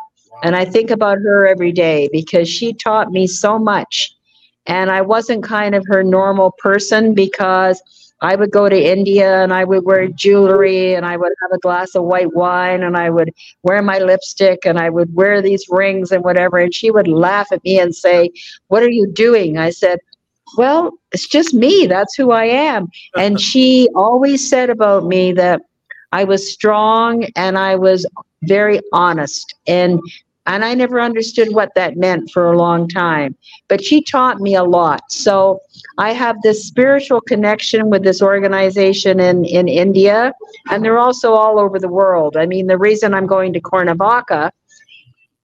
And 0.43 0.55
I 0.55 0.65
think 0.65 0.91
about 0.91 1.19
her 1.19 1.47
every 1.47 1.71
day 1.71 2.09
because 2.11 2.49
she 2.49 2.73
taught 2.73 3.11
me 3.11 3.27
so 3.27 3.57
much. 3.57 4.13
And 4.65 4.91
I 4.91 5.01
wasn't 5.01 5.43
kind 5.43 5.75
of 5.75 5.85
her 5.87 6.03
normal 6.03 6.51
person 6.57 7.13
because 7.13 7.81
I 8.21 8.35
would 8.35 8.51
go 8.51 8.69
to 8.69 8.91
India 8.91 9.43
and 9.43 9.53
I 9.53 9.65
would 9.65 9.83
wear 9.83 10.07
jewelry 10.07 10.95
and 10.95 11.05
I 11.05 11.17
would 11.17 11.33
have 11.41 11.51
a 11.51 11.59
glass 11.59 11.93
of 11.93 12.03
white 12.03 12.33
wine 12.33 12.81
and 12.81 12.95
I 12.95 13.09
would 13.09 13.33
wear 13.63 13.81
my 13.81 13.99
lipstick 13.99 14.59
and 14.65 14.79
I 14.79 14.89
would 14.89 15.13
wear 15.13 15.41
these 15.41 15.65
rings 15.69 16.11
and 16.11 16.23
whatever. 16.23 16.57
And 16.57 16.73
she 16.73 16.89
would 16.89 17.09
laugh 17.09 17.51
at 17.51 17.63
me 17.65 17.79
and 17.79 17.93
say, 17.93 18.31
What 18.67 18.81
are 18.81 18.89
you 18.89 19.07
doing? 19.07 19.57
I 19.57 19.71
said, 19.71 19.99
Well, 20.57 20.91
it's 21.11 21.27
just 21.27 21.53
me. 21.53 21.87
That's 21.87 22.15
who 22.15 22.31
I 22.31 22.45
am. 22.45 22.89
And 23.15 23.39
she 23.49 23.89
always 23.95 24.47
said 24.47 24.69
about 24.69 25.05
me 25.05 25.31
that 25.33 25.61
I 26.11 26.23
was 26.23 26.51
strong 26.51 27.25
and 27.35 27.57
I 27.57 27.75
was 27.75 28.05
very 28.43 28.79
honest. 28.91 29.55
And 29.67 29.99
and 30.45 30.65
I 30.65 30.73
never 30.73 30.99
understood 30.99 31.53
what 31.53 31.73
that 31.75 31.95
meant 31.95 32.29
for 32.31 32.51
a 32.51 32.57
long 32.57 32.87
time. 32.87 33.35
But 33.69 33.83
she 33.83 34.03
taught 34.03 34.41
me 34.41 34.55
a 34.55 34.63
lot. 34.63 35.09
So 35.09 35.61
I 35.97 36.11
have 36.11 36.41
this 36.41 36.65
spiritual 36.67 37.21
connection 37.21 37.89
with 37.89 38.03
this 38.03 38.21
organization 38.21 39.19
in, 39.21 39.45
in 39.45 39.69
India, 39.69 40.33
and 40.69 40.83
they're 40.83 40.99
also 40.99 41.33
all 41.33 41.59
over 41.59 41.79
the 41.79 41.87
world. 41.87 42.35
I 42.35 42.45
mean, 42.45 42.67
the 42.67 42.77
reason 42.77 43.13
I'm 43.13 43.27
going 43.27 43.53
to 43.53 43.61
Cuernavaca 43.61 44.51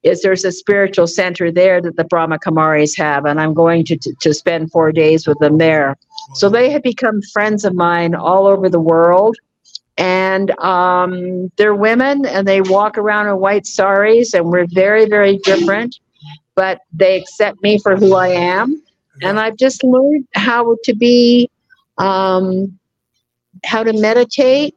is 0.04 0.22
there's 0.22 0.46
a 0.46 0.52
spiritual 0.52 1.08
center 1.08 1.52
there 1.52 1.82
that 1.82 1.96
the 1.96 2.04
Brahma 2.04 2.40
Kumaris 2.40 2.98
have, 2.98 3.26
and 3.26 3.40
I'm 3.40 3.54
going 3.54 3.86
to, 3.86 3.98
to, 3.98 4.14
to 4.22 4.34
spend 4.34 4.72
four 4.72 4.92
days 4.92 5.28
with 5.28 5.38
them 5.40 5.58
there. 5.58 5.98
So 6.36 6.50
they 6.50 6.70
have 6.70 6.84
become 6.84 7.22
friends 7.34 7.66
of 7.66 7.74
mine 7.74 8.16
all 8.16 8.48
over 8.48 8.70
the 8.70 8.80
world. 8.80 9.36
And 9.98 10.58
um, 10.60 11.52
they're 11.58 11.76
women 11.76 12.26
and 12.26 12.48
they 12.48 12.62
walk 12.62 12.98
around 12.98 13.28
in 13.28 13.38
white 13.38 13.68
saris, 13.68 14.34
and 14.34 14.46
we're 14.46 14.68
very, 14.72 15.06
very 15.06 15.38
different, 15.40 16.00
but 16.56 16.80
they 16.94 17.20
accept 17.20 17.62
me 17.62 17.80
for 17.80 17.98
who 17.98 18.16
I 18.16 18.30
am 18.30 18.82
and 19.22 19.40
I've 19.40 19.58
just 19.58 19.84
learned 19.84 20.28
how 20.34 20.78
to 20.84 20.96
be, 20.96 21.50
um, 21.98 22.80
how 23.66 23.84
to 23.84 23.94
meditate, 23.94 24.76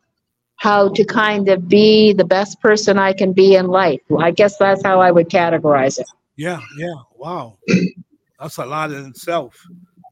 how 0.62 0.88
to 0.88 1.04
kind 1.04 1.48
of 1.48 1.68
be 1.68 2.12
the 2.12 2.24
best 2.24 2.60
person 2.60 2.96
I 2.96 3.12
can 3.12 3.32
be 3.32 3.56
in 3.56 3.66
life. 3.66 4.00
I 4.20 4.30
guess 4.30 4.56
that's 4.58 4.80
how 4.84 5.00
I 5.00 5.10
would 5.10 5.28
categorize 5.28 5.98
it. 5.98 6.06
Yeah, 6.36 6.60
yeah. 6.78 6.94
Wow. 7.16 7.58
That's 8.38 8.58
a 8.58 8.64
lot 8.64 8.92
in 8.92 9.06
itself. 9.06 9.60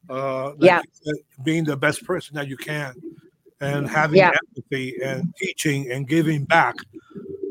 Uh, 0.09 0.47
like 0.49 0.57
Yeah. 0.59 0.81
said, 0.91 1.15
being 1.45 1.63
the 1.63 1.77
best 1.77 2.03
person 2.03 2.35
that 2.35 2.49
you 2.49 2.57
can 2.57 2.93
and 3.61 3.87
having 3.87 4.17
Yeah. 4.17 4.31
empathy 4.57 4.97
and 5.01 5.23
teaching 5.41 5.89
and 5.89 6.05
giving 6.05 6.43
back. 6.43 6.75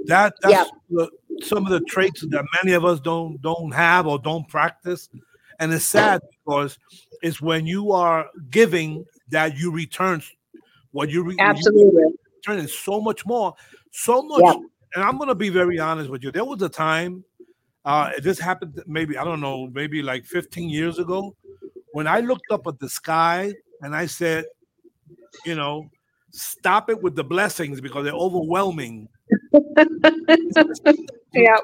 That 0.05 0.35
that's 0.43 0.53
Yeah. 0.53 0.65
the, 0.91 1.11
some 1.43 1.65
of 1.65 1.73
the 1.73 1.81
traits 1.81 2.21
that 2.29 2.45
many 2.63 2.75
of 2.75 2.85
us 2.85 3.01
don't 3.01 3.41
don't 3.41 3.73
have 3.73 4.07
or 4.07 4.19
don't 4.19 4.47
practice. 4.47 5.09
And 5.59 5.73
it's 5.73 5.87
sad 5.87 6.21
because 6.45 6.79
it's 7.23 7.41
when 7.41 7.67
you 7.67 7.93
are 7.93 8.29
giving 8.51 9.07
that 9.31 9.57
you 9.57 9.71
return 9.71 10.23
what 10.93 11.09
you 11.09 11.23
re- 11.23 11.37
what 11.37 11.39
you 11.39 11.51
Absolutely. 11.51 12.20
Return 12.47 12.65
is 12.65 12.77
so 12.77 13.01
much 13.01 13.25
more, 13.27 13.55
so 13.91 14.23
much. 14.23 14.41
Yeah. 14.43 14.55
And 14.95 15.05
I'm 15.05 15.19
gonna 15.19 15.35
be 15.35 15.49
very 15.49 15.79
honest 15.79 16.11
with 16.11 16.23
you. 16.23 16.31
There 16.33 16.45
was 16.45 16.63
a 16.63 16.69
time, 16.69 17.25
uh, 17.85 18.11
this 18.23 18.39
happened 18.39 18.83
maybe 18.87 19.17
I 19.17 19.25
don't 19.25 19.41
know, 19.41 19.69
maybe 19.73 20.03
like 20.03 20.25
15 20.25 20.69
years 20.69 20.99
ago, 20.99 21.35
when 21.93 22.07
I 22.07 22.21
looked 22.21 22.51
up 22.51 22.67
at 22.67 22.79
the 22.79 22.89
sky 22.89 23.53
and 23.83 23.95
I 23.95 24.07
said, 24.07 24.45
you 25.45 25.55
know, 25.55 25.89
stop 26.31 26.91
it 26.91 27.03
with 27.03 27.15
the 27.17 27.25
blessings 27.25 27.81
because 27.81 28.05
they're 28.05 28.13
overwhelming. 28.15 29.09
Yeah. 31.33 31.59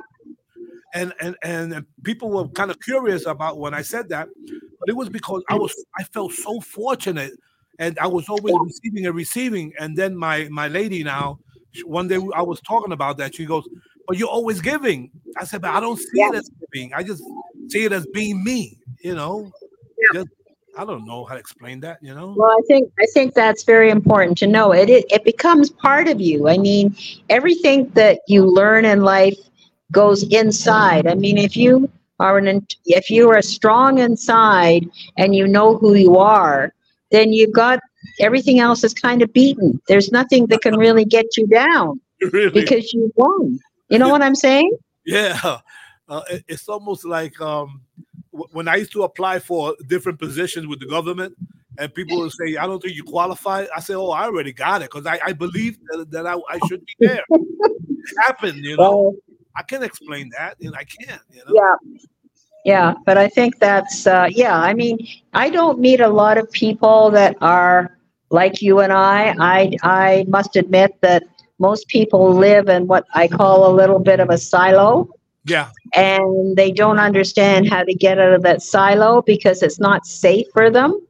and 0.95 1.13
and 1.21 1.35
and 1.43 1.85
people 2.05 2.31
were 2.31 2.47
kind 2.51 2.71
of 2.71 2.79
curious 2.79 3.27
about 3.27 3.59
when 3.59 3.75
I 3.75 3.83
said 3.83 4.09
that, 4.11 4.29
but 4.79 4.89
it 4.89 4.95
was 4.97 5.09
because 5.09 5.43
I 5.51 5.57
was 5.57 5.75
I 5.99 6.05
felt 6.05 6.33
so 6.33 6.61
fortunate, 6.61 7.33
and 7.79 7.99
I 7.99 8.07
was 8.07 8.29
always 8.29 8.55
receiving 8.61 9.07
and 9.07 9.15
receiving. 9.15 9.73
And 9.79 9.97
then 9.97 10.17
my 10.17 10.49
my 10.51 10.69
lady 10.69 11.03
now, 11.05 11.39
one 11.85 12.09
day 12.09 12.19
I 12.35 12.43
was 12.43 12.61
talking 12.61 12.93
about 12.93 13.19
that. 13.19 13.35
She 13.35 13.45
goes, 13.47 13.65
"But 14.07 14.17
you're 14.17 14.29
always 14.29 14.61
giving." 14.61 15.11
I 15.37 15.45
said, 15.45 15.63
"But 15.63 15.75
I 15.75 15.81
don't 15.81 15.99
see 15.99 16.21
it 16.21 16.35
as 16.35 16.51
giving. 16.73 16.93
I 16.95 17.03
just 17.03 17.23
see 17.69 17.85
it 17.85 17.93
as 17.93 18.07
being 18.07 18.43
me." 18.43 18.79
You 19.03 19.15
know, 19.15 19.53
Yeah. 19.99 20.21
just 20.21 20.29
I 20.77 20.85
don't 20.85 21.07
know 21.07 21.25
how 21.25 21.35
to 21.35 21.41
explain 21.41 21.81
that. 21.81 21.99
You 22.03 22.15
know, 22.15 22.35
Well, 22.37 22.51
I 22.51 22.61
think 22.67 22.93
I 22.99 23.07
think 23.15 23.35
that's 23.35 23.65
very 23.65 23.91
important 23.91 24.39
to 24.39 24.47
know. 24.47 24.73
It, 24.73 24.91
it 24.91 25.05
it 25.11 25.25
becomes 25.25 25.71
part 25.71 26.09
of 26.09 26.21
you. 26.21 26.49
I 26.49 26.59
mean, 26.59 26.95
everything 27.31 27.89
that 27.95 28.21
you 28.29 28.45
learn 28.45 28.85
in 28.85 29.03
life 29.03 29.39
goes 29.93 30.23
inside. 30.25 31.07
I 31.07 31.15
mean, 31.15 31.39
if 31.39 31.57
you 31.57 31.89
are 32.19 32.39
an 32.39 32.67
if 32.87 33.11
you 33.11 33.31
are 33.31 33.43
strong 33.43 33.99
inside 33.99 34.89
and 35.17 35.35
you 35.35 35.47
know 35.47 35.77
who 35.77 35.95
you 35.95 36.17
are, 36.17 36.73
then 37.11 37.33
you've 37.33 37.53
got 37.53 37.81
everything 38.21 38.59
else 38.61 38.85
is 38.85 38.95
kind 38.95 39.23
of 39.23 39.33
beaten. 39.33 39.81
There's 39.89 40.11
nothing 40.13 40.47
that 40.47 40.61
can 40.63 40.77
really 40.77 41.05
get 41.05 41.37
you 41.37 41.47
down 41.47 42.01
really. 42.33 42.51
because 42.51 42.93
you 42.93 43.13
won. 43.17 43.59
You 43.89 43.99
know 43.99 44.09
what 44.09 44.23
I'm 44.23 44.35
saying? 44.35 44.77
Yeah, 45.05 45.59
uh, 46.09 46.23
it- 46.31 46.45
it's 46.49 46.69
almost 46.69 47.05
like 47.05 47.41
um, 47.41 47.81
w- 48.33 48.49
when 48.53 48.67
I 48.69 48.77
used 48.77 48.93
to 48.93 49.05
apply 49.05 49.39
for 49.39 49.77
different 49.89 50.19
positions 50.19 50.67
with 50.67 50.81
the 50.81 50.87
government, 50.87 51.37
and 51.79 51.93
people 51.95 52.19
would 52.19 52.33
say, 52.33 52.57
"I 52.57 52.67
don't 52.67 52.83
think 52.83 52.97
you 52.97 53.05
qualify." 53.05 53.67
I 53.75 53.81
say, 53.81 53.95
"Oh, 53.95 54.11
I 54.11 54.25
already 54.25 54.53
got 54.53 54.83
it 54.83 54.91
because 54.91 55.07
I, 55.07 55.21
I 55.25 55.33
believe 55.33 55.79
that, 55.91 56.11
that 56.11 56.27
I, 56.27 56.35
I 56.51 56.59
should 56.67 56.85
be 56.87 57.07
there." 57.07 57.23
it 57.31 58.15
happened, 58.27 58.65
you 58.65 58.77
know. 58.77 58.91
Well, 58.99 59.15
I 59.57 59.63
can 59.63 59.83
explain 59.85 60.31
that, 60.37 60.57
and 60.61 60.75
I 60.75 60.85
can't, 60.85 61.23
you 61.31 61.43
know. 61.47 61.53
yeah. 61.55 61.75
Yeah, 62.67 62.95
but 63.05 63.17
I 63.17 63.29
think 63.29 63.61
that's 63.61 64.09
uh, 64.09 64.27
yeah. 64.29 64.59
I 64.59 64.75
mean, 64.75 64.99
I 65.35 65.51
don't 65.51 65.79
meet 65.79 66.01
a 66.01 66.09
lot 66.09 66.37
of 66.37 66.51
people 66.51 67.13
that 67.13 67.37
are 67.41 67.97
like 68.31 68.61
you 68.61 68.81
and 68.81 68.93
I. 68.93 69.37
I 69.39 69.71
I 69.85 70.25
must 70.27 70.57
admit 70.57 71.01
that 71.01 71.23
most 71.61 71.87
people 71.87 72.35
live 72.35 72.69
in 72.69 72.89
what 72.89 73.07
I 73.15 73.29
call 73.29 73.71
a 73.71 73.73
little 73.73 74.01
bit 74.01 74.19
of 74.19 74.31
a 74.31 74.37
silo. 74.37 75.09
Yeah. 75.45 75.71
And 75.95 76.57
they 76.57 76.73
don't 76.73 76.99
understand 76.99 77.69
how 77.69 77.85
to 77.85 77.95
get 77.95 78.19
out 78.19 78.33
of 78.33 78.43
that 78.43 78.63
silo 78.63 79.23
because 79.23 79.63
it's 79.63 79.79
not 79.79 80.05
safe 80.05 80.49
for 80.53 80.69
them. 80.69 81.01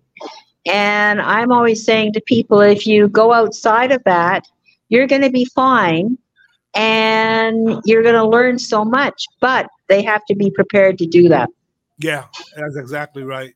And 0.66 1.22
I'm 1.22 1.52
always 1.52 1.82
saying 1.86 2.12
to 2.12 2.20
people 2.20 2.60
if 2.60 2.86
you 2.86 3.08
go 3.08 3.32
outside 3.32 3.92
of 3.92 4.04
that, 4.04 4.44
you're 4.90 5.06
going 5.06 5.22
to 5.22 5.30
be 5.30 5.46
fine 5.46 6.18
and 6.74 7.80
you're 7.86 8.02
going 8.02 8.14
to 8.14 8.28
learn 8.28 8.58
so 8.58 8.84
much, 8.84 9.24
but 9.40 9.70
they 9.88 10.02
have 10.02 10.24
to 10.26 10.34
be 10.34 10.50
prepared 10.50 10.98
to 10.98 11.06
do 11.06 11.28
that. 11.28 11.48
Yeah, 11.98 12.24
that's 12.56 12.76
exactly 12.76 13.22
right. 13.22 13.54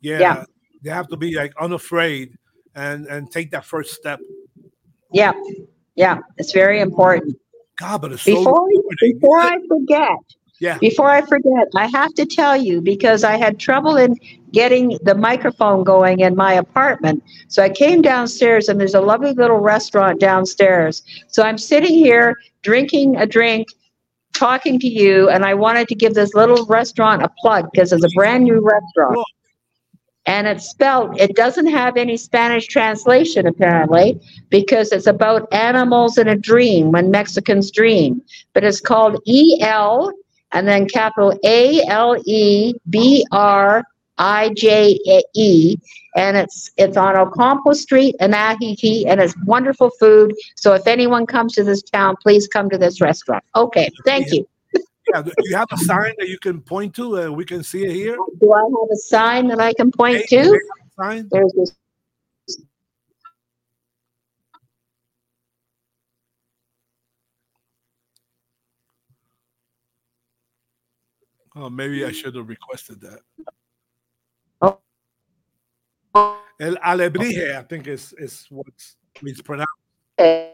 Yeah, 0.00 0.18
Yeah. 0.20 0.44
they 0.82 0.90
have 0.90 1.08
to 1.08 1.16
be 1.16 1.34
like 1.34 1.52
unafraid 1.60 2.36
and 2.74 3.06
and 3.06 3.30
take 3.30 3.50
that 3.52 3.64
first 3.64 3.94
step. 3.94 4.20
Yeah. 5.12 5.32
Yeah, 5.96 6.18
it's 6.38 6.52
very 6.52 6.80
important. 6.80 7.38
God, 7.76 8.00
but 8.02 8.12
it's 8.12 8.22
so 8.22 8.34
Before, 8.34 8.68
before 9.00 9.40
I 9.40 9.58
forget, 9.68 10.18
yeah, 10.60 10.78
Before 10.78 11.10
I 11.10 11.20
forget, 11.20 11.66
I 11.74 11.86
have 11.88 12.14
to 12.14 12.24
tell 12.24 12.56
you 12.56 12.80
because 12.80 13.24
I 13.24 13.36
had 13.36 13.58
trouble 13.58 13.96
in 13.96 14.16
getting 14.52 14.98
the 15.02 15.14
microphone 15.14 15.82
going 15.82 16.20
in 16.20 16.36
my 16.36 16.52
apartment. 16.54 17.24
So 17.48 17.62
I 17.62 17.68
came 17.68 18.02
downstairs 18.02 18.68
and 18.68 18.78
there's 18.80 18.94
a 18.94 19.00
lovely 19.00 19.32
little 19.32 19.58
restaurant 19.58 20.20
downstairs. 20.20 21.02
So 21.26 21.42
I'm 21.42 21.58
sitting 21.58 21.92
here 21.92 22.36
drinking 22.62 23.16
a 23.16 23.26
drink, 23.26 23.66
talking 24.34 24.78
to 24.80 24.88
you, 24.88 25.28
and 25.28 25.44
I 25.44 25.54
wanted 25.54 25.88
to 25.88 25.94
give 25.94 26.14
this 26.14 26.34
little 26.34 26.66
restaurant 26.66 27.22
a 27.22 27.30
plug 27.38 27.68
because 27.72 27.92
it's 27.92 28.04
a 28.04 28.08
brand 28.14 28.44
new 28.44 28.60
restaurant. 28.60 29.14
Cool. 29.14 29.24
And 30.26 30.46
it's 30.46 30.68
spelled, 30.68 31.20
it 31.20 31.36
doesn't 31.36 31.66
have 31.66 31.98
any 31.98 32.16
Spanish 32.16 32.66
translation 32.66 33.46
apparently 33.46 34.18
because 34.48 34.90
it's 34.90 35.06
about 35.06 35.52
animals 35.52 36.16
in 36.16 36.28
a 36.28 36.36
dream 36.36 36.92
when 36.92 37.10
Mexicans 37.10 37.70
dream. 37.70 38.22
But 38.54 38.64
it's 38.64 38.80
called 38.80 39.20
E 39.26 39.58
L 39.60 40.10
and 40.52 40.66
then 40.66 40.88
capital 40.88 41.38
A 41.44 41.82
L 41.88 42.16
E 42.24 42.72
B 42.88 43.26
R 43.32 43.84
I 44.18 44.50
J 44.56 44.98
E, 45.34 45.76
and 46.16 46.36
it's 46.36 46.70
it's 46.76 46.96
on 46.96 47.16
Ocampo 47.16 47.72
Street 47.72 48.14
in 48.20 48.30
Ajijic, 48.32 49.06
and 49.06 49.20
it's 49.20 49.34
wonderful 49.44 49.90
food. 49.98 50.34
So 50.56 50.74
if 50.74 50.86
anyone 50.86 51.26
comes 51.26 51.54
to 51.54 51.64
this 51.64 51.82
town, 51.82 52.16
please 52.22 52.46
come 52.46 52.70
to 52.70 52.78
this 52.78 53.00
restaurant. 53.00 53.44
Okay, 53.56 53.90
thank 54.04 54.32
you. 54.32 54.46
yeah. 55.12 55.22
Do 55.22 55.32
you 55.38 55.56
have 55.56 55.68
a 55.72 55.76
sign 55.78 56.14
that 56.18 56.28
you 56.28 56.38
can 56.38 56.60
point 56.60 56.94
to 56.96 57.16
and 57.16 57.36
we 57.36 57.44
can 57.44 57.62
see 57.62 57.84
it 57.84 57.92
here? 57.92 58.16
Do 58.40 58.52
I 58.52 58.60
have 58.60 58.90
a 58.92 58.96
sign 58.96 59.48
that 59.48 59.60
I 59.60 59.72
can 59.72 59.90
point 59.90 60.24
Hey, 60.28 60.42
to? 60.42 60.60
Sign? 60.98 61.28
There's 61.30 61.52
this. 61.52 61.76
Oh, 71.56 71.70
maybe 71.70 72.04
I 72.04 72.10
should 72.10 72.34
have 72.34 72.48
requested 72.48 73.00
that. 73.02 73.20
El 76.64 76.78
alebrije, 76.82 77.56
I 77.58 77.62
think 77.64 77.86
is 77.88 78.14
is 78.18 78.46
what's 78.48 78.96
it's 79.22 79.42
pronounced. 79.42 79.68
uh, 80.18 80.46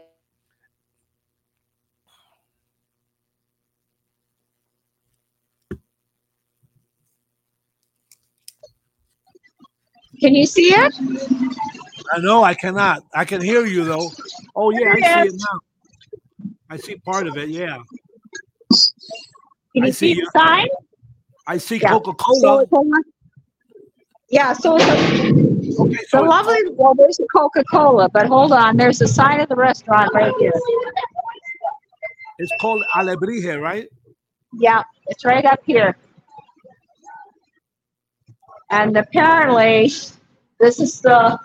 Can 10.19 10.35
you 10.35 10.45
see 10.45 10.73
it? 10.73 10.93
I 12.13 12.19
know 12.19 12.43
I 12.43 12.53
cannot. 12.53 13.03
I 13.15 13.23
can 13.23 13.41
hear 13.41 13.65
you 13.65 13.85
though. 13.85 14.11
Oh 14.53 14.71
yeah, 14.71 14.93
I 14.93 14.99
see 15.23 15.29
it 15.29 15.35
now. 15.35 15.59
I 16.69 16.77
see 16.77 16.95
part 16.97 17.25
of 17.27 17.37
it. 17.37 17.47
Yeah, 17.49 17.77
Can 19.73 19.83
I 19.83 19.87
you 19.87 19.93
see 19.93 20.13
see 20.13 20.21
the 20.21 20.29
sign? 20.35 20.67
I 21.47 21.57
see 21.57 21.77
Yeah. 21.77 21.91
Coca 21.91 22.13
Cola. 22.13 22.63
it's 22.63 22.73
a, 22.73 22.81
yeah, 24.29 24.51
so 24.53 24.75
it's 24.77 24.85
a, 24.85 25.50
Okay, 25.81 25.97
a 26.13 26.21
lovely, 26.21 26.71
well, 26.73 26.93
there's 26.93 27.19
a 27.19 27.25
Coca-Cola, 27.27 28.09
but 28.09 28.27
hold 28.27 28.51
on, 28.53 28.77
there's 28.77 29.01
a 29.01 29.07
sign 29.07 29.39
of 29.39 29.49
the 29.49 29.55
restaurant 29.55 30.11
right 30.13 30.33
here. 30.39 30.53
it's 32.39 32.51
called 32.59 32.83
alebrije, 32.95 33.59
right? 33.61 33.87
Yeah, 34.53 34.83
it's 35.07 35.25
right 35.25 35.45
up 35.45 35.59
here. 35.65 35.95
And 38.69 38.95
apparently, 38.95 39.91
this 40.59 40.79
is 40.79 41.01
the, 41.01 41.39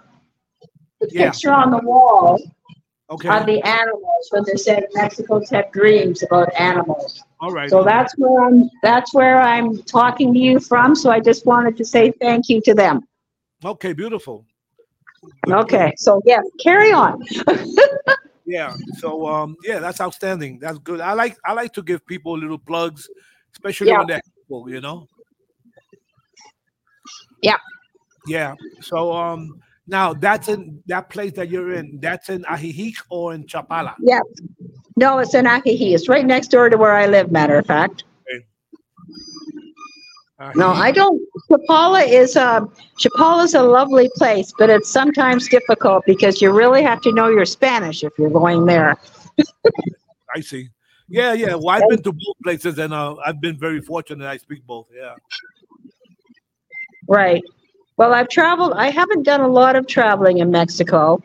the 1.01 1.09
Yeah. 1.11 1.31
picture 1.31 1.53
on 1.53 1.71
the 1.71 1.79
wall 1.79 2.39
Okay, 3.11 3.29
of 3.29 3.47
the 3.47 3.63
animals 3.63 4.29
when 4.31 4.45
they 4.47 4.57
said 4.57 4.85
Mexicans 4.95 5.51
have 5.51 5.71
dreams 5.73 6.23
about 6.23 6.53
animals. 6.59 7.23
all 7.41 7.53
right. 7.53 7.71
So 7.71 7.85
that's 7.85 8.17
where 8.19 8.43
I'm, 8.45 8.69
that's 8.83 9.15
where 9.15 9.41
I'm 9.41 9.83
talking 9.85 10.33
to 10.35 10.39
you 10.39 10.59
from. 10.61 10.95
So 10.95 11.11
I 11.11 11.21
just 11.21 11.47
wanted 11.47 11.77
to 11.79 11.85
say 11.85 12.11
thank 12.21 12.49
you 12.49 12.61
to 12.63 12.75
them. 12.75 13.07
Okay, 13.65 13.93
beautiful. 13.93 14.45
Okay, 15.49 15.93
so 15.97 16.21
yes, 16.25 16.45
carry 16.61 16.93
on. 16.93 17.23
Yeah. 18.47 18.77
So 18.99 19.27
um 19.27 19.57
yeah, 19.65 19.81
that's 19.81 20.01
outstanding. 20.01 20.61
That's 20.61 20.79
good. 20.79 21.01
I 21.01 21.13
like 21.15 21.37
I 21.45 21.53
like 21.53 21.73
to 21.73 21.83
give 21.83 22.07
people 22.07 22.39
little 22.39 22.59
plugs, 22.59 23.11
especially 23.53 23.89
Yeah. 23.89 23.99
when 23.99 24.07
they're 24.07 24.23
helpful, 24.49 24.71
you 24.71 24.81
know. 24.81 25.09
Yeah. 27.43 27.57
Yeah. 28.27 28.55
So 28.81 29.13
um 29.13 29.61
now 29.89 30.15
that's 30.15 30.49
in 30.49 30.81
that 30.87 31.11
place 31.11 31.33
that 31.33 31.49
you're 31.51 31.73
in. 31.73 31.99
That's 32.01 32.29
in 32.29 32.45
Ajijic 32.45 32.95
or 33.11 33.35
in 33.35 33.45
Chapala. 33.47 33.95
Yeah. 34.01 34.21
No, 34.97 35.19
it's 35.19 35.35
in 35.35 35.45
Ajijic. 35.47 35.95
It's 35.95 36.09
right 36.09 36.25
next 36.25 36.49
door 36.49 36.71
to 36.71 36.77
where 36.77 36.95
I 36.95 37.07
live, 37.07 37.33
matter 37.33 37.59
of 37.59 37.67
fact. 37.67 38.05
No, 40.55 40.69
I 40.69 40.93
don't. 40.93 41.23
Chapala 41.51 42.07
is 42.07 42.37
um 42.37 42.71
Chapala 42.99 43.45
is 43.45 43.55
a 43.55 43.63
lovely 43.63 44.11
place, 44.17 44.53
but 44.59 44.69
it's 44.69 44.91
sometimes 44.91 45.49
difficult 45.49 46.05
because 46.05 46.43
you 46.43 46.53
really 46.53 46.83
have 46.83 47.01
to 47.03 47.13
know 47.13 47.29
your 47.29 47.47
Spanish 47.47 48.05
if 48.05 48.13
you're 48.19 48.31
going 48.31 48.67
there. 48.67 48.97
I 50.35 50.41
see. 50.41 50.69
Yeah, 51.09 51.33
yeah. 51.33 51.55
Well, 51.55 51.71
I've 51.71 51.89
been 51.89 52.03
to 52.03 52.13
both 52.13 52.37
places 52.43 52.79
and 52.79 52.93
uh, 52.93 53.17
I've 53.25 53.41
been 53.41 53.59
very 53.59 53.81
fortunate. 53.81 54.27
I 54.27 54.37
speak 54.37 54.67
both. 54.67 54.89
Yeah. 54.95 55.15
Right. 57.09 57.43
Well, 57.97 58.13
I've 58.13 58.29
traveled. 58.29 58.75
I 58.75 58.91
haven't 58.91 59.23
done 59.23 59.41
a 59.41 59.49
lot 59.49 59.75
of 59.75 59.87
traveling 59.87 60.39
in 60.39 60.51
Mexico. 60.51 61.23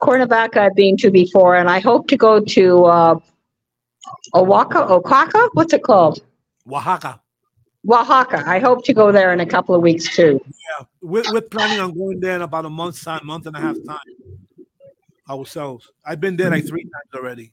Cuernavaca 0.00 0.62
I've 0.62 0.74
been 0.74 0.96
to 0.98 1.10
before, 1.10 1.56
and 1.56 1.68
I 1.68 1.80
hope 1.80 2.08
to 2.08 2.16
go 2.16 2.40
to 2.40 2.84
uh, 2.86 3.18
Oaxaca. 4.34 4.86
Oaxaca? 4.88 5.50
What's 5.52 5.74
it 5.74 5.82
called? 5.82 6.22
Oaxaca. 6.66 7.20
Oaxaca. 7.88 8.42
I 8.46 8.58
hope 8.58 8.84
to 8.86 8.94
go 8.94 9.12
there 9.12 9.32
in 9.32 9.40
a 9.40 9.46
couple 9.46 9.74
of 9.74 9.82
weeks 9.82 10.14
too. 10.14 10.40
Yeah. 10.46 10.86
We're, 11.02 11.24
we're 11.32 11.40
planning 11.42 11.80
on 11.80 11.92
going 11.96 12.20
there 12.20 12.36
in 12.36 12.42
about 12.42 12.64
a 12.64 12.70
month's 12.70 13.02
time, 13.04 13.26
month 13.26 13.46
and 13.46 13.56
a 13.56 13.60
half 13.60 13.76
time. 13.86 13.98
Ourselves. 15.28 15.90
I've 16.04 16.20
been 16.20 16.36
there 16.36 16.50
like 16.50 16.66
three 16.66 16.82
times 16.82 17.14
already. 17.14 17.52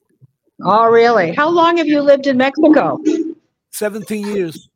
Oh, 0.64 0.90
really? 0.90 1.34
How 1.34 1.50
long 1.50 1.78
have 1.78 1.88
you 1.88 2.02
lived 2.02 2.28
in 2.28 2.38
Mexico? 2.38 3.00
17 3.72 4.28
years. 4.28 4.70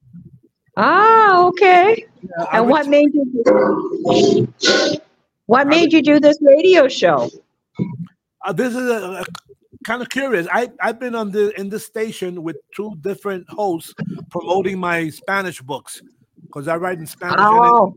Ah, 0.78 1.46
okay. 1.46 2.06
Yeah, 2.22 2.46
And 2.54 2.70
what 2.70 2.88
made 2.88 3.14
you? 3.14 4.48
What 5.46 5.68
made 5.68 5.94
you 5.94 6.02
do 6.02 6.20
this 6.20 6.38
radio 6.42 6.88
show? 6.88 7.30
uh, 8.46 8.54
this 8.54 8.74
is 8.76 8.90
a, 8.90 9.24
kind 9.86 10.02
of 10.02 10.10
curious. 10.10 10.48
I 10.52 10.70
I've 10.82 11.00
been 11.00 11.16
on 11.16 11.32
the 11.32 11.58
in 11.60 11.70
this 11.70 11.86
station 11.86 12.44
with 12.44 12.58
two 12.76 12.96
different 13.02 13.48
hosts 13.50 13.94
promoting 14.30 14.80
my 14.80 15.10
Spanish 15.10 15.62
books 15.62 16.02
because 16.42 16.68
I 16.68 16.76
write 16.76 17.00
in 17.00 17.06
Spanish. 17.06 17.38
Oh, 17.40 17.96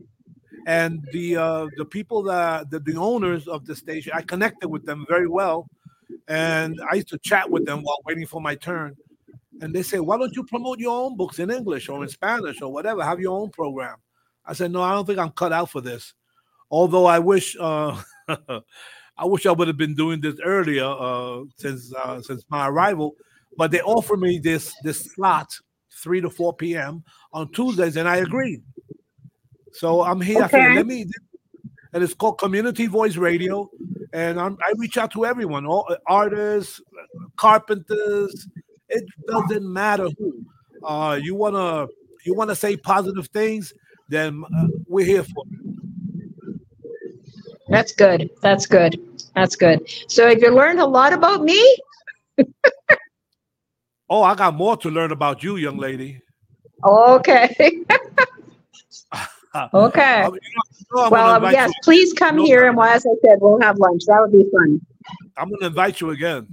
and 0.67 1.05
the 1.11 1.35
uh, 1.35 1.67
the 1.77 1.85
people 1.85 2.23
that 2.23 2.69
the, 2.69 2.79
the 2.79 2.95
owners 2.95 3.47
of 3.47 3.65
the 3.65 3.75
station, 3.75 4.13
I 4.15 4.21
connected 4.21 4.69
with 4.69 4.85
them 4.85 5.05
very 5.09 5.27
well, 5.27 5.67
and 6.27 6.79
I 6.91 6.95
used 6.95 7.09
to 7.09 7.17
chat 7.17 7.49
with 7.49 7.65
them 7.65 7.81
while 7.81 7.97
waiting 8.05 8.27
for 8.27 8.39
my 8.39 8.55
turn. 8.55 8.95
And 9.61 9.73
they 9.73 9.81
say, 9.81 9.99
"Why 9.99 10.17
don't 10.17 10.35
you 10.35 10.43
promote 10.43 10.79
your 10.79 10.97
own 11.05 11.17
books 11.17 11.39
in 11.39 11.49
English 11.51 11.89
or 11.89 12.03
in 12.03 12.09
Spanish 12.09 12.61
or 12.61 12.71
whatever? 12.71 13.03
Have 13.03 13.19
your 13.19 13.37
own 13.37 13.49
program." 13.49 13.97
I 14.45 14.53
said, 14.53 14.71
"No, 14.71 14.81
I 14.81 14.93
don't 14.93 15.05
think 15.05 15.19
I'm 15.19 15.31
cut 15.31 15.51
out 15.51 15.69
for 15.69 15.81
this." 15.81 16.13
Although 16.71 17.07
I 17.07 17.19
wish, 17.19 17.57
uh, 17.59 17.99
I 19.19 19.25
wish 19.25 19.45
I 19.45 19.51
would 19.51 19.67
have 19.67 19.77
been 19.77 19.95
doing 19.95 20.21
this 20.21 20.35
earlier 20.43 20.85
uh, 20.85 21.43
since 21.57 21.93
uh, 21.93 22.21
since 22.21 22.45
my 22.49 22.67
arrival. 22.69 23.15
But 23.57 23.71
they 23.71 23.81
offered 23.81 24.21
me 24.21 24.39
this 24.39 24.73
this 24.83 25.11
slot, 25.13 25.51
three 26.01 26.21
to 26.21 26.29
four 26.29 26.53
p.m. 26.53 27.03
on 27.33 27.51
Tuesdays, 27.51 27.97
and 27.97 28.07
I 28.07 28.17
agreed. 28.17 28.63
So 29.73 30.01
I'm 30.03 30.21
here. 30.21 30.43
Okay. 30.43 30.73
let 30.73 30.87
me, 30.87 31.05
and 31.91 32.01
it's 32.01 32.13
called 32.13 32.37
Community 32.37 32.87
Voice 32.87 33.17
Radio, 33.17 33.69
and 34.13 34.39
I'm, 34.39 34.57
I 34.65 34.73
reach 34.77 34.97
out 34.97 35.11
to 35.11 35.25
everyone, 35.25 35.65
all 35.65 35.85
artists, 36.07 36.81
carpenters. 37.35 38.47
It 38.87 39.03
doesn't 39.27 39.71
matter 39.71 40.07
who. 40.17 40.45
Uh, 40.81 41.19
you 41.21 41.35
wanna 41.35 41.87
you 42.25 42.33
want 42.33 42.49
to 42.51 42.55
say 42.55 42.77
positive 42.77 43.27
things, 43.27 43.73
then 44.07 44.43
uh, 44.57 44.67
we're 44.87 45.05
here 45.05 45.23
for 45.23 45.43
it. 45.51 45.59
That's 47.67 47.91
good. 47.91 48.29
That's 48.41 48.65
good. 48.65 49.08
That's 49.39 49.55
good. 49.55 49.89
So 50.09 50.27
have 50.27 50.41
you 50.41 50.51
learned 50.53 50.81
a 50.81 50.85
lot 50.85 51.13
about 51.13 51.43
me? 51.43 51.77
Oh, 54.11 54.23
I 54.23 54.33
got 54.33 54.55
more 54.55 54.75
to 54.77 54.89
learn 54.89 55.11
about 55.11 55.43
you, 55.43 55.57
young 55.57 55.77
lady. 55.77 56.19
Okay. 56.83 57.53
okay. 59.71 60.23
You 60.23 60.23
know- 60.23 60.33
you 60.33 60.39
know 60.95 61.09
Well, 61.11 61.51
yes, 61.51 61.71
please 61.83 62.11
come 62.13 62.37
No, 62.37 62.43
here 62.43 62.65
and 62.67 62.75
well, 62.75 62.89
as 62.89 63.05
I 63.05 63.13
said, 63.23 63.37
we'll 63.39 63.61
have 63.61 63.77
lunch. 63.77 64.05
That 64.07 64.19
would 64.21 64.31
be 64.31 64.45
fun. 64.51 64.81
I'm 65.37 65.51
gonna 65.51 65.67
invite 65.67 66.01
you 66.01 66.09
again. 66.09 66.47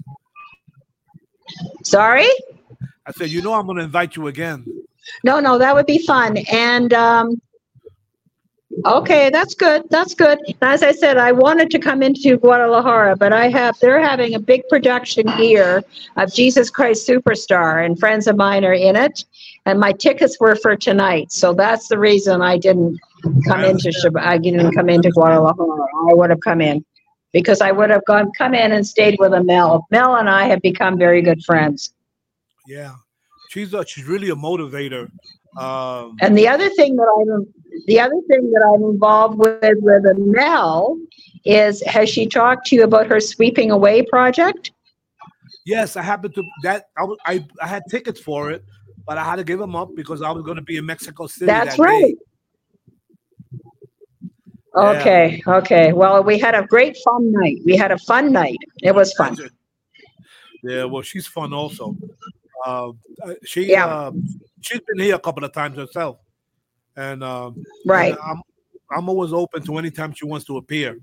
Sorry? 1.82 2.28
I 3.06 3.12
said, 3.12 3.30
you 3.30 3.40
know, 3.40 3.54
I'm 3.54 3.66
gonna 3.66 3.84
invite 3.84 4.16
you 4.16 4.26
again. 4.26 4.66
No, 5.24 5.40
no, 5.40 5.56
that 5.56 5.74
would 5.74 5.86
be 5.86 6.04
fun. 6.04 6.36
And 6.52 6.92
um 6.92 7.40
okay, 8.84 9.30
that's 9.30 9.54
good. 9.54 9.84
That's 9.90 10.14
good. 10.14 10.38
As 10.62 10.82
I 10.82 10.92
said, 10.92 11.16
I 11.16 11.32
wanted 11.32 11.70
to 11.70 11.78
come 11.78 12.02
into 12.02 12.36
Guadalajara, 12.36 13.16
but 13.16 13.32
I 13.32 13.48
have 13.48 13.78
they're 13.80 14.00
having 14.00 14.34
a 14.34 14.38
big 14.38 14.62
production 14.68 15.28
here 15.28 15.84
of 16.16 16.32
Jesus 16.32 16.70
Christ 16.70 17.08
Superstar 17.08 17.84
and 17.84 17.98
friends 17.98 18.26
of 18.26 18.36
mine 18.36 18.64
are 18.64 18.74
in 18.74 18.96
it. 18.96 19.24
And 19.64 19.80
my 19.80 19.92
tickets 19.92 20.38
were 20.38 20.54
for 20.56 20.76
tonight. 20.76 21.32
So 21.32 21.52
that's 21.52 21.88
the 21.88 21.98
reason 21.98 22.40
I 22.40 22.56
didn't 22.56 22.98
come 23.48 23.60
I 23.60 23.66
into 23.66 24.12
I 24.18 24.38
didn't 24.38 24.72
come 24.72 24.88
into 24.88 25.10
Guadalajara. 25.10 25.86
I 26.10 26.14
would 26.14 26.30
have 26.30 26.40
come 26.40 26.60
in 26.60 26.84
because 27.32 27.60
I 27.60 27.72
would 27.72 27.90
have 27.90 28.04
gone 28.06 28.30
come 28.38 28.54
in 28.54 28.72
and 28.72 28.86
stayed 28.86 29.16
with 29.18 29.32
a 29.32 29.42
Mel. 29.42 29.86
Mel 29.90 30.16
and 30.16 30.28
I 30.28 30.44
have 30.44 30.62
become 30.62 30.98
very 30.98 31.22
good 31.22 31.44
friends. 31.44 31.92
Yeah, 32.66 32.94
she's 33.50 33.74
a, 33.74 33.84
she's 33.84 34.04
really 34.04 34.30
a 34.30 34.34
motivator. 34.34 35.10
Um, 35.58 36.16
And 36.20 36.36
the 36.36 36.48
other 36.48 36.68
thing 36.70 36.96
that 36.96 37.08
I'm, 37.16 37.46
the 37.86 38.00
other 38.00 38.20
thing 38.28 38.50
that 38.52 38.62
I'm 38.66 38.82
involved 38.90 39.38
with 39.38 39.78
with 39.80 40.04
Mel 40.18 40.98
is, 41.44 41.82
has 41.84 42.08
she 42.08 42.26
talked 42.26 42.66
to 42.68 42.76
you 42.76 42.84
about 42.84 43.06
her 43.06 43.20
sweeping 43.20 43.70
away 43.70 44.02
project? 44.02 44.72
yes, 45.64 45.96
I 45.96 46.02
happened 46.02 46.34
to 46.34 46.42
that. 46.62 46.86
I, 46.96 47.06
I 47.26 47.46
I 47.62 47.66
had 47.66 47.82
tickets 47.90 48.20
for 48.20 48.50
it, 48.52 48.64
but 49.06 49.18
I 49.18 49.24
had 49.24 49.36
to 49.36 49.44
give 49.44 49.58
them 49.58 49.74
up 49.74 49.94
because 49.96 50.22
I 50.22 50.30
was 50.30 50.42
going 50.44 50.56
to 50.56 50.62
be 50.62 50.76
in 50.76 50.86
Mexico 50.86 51.26
City. 51.26 51.46
That's 51.46 51.76
that 51.76 51.82
day. 51.82 51.82
right. 51.82 52.14
Okay, 54.76 55.42
okay. 55.46 55.92
Well, 55.94 56.22
we 56.22 56.38
had 56.38 56.54
a 56.54 56.66
great 56.66 56.96
fun 56.98 57.32
night. 57.32 57.56
We 57.64 57.76
had 57.76 57.92
a 57.92 57.98
fun 57.98 58.30
night. 58.30 58.58
It 58.82 58.94
was 58.94 59.12
fun. 59.14 59.36
Yeah, 60.62 60.84
well, 60.84 61.02
she's 61.02 61.26
fun 61.26 61.52
also. 61.54 61.96
Uh, 62.66 62.90
uh, 63.24 63.34
she 63.44 63.70
Yeah. 63.70 63.86
uh, 63.86 64.12
she's 64.60 64.80
been 64.80 64.98
here 65.04 65.14
a 65.14 65.18
couple 65.18 65.44
of 65.44 65.52
times 65.52 65.76
herself, 65.76 66.18
and 66.96 67.22
um, 67.22 67.62
Right, 67.84 68.12
and 68.12 68.20
I'm 68.24 68.42
I'm 68.90 69.08
always 69.08 69.32
open 69.32 69.62
to 69.64 69.78
any 69.78 69.90
time 69.90 70.12
she 70.14 70.26
wants 70.26 70.46
to 70.46 70.56
appear. 70.58 70.98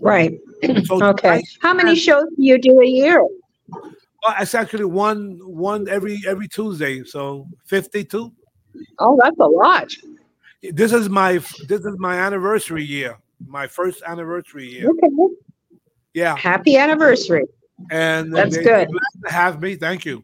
right. 0.00 0.38
So 0.84 1.02
Okay. 1.02 1.20
tonight, 1.22 1.44
How 1.60 1.74
many 1.74 1.94
shows 1.94 2.26
do 2.36 2.42
you 2.42 2.58
do 2.58 2.80
a 2.80 2.86
year? 2.86 3.20
well, 3.70 4.34
it's 4.40 4.54
actually 4.54 4.84
one 4.86 5.38
one 5.44 5.88
every 5.88 6.22
every 6.26 6.48
Tuesday, 6.48 7.04
so 7.04 7.46
fifty 7.66 8.04
two. 8.04 8.32
Oh, 8.98 9.18
that's 9.22 9.38
a 9.38 9.46
lot. 9.46 9.92
This 10.62 10.92
is 10.92 11.08
my 11.10 11.34
this 11.68 11.80
is 11.84 11.94
my 11.98 12.16
anniversary 12.18 12.84
year, 12.84 13.18
my 13.46 13.66
first 13.66 14.02
anniversary 14.06 14.66
year. 14.66 14.90
Okay. 14.90 15.34
Yeah, 16.14 16.36
Happy 16.36 16.76
anniversary. 16.76 17.44
and 17.90 18.32
That's 18.34 18.56
they- 18.56 18.62
good. 18.64 18.88
glad 18.88 19.26
to 19.26 19.32
have 19.32 19.60
me. 19.60 19.74
Thank 19.76 20.04
you. 20.06 20.22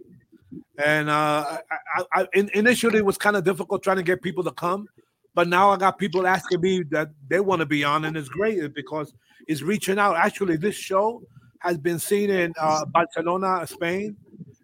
And 0.84 1.10
uh, 1.10 1.58
I, 2.04 2.06
I, 2.22 2.26
initially, 2.32 2.98
it 2.98 3.04
was 3.04 3.18
kind 3.18 3.36
of 3.36 3.44
difficult 3.44 3.82
trying 3.82 3.96
to 3.98 4.02
get 4.02 4.22
people 4.22 4.44
to 4.44 4.52
come, 4.52 4.86
but 5.34 5.48
now 5.48 5.70
I 5.70 5.76
got 5.76 5.98
people 5.98 6.26
asking 6.26 6.60
me 6.60 6.82
that 6.90 7.08
they 7.28 7.40
want 7.40 7.60
to 7.60 7.66
be 7.66 7.84
on, 7.84 8.04
and 8.04 8.16
it's 8.16 8.28
great 8.28 8.72
because 8.74 9.12
it's 9.46 9.62
reaching 9.62 9.98
out. 9.98 10.16
Actually, 10.16 10.56
this 10.56 10.74
show 10.76 11.22
has 11.58 11.76
been 11.76 11.98
seen 11.98 12.30
in 12.30 12.54
uh, 12.58 12.84
Barcelona, 12.86 13.66
Spain, 13.66 14.16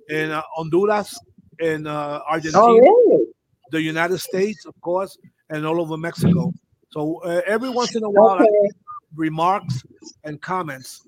in 0.08 0.30
uh, 0.30 0.42
Honduras, 0.54 1.18
in 1.58 1.86
uh, 1.86 2.20
Argentina, 2.28 2.60
Oh, 2.62 2.78
really? 2.78 3.26
the 3.72 3.82
United 3.82 4.18
States, 4.18 4.64
of 4.64 4.80
course, 4.80 5.18
and 5.50 5.66
all 5.66 5.80
over 5.80 5.96
Mexico. 5.96 6.54
So 6.90 7.20
uh, 7.24 7.42
every 7.46 7.68
once 7.68 7.94
in 7.94 8.04
a 8.04 8.10
while, 8.10 8.38
I 8.38 8.44
Okay. 8.44 8.70
remarks 9.14 9.82
and 10.24 10.40
comments 10.40 11.02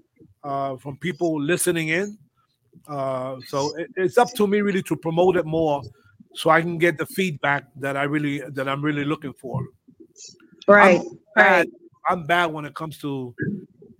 uh, 0.45 0.77
from 0.77 0.97
people 0.99 1.41
listening 1.41 1.89
in. 1.89 2.19
Uh, 2.89 3.37
so 3.47 3.77
it, 3.77 3.91
it's 3.97 4.17
up 4.19 4.33
to 4.35 4.47
me 4.47 4.61
really 4.61 4.83
to 4.83 4.97
promote 4.97 5.37
it 5.37 5.45
more, 5.45 5.83
so 6.35 6.51
I 6.51 6.61
can 6.63 6.79
get 6.79 6.97
the 6.97 7.07
feedback 7.07 7.65
that 7.77 7.97
I 7.97 8.05
really 8.05 8.41
that 8.51 8.69
I'm 8.69 8.83
really 8.83 9.05
looking 9.05 9.35
for. 9.35 9.63
Right, 10.67 11.01
Bad, 11.35 11.59
right. 11.59 11.69
I'm 12.09 12.27
bad 12.27 12.47
when 12.47 12.65
it 12.65 12.75
comes 12.75 12.99
to 12.99 13.35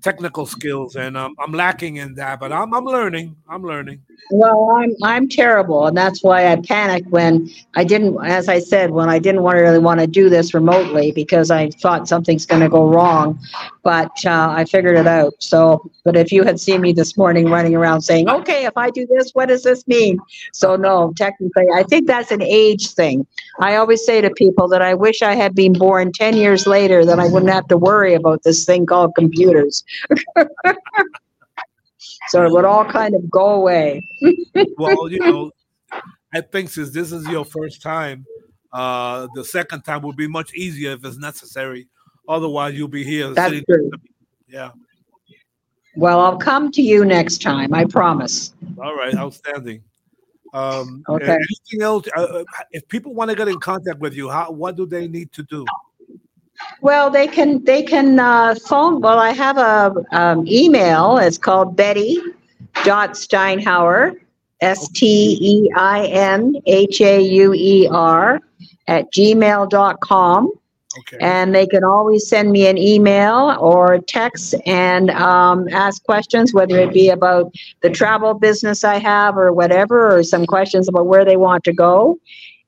technical 0.03 0.47
skills, 0.47 0.97
and 0.97 1.17
um, 1.17 1.35
I'm 1.39 1.53
lacking 1.53 1.97
in 1.97 2.15
that. 2.15 2.41
But 2.41 2.53
I'm 2.53 2.73
I'm 2.75 2.85
learning. 2.85 3.37
I'm 3.49 3.63
learning. 3.63 4.01
Well, 4.31 4.71
I'm 4.77 4.95
I'm 5.03 5.29
terrible, 5.29 5.87
and 5.87 5.97
that's 5.97 6.23
why 6.23 6.53
I 6.53 6.57
panicked 6.57 7.09
when 7.09 7.51
I 7.75 7.85
didn't, 7.85 8.23
as 8.25 8.49
I 8.49 8.59
said, 8.59 8.91
when 8.91 9.09
I 9.09 9.19
didn't 9.19 9.43
want 9.43 9.57
to 9.57 9.63
really 9.63 9.79
want 9.79 10.01
to 10.01 10.07
do 10.07 10.29
this 10.29 10.55
remotely 10.55 11.13
because 11.13 11.51
I 11.51 11.71
thought 11.71 12.09
something's 12.09 12.45
going 12.45 12.63
to 12.63 12.69
go 12.69 12.89
wrong, 12.89 13.39
but 13.83 14.13
uh, 14.27 14.53
I 14.57 14.65
figured 14.65 14.99
it 14.99 15.07
out. 15.07 15.33
So, 15.39 15.91
but 16.05 16.17
if 16.17 16.31
you 16.31 16.43
had 16.45 16.61
seen 16.61 16.81
me 16.81 16.93
this 16.93 17.17
morning 17.17 17.49
running 17.49 17.75
around 17.75 18.03
saying, 18.03 18.29
"Okay, 18.29 18.67
if 18.67 18.77
I 18.77 18.91
do 18.91 19.07
this, 19.07 19.31
what 19.33 19.49
does 19.49 19.63
this 19.63 19.87
mean?" 19.89 20.19
So 20.53 20.77
no, 20.77 21.13
technically, 21.17 21.67
I 21.75 21.83
think 21.85 22.07
that's 22.07 22.31
an 22.31 22.43
age 22.43 22.91
thing. 22.93 23.27
I 23.61 23.77
always 23.77 24.05
say 24.05 24.21
to 24.21 24.31
people 24.31 24.69
that 24.69 24.83
I 24.83 24.95
wish 24.95 25.23
I 25.23 25.35
had 25.35 25.55
been 25.55 25.73
born 25.73 26.13
ten 26.13 26.37
years 26.37 26.67
later, 26.67 27.05
then 27.05 27.19
I 27.19 27.29
wouldn't 27.29 27.53
have 27.53 27.69
to 27.69 27.79
worry 27.79 28.15
about 28.15 28.43
this 28.43 28.65
thing 28.65 28.87
called 28.87 29.15
computers. 29.15 29.85
so 32.29 32.45
it 32.45 32.53
would 32.53 32.65
all 32.65 32.85
kind 32.85 33.15
of 33.15 33.31
go 33.31 33.51
away. 33.51 34.03
Well, 34.77 35.11
you 35.11 35.21
know, 35.21 35.51
I 36.35 36.41
think 36.41 36.71
since 36.71 36.91
this 36.91 37.13
is 37.13 37.27
your 37.29 37.45
first 37.45 37.83
time, 37.83 38.27
uh, 38.73 39.29
the 39.35 39.45
second 39.45 39.83
time 39.83 40.03
will 40.03 40.13
be 40.13 40.29
much 40.29 40.55
easier 40.55 40.93
if 40.93 41.05
it's 41.05 41.17
necessary. 41.19 41.89
Otherwise, 42.29 42.75
you'll 42.75 42.89
be 42.89 43.05
here. 43.05 43.31
That's 43.31 43.65
true. 43.65 43.91
Yeah. 44.47 44.71
Well, 45.97 46.21
I'll 46.21 46.37
come 46.37 46.71
to 46.73 46.83
you 46.83 47.05
next 47.05 47.43
time. 47.43 47.75
I 47.75 47.85
promise. 47.85 48.53
All 48.81 48.95
right, 48.95 49.15
outstanding. 49.15 49.83
Um, 50.55 51.03
Okay. 51.09 51.27
Anything 51.33 51.83
else? 51.83 52.07
Uh, 52.17 52.23
uh, 52.23 52.45
if 52.71 52.87
people 52.89 53.15
want 53.15 53.31
to 53.31 53.37
get 53.37 53.49
in 53.49 53.59
contact 53.59 53.99
with 53.99 54.15
you, 54.15 54.29
how 54.29 54.51
what 54.51 54.77
do 54.77 54.87
they 54.87 55.09
need 55.09 55.33
to 55.33 55.43
do? 55.43 55.65
Well, 56.81 57.11
they 57.11 57.27
can 57.27 57.65
they 57.65 57.83
can 57.83 58.21
uh, 58.21 58.55
phone. 58.67 59.01
Well, 59.01 59.19
I 59.19 59.31
have 59.31 59.59
a 59.59 60.05
um, 60.13 60.47
email. 60.47 61.19
It's 61.19 61.39
called 61.39 61.77
Betty 61.77 62.21
dot 62.85 63.11
Steinhauer 63.11 64.15
S 64.61 64.89
T 64.89 65.39
E 65.41 65.71
I 65.75 66.07
N 66.07 66.55
H 66.67 67.01
A 67.01 67.21
U 67.21 67.55
E 67.55 67.89
R 67.91 68.41
at 68.87 69.13
gmail 69.13 69.69
dot 69.71 70.01
com. 70.01 70.53
Okay. 71.01 71.19
And 71.21 71.55
they 71.55 71.67
can 71.67 71.85
always 71.85 72.29
send 72.29 72.51
me 72.51 72.67
an 72.67 72.77
email 72.77 73.57
or 73.61 73.99
text 73.99 74.55
and 74.67 75.11
um, 75.11 75.69
ask 75.69 76.03
questions, 76.03 76.53
whether 76.53 76.79
it 76.79 76.93
be 76.93 77.09
about 77.11 77.55
the 77.83 77.91
travel 77.91 78.35
business 78.35 78.83
I 78.83 78.99
have 78.99 79.37
or 79.37 79.53
whatever, 79.53 80.17
or 80.17 80.23
some 80.25 80.45
questions 80.45 80.89
about 80.89 81.07
where 81.07 81.25
they 81.25 81.37
want 81.37 81.63
to 81.65 81.73
go. 81.73 82.19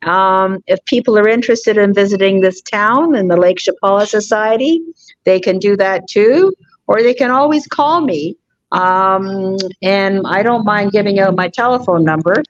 Um, 0.03 0.63
if 0.67 0.83
people 0.87 1.19
are 1.19 1.29
interested 1.29 1.77
in 1.77 1.93
visiting 1.93 2.41
this 2.41 2.63
town 2.63 3.15
and 3.15 3.31
the 3.31 3.37
Lake 3.37 3.59
Chapala 3.59 4.07
Society, 4.07 4.81
they 5.25 5.39
can 5.41 5.59
do 5.59 5.77
that 5.77 6.09
too, 6.09 6.55
or 6.87 7.03
they 7.03 7.15
can 7.15 7.31
always 7.31 7.67
call 7.67 8.01
me. 8.01 8.37
Um, 8.73 9.57
and 9.83 10.23
I 10.27 10.43
don't 10.43 10.65
mind 10.65 10.93
giving 10.93 11.19
out 11.19 11.37
my 11.37 11.49
telephone 11.49 12.05
number. 12.05 12.43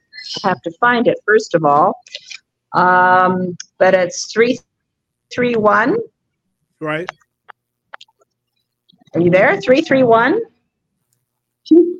I 0.44 0.48
have 0.48 0.62
to 0.62 0.70
find 0.78 1.08
it 1.08 1.18
first 1.26 1.54
of 1.54 1.64
all. 1.64 1.94
Um, 2.72 3.56
but 3.78 3.94
it's 3.94 4.32
three 4.32 4.60
three 5.32 5.56
one. 5.56 5.96
right. 6.80 7.08
Are 9.14 9.20
you 9.20 9.30
there? 9.30 9.60
Three 9.60 9.80
three 9.80 10.04
one 10.04 10.40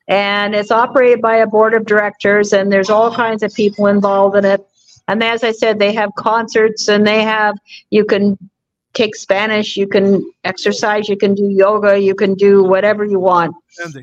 and 0.08 0.54
it's 0.54 0.72
operated 0.72 1.22
by 1.22 1.38
a 1.38 1.48
board 1.48 1.74
of 1.74 1.86
directors, 1.86 2.54
and 2.54 2.72
there's 2.72 2.90
all 2.90 3.14
kinds 3.14 3.42
of 3.42 3.54
people 3.54 3.88
involved 3.88 4.36
in 4.36 4.46
it. 4.46 4.68
And 5.08 5.24
as 5.24 5.44
I 5.44 5.52
said, 5.52 5.80
they 5.80 5.94
have 5.94 6.14
concerts, 6.16 6.90
and 6.90 7.08
they 7.08 7.24
have 7.24 7.56
you 7.90 8.06
can 8.06 8.38
take 8.98 9.16
Spanish, 9.16 9.78
you 9.78 9.88
can 9.88 10.30
exercise, 10.44 11.08
you 11.08 11.16
can 11.16 11.36
do 11.36 11.48
yoga, 11.50 12.00
you 12.00 12.16
can 12.16 12.34
do 12.34 12.64
whatever 12.64 13.06
you 13.06 13.20
want. 13.20 13.56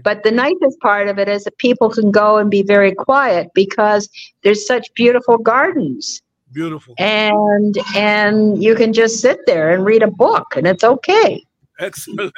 But 0.05 0.23
the 0.23 0.31
nicest 0.31 0.79
part 0.81 1.09
of 1.09 1.19
it 1.19 1.29
is 1.29 1.45
that 1.45 1.59
people 1.59 1.91
can 1.91 2.11
go 2.13 2.39
and 2.39 2.49
be 2.51 2.63
very 2.63 2.95
quiet 2.95 3.51
because 3.55 4.09
there's 4.43 4.65
such 4.67 4.93
beautiful 4.95 5.37
gardens 5.37 6.23
Beautiful. 6.53 6.95
and 6.99 7.77
and 7.97 8.63
you 8.63 8.77
can 8.77 8.93
just 8.93 9.21
sit 9.21 9.41
there 9.47 9.73
and 9.73 9.85
read 9.85 10.03
a 10.05 10.11
book 10.11 10.47
and 10.57 10.67
it's 10.69 10.85
okay. 10.85 11.43
Excellent. 11.81 12.33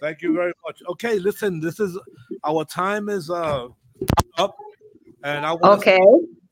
Thank 0.00 0.22
you 0.22 0.32
very 0.34 0.52
much. 0.64 0.80
Okay, 0.90 1.18
listen, 1.18 1.60
this 1.60 1.80
is 1.80 1.98
our 2.44 2.64
time 2.64 3.08
is 3.08 3.30
uh 3.30 3.68
up, 4.38 4.56
and 5.24 5.44
I 5.44 5.52
want 5.52 5.80
Okay. 5.80 6.00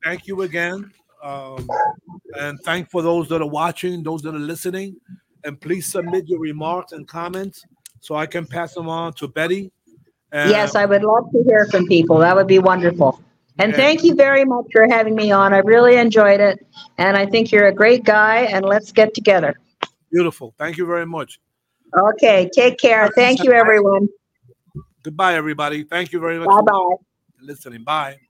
thank 0.05 0.26
you 0.26 0.43
again, 0.43 0.93
um, 1.23 1.68
and 2.39 2.59
thank 2.61 2.91
for 2.91 3.03
those 3.03 3.29
that 3.29 3.43
are 3.43 3.49
watching, 3.49 4.03
those 4.03 4.23
that 4.23 4.35
are 4.35 4.39
listening, 4.39 4.97
and 5.45 5.61
please 5.61 5.91
submit 5.91 6.29
your 6.29 6.41
remarks 6.41 6.93
and 6.93 7.07
comments 7.07 7.64
so 8.01 8.14
I 8.14 8.27
can 8.27 8.47
pass 8.47 8.75
them 8.75 8.89
on 8.89 9.12
to 9.14 9.29
Betty. 9.29 9.71
And, 10.33 10.51
Yes, 10.51 10.75
I 10.75 10.87
would 10.87 11.03
love 11.03 11.31
to 11.33 11.43
hear 11.45 11.66
from 11.66 11.87
people. 11.87 12.18
That 12.18 12.37
would 12.37 12.47
be 12.47 12.59
wonderful. 12.59 13.21
And 13.59 13.75
thank 13.75 14.03
you 14.05 14.14
very 14.14 14.45
much 14.45 14.66
for 14.73 14.87
having 14.89 15.14
me 15.14 15.33
on. 15.33 15.53
I 15.53 15.59
really 15.59 15.97
enjoyed 15.97 16.41
it. 16.41 16.64
And 16.97 17.16
I 17.16 17.27
think 17.27 17.53
you're 17.53 17.66
a 17.66 17.75
great 17.75 18.05
guy 18.05 18.43
and 18.43 18.64
let's 18.64 18.91
get 18.91 19.12
together. 19.12 19.55
beautiful. 20.11 20.55
Thank 20.57 20.79
you 20.79 20.87
very 20.87 21.07
much. 21.07 21.41
Okay, 21.99 22.49
take 22.55 22.79
care. 22.79 23.09
Thank 23.14 23.43
you 23.43 23.53
everyone. 23.53 24.09
Goodbye, 25.03 25.35
everybody. 25.35 25.85
Thank 25.85 26.12
you 26.12 26.21
very 26.21 26.39
much 26.39 26.49
Bye 26.49 26.61
bye. 26.62 26.97
listening. 27.41 27.85
Bye. 27.85 28.30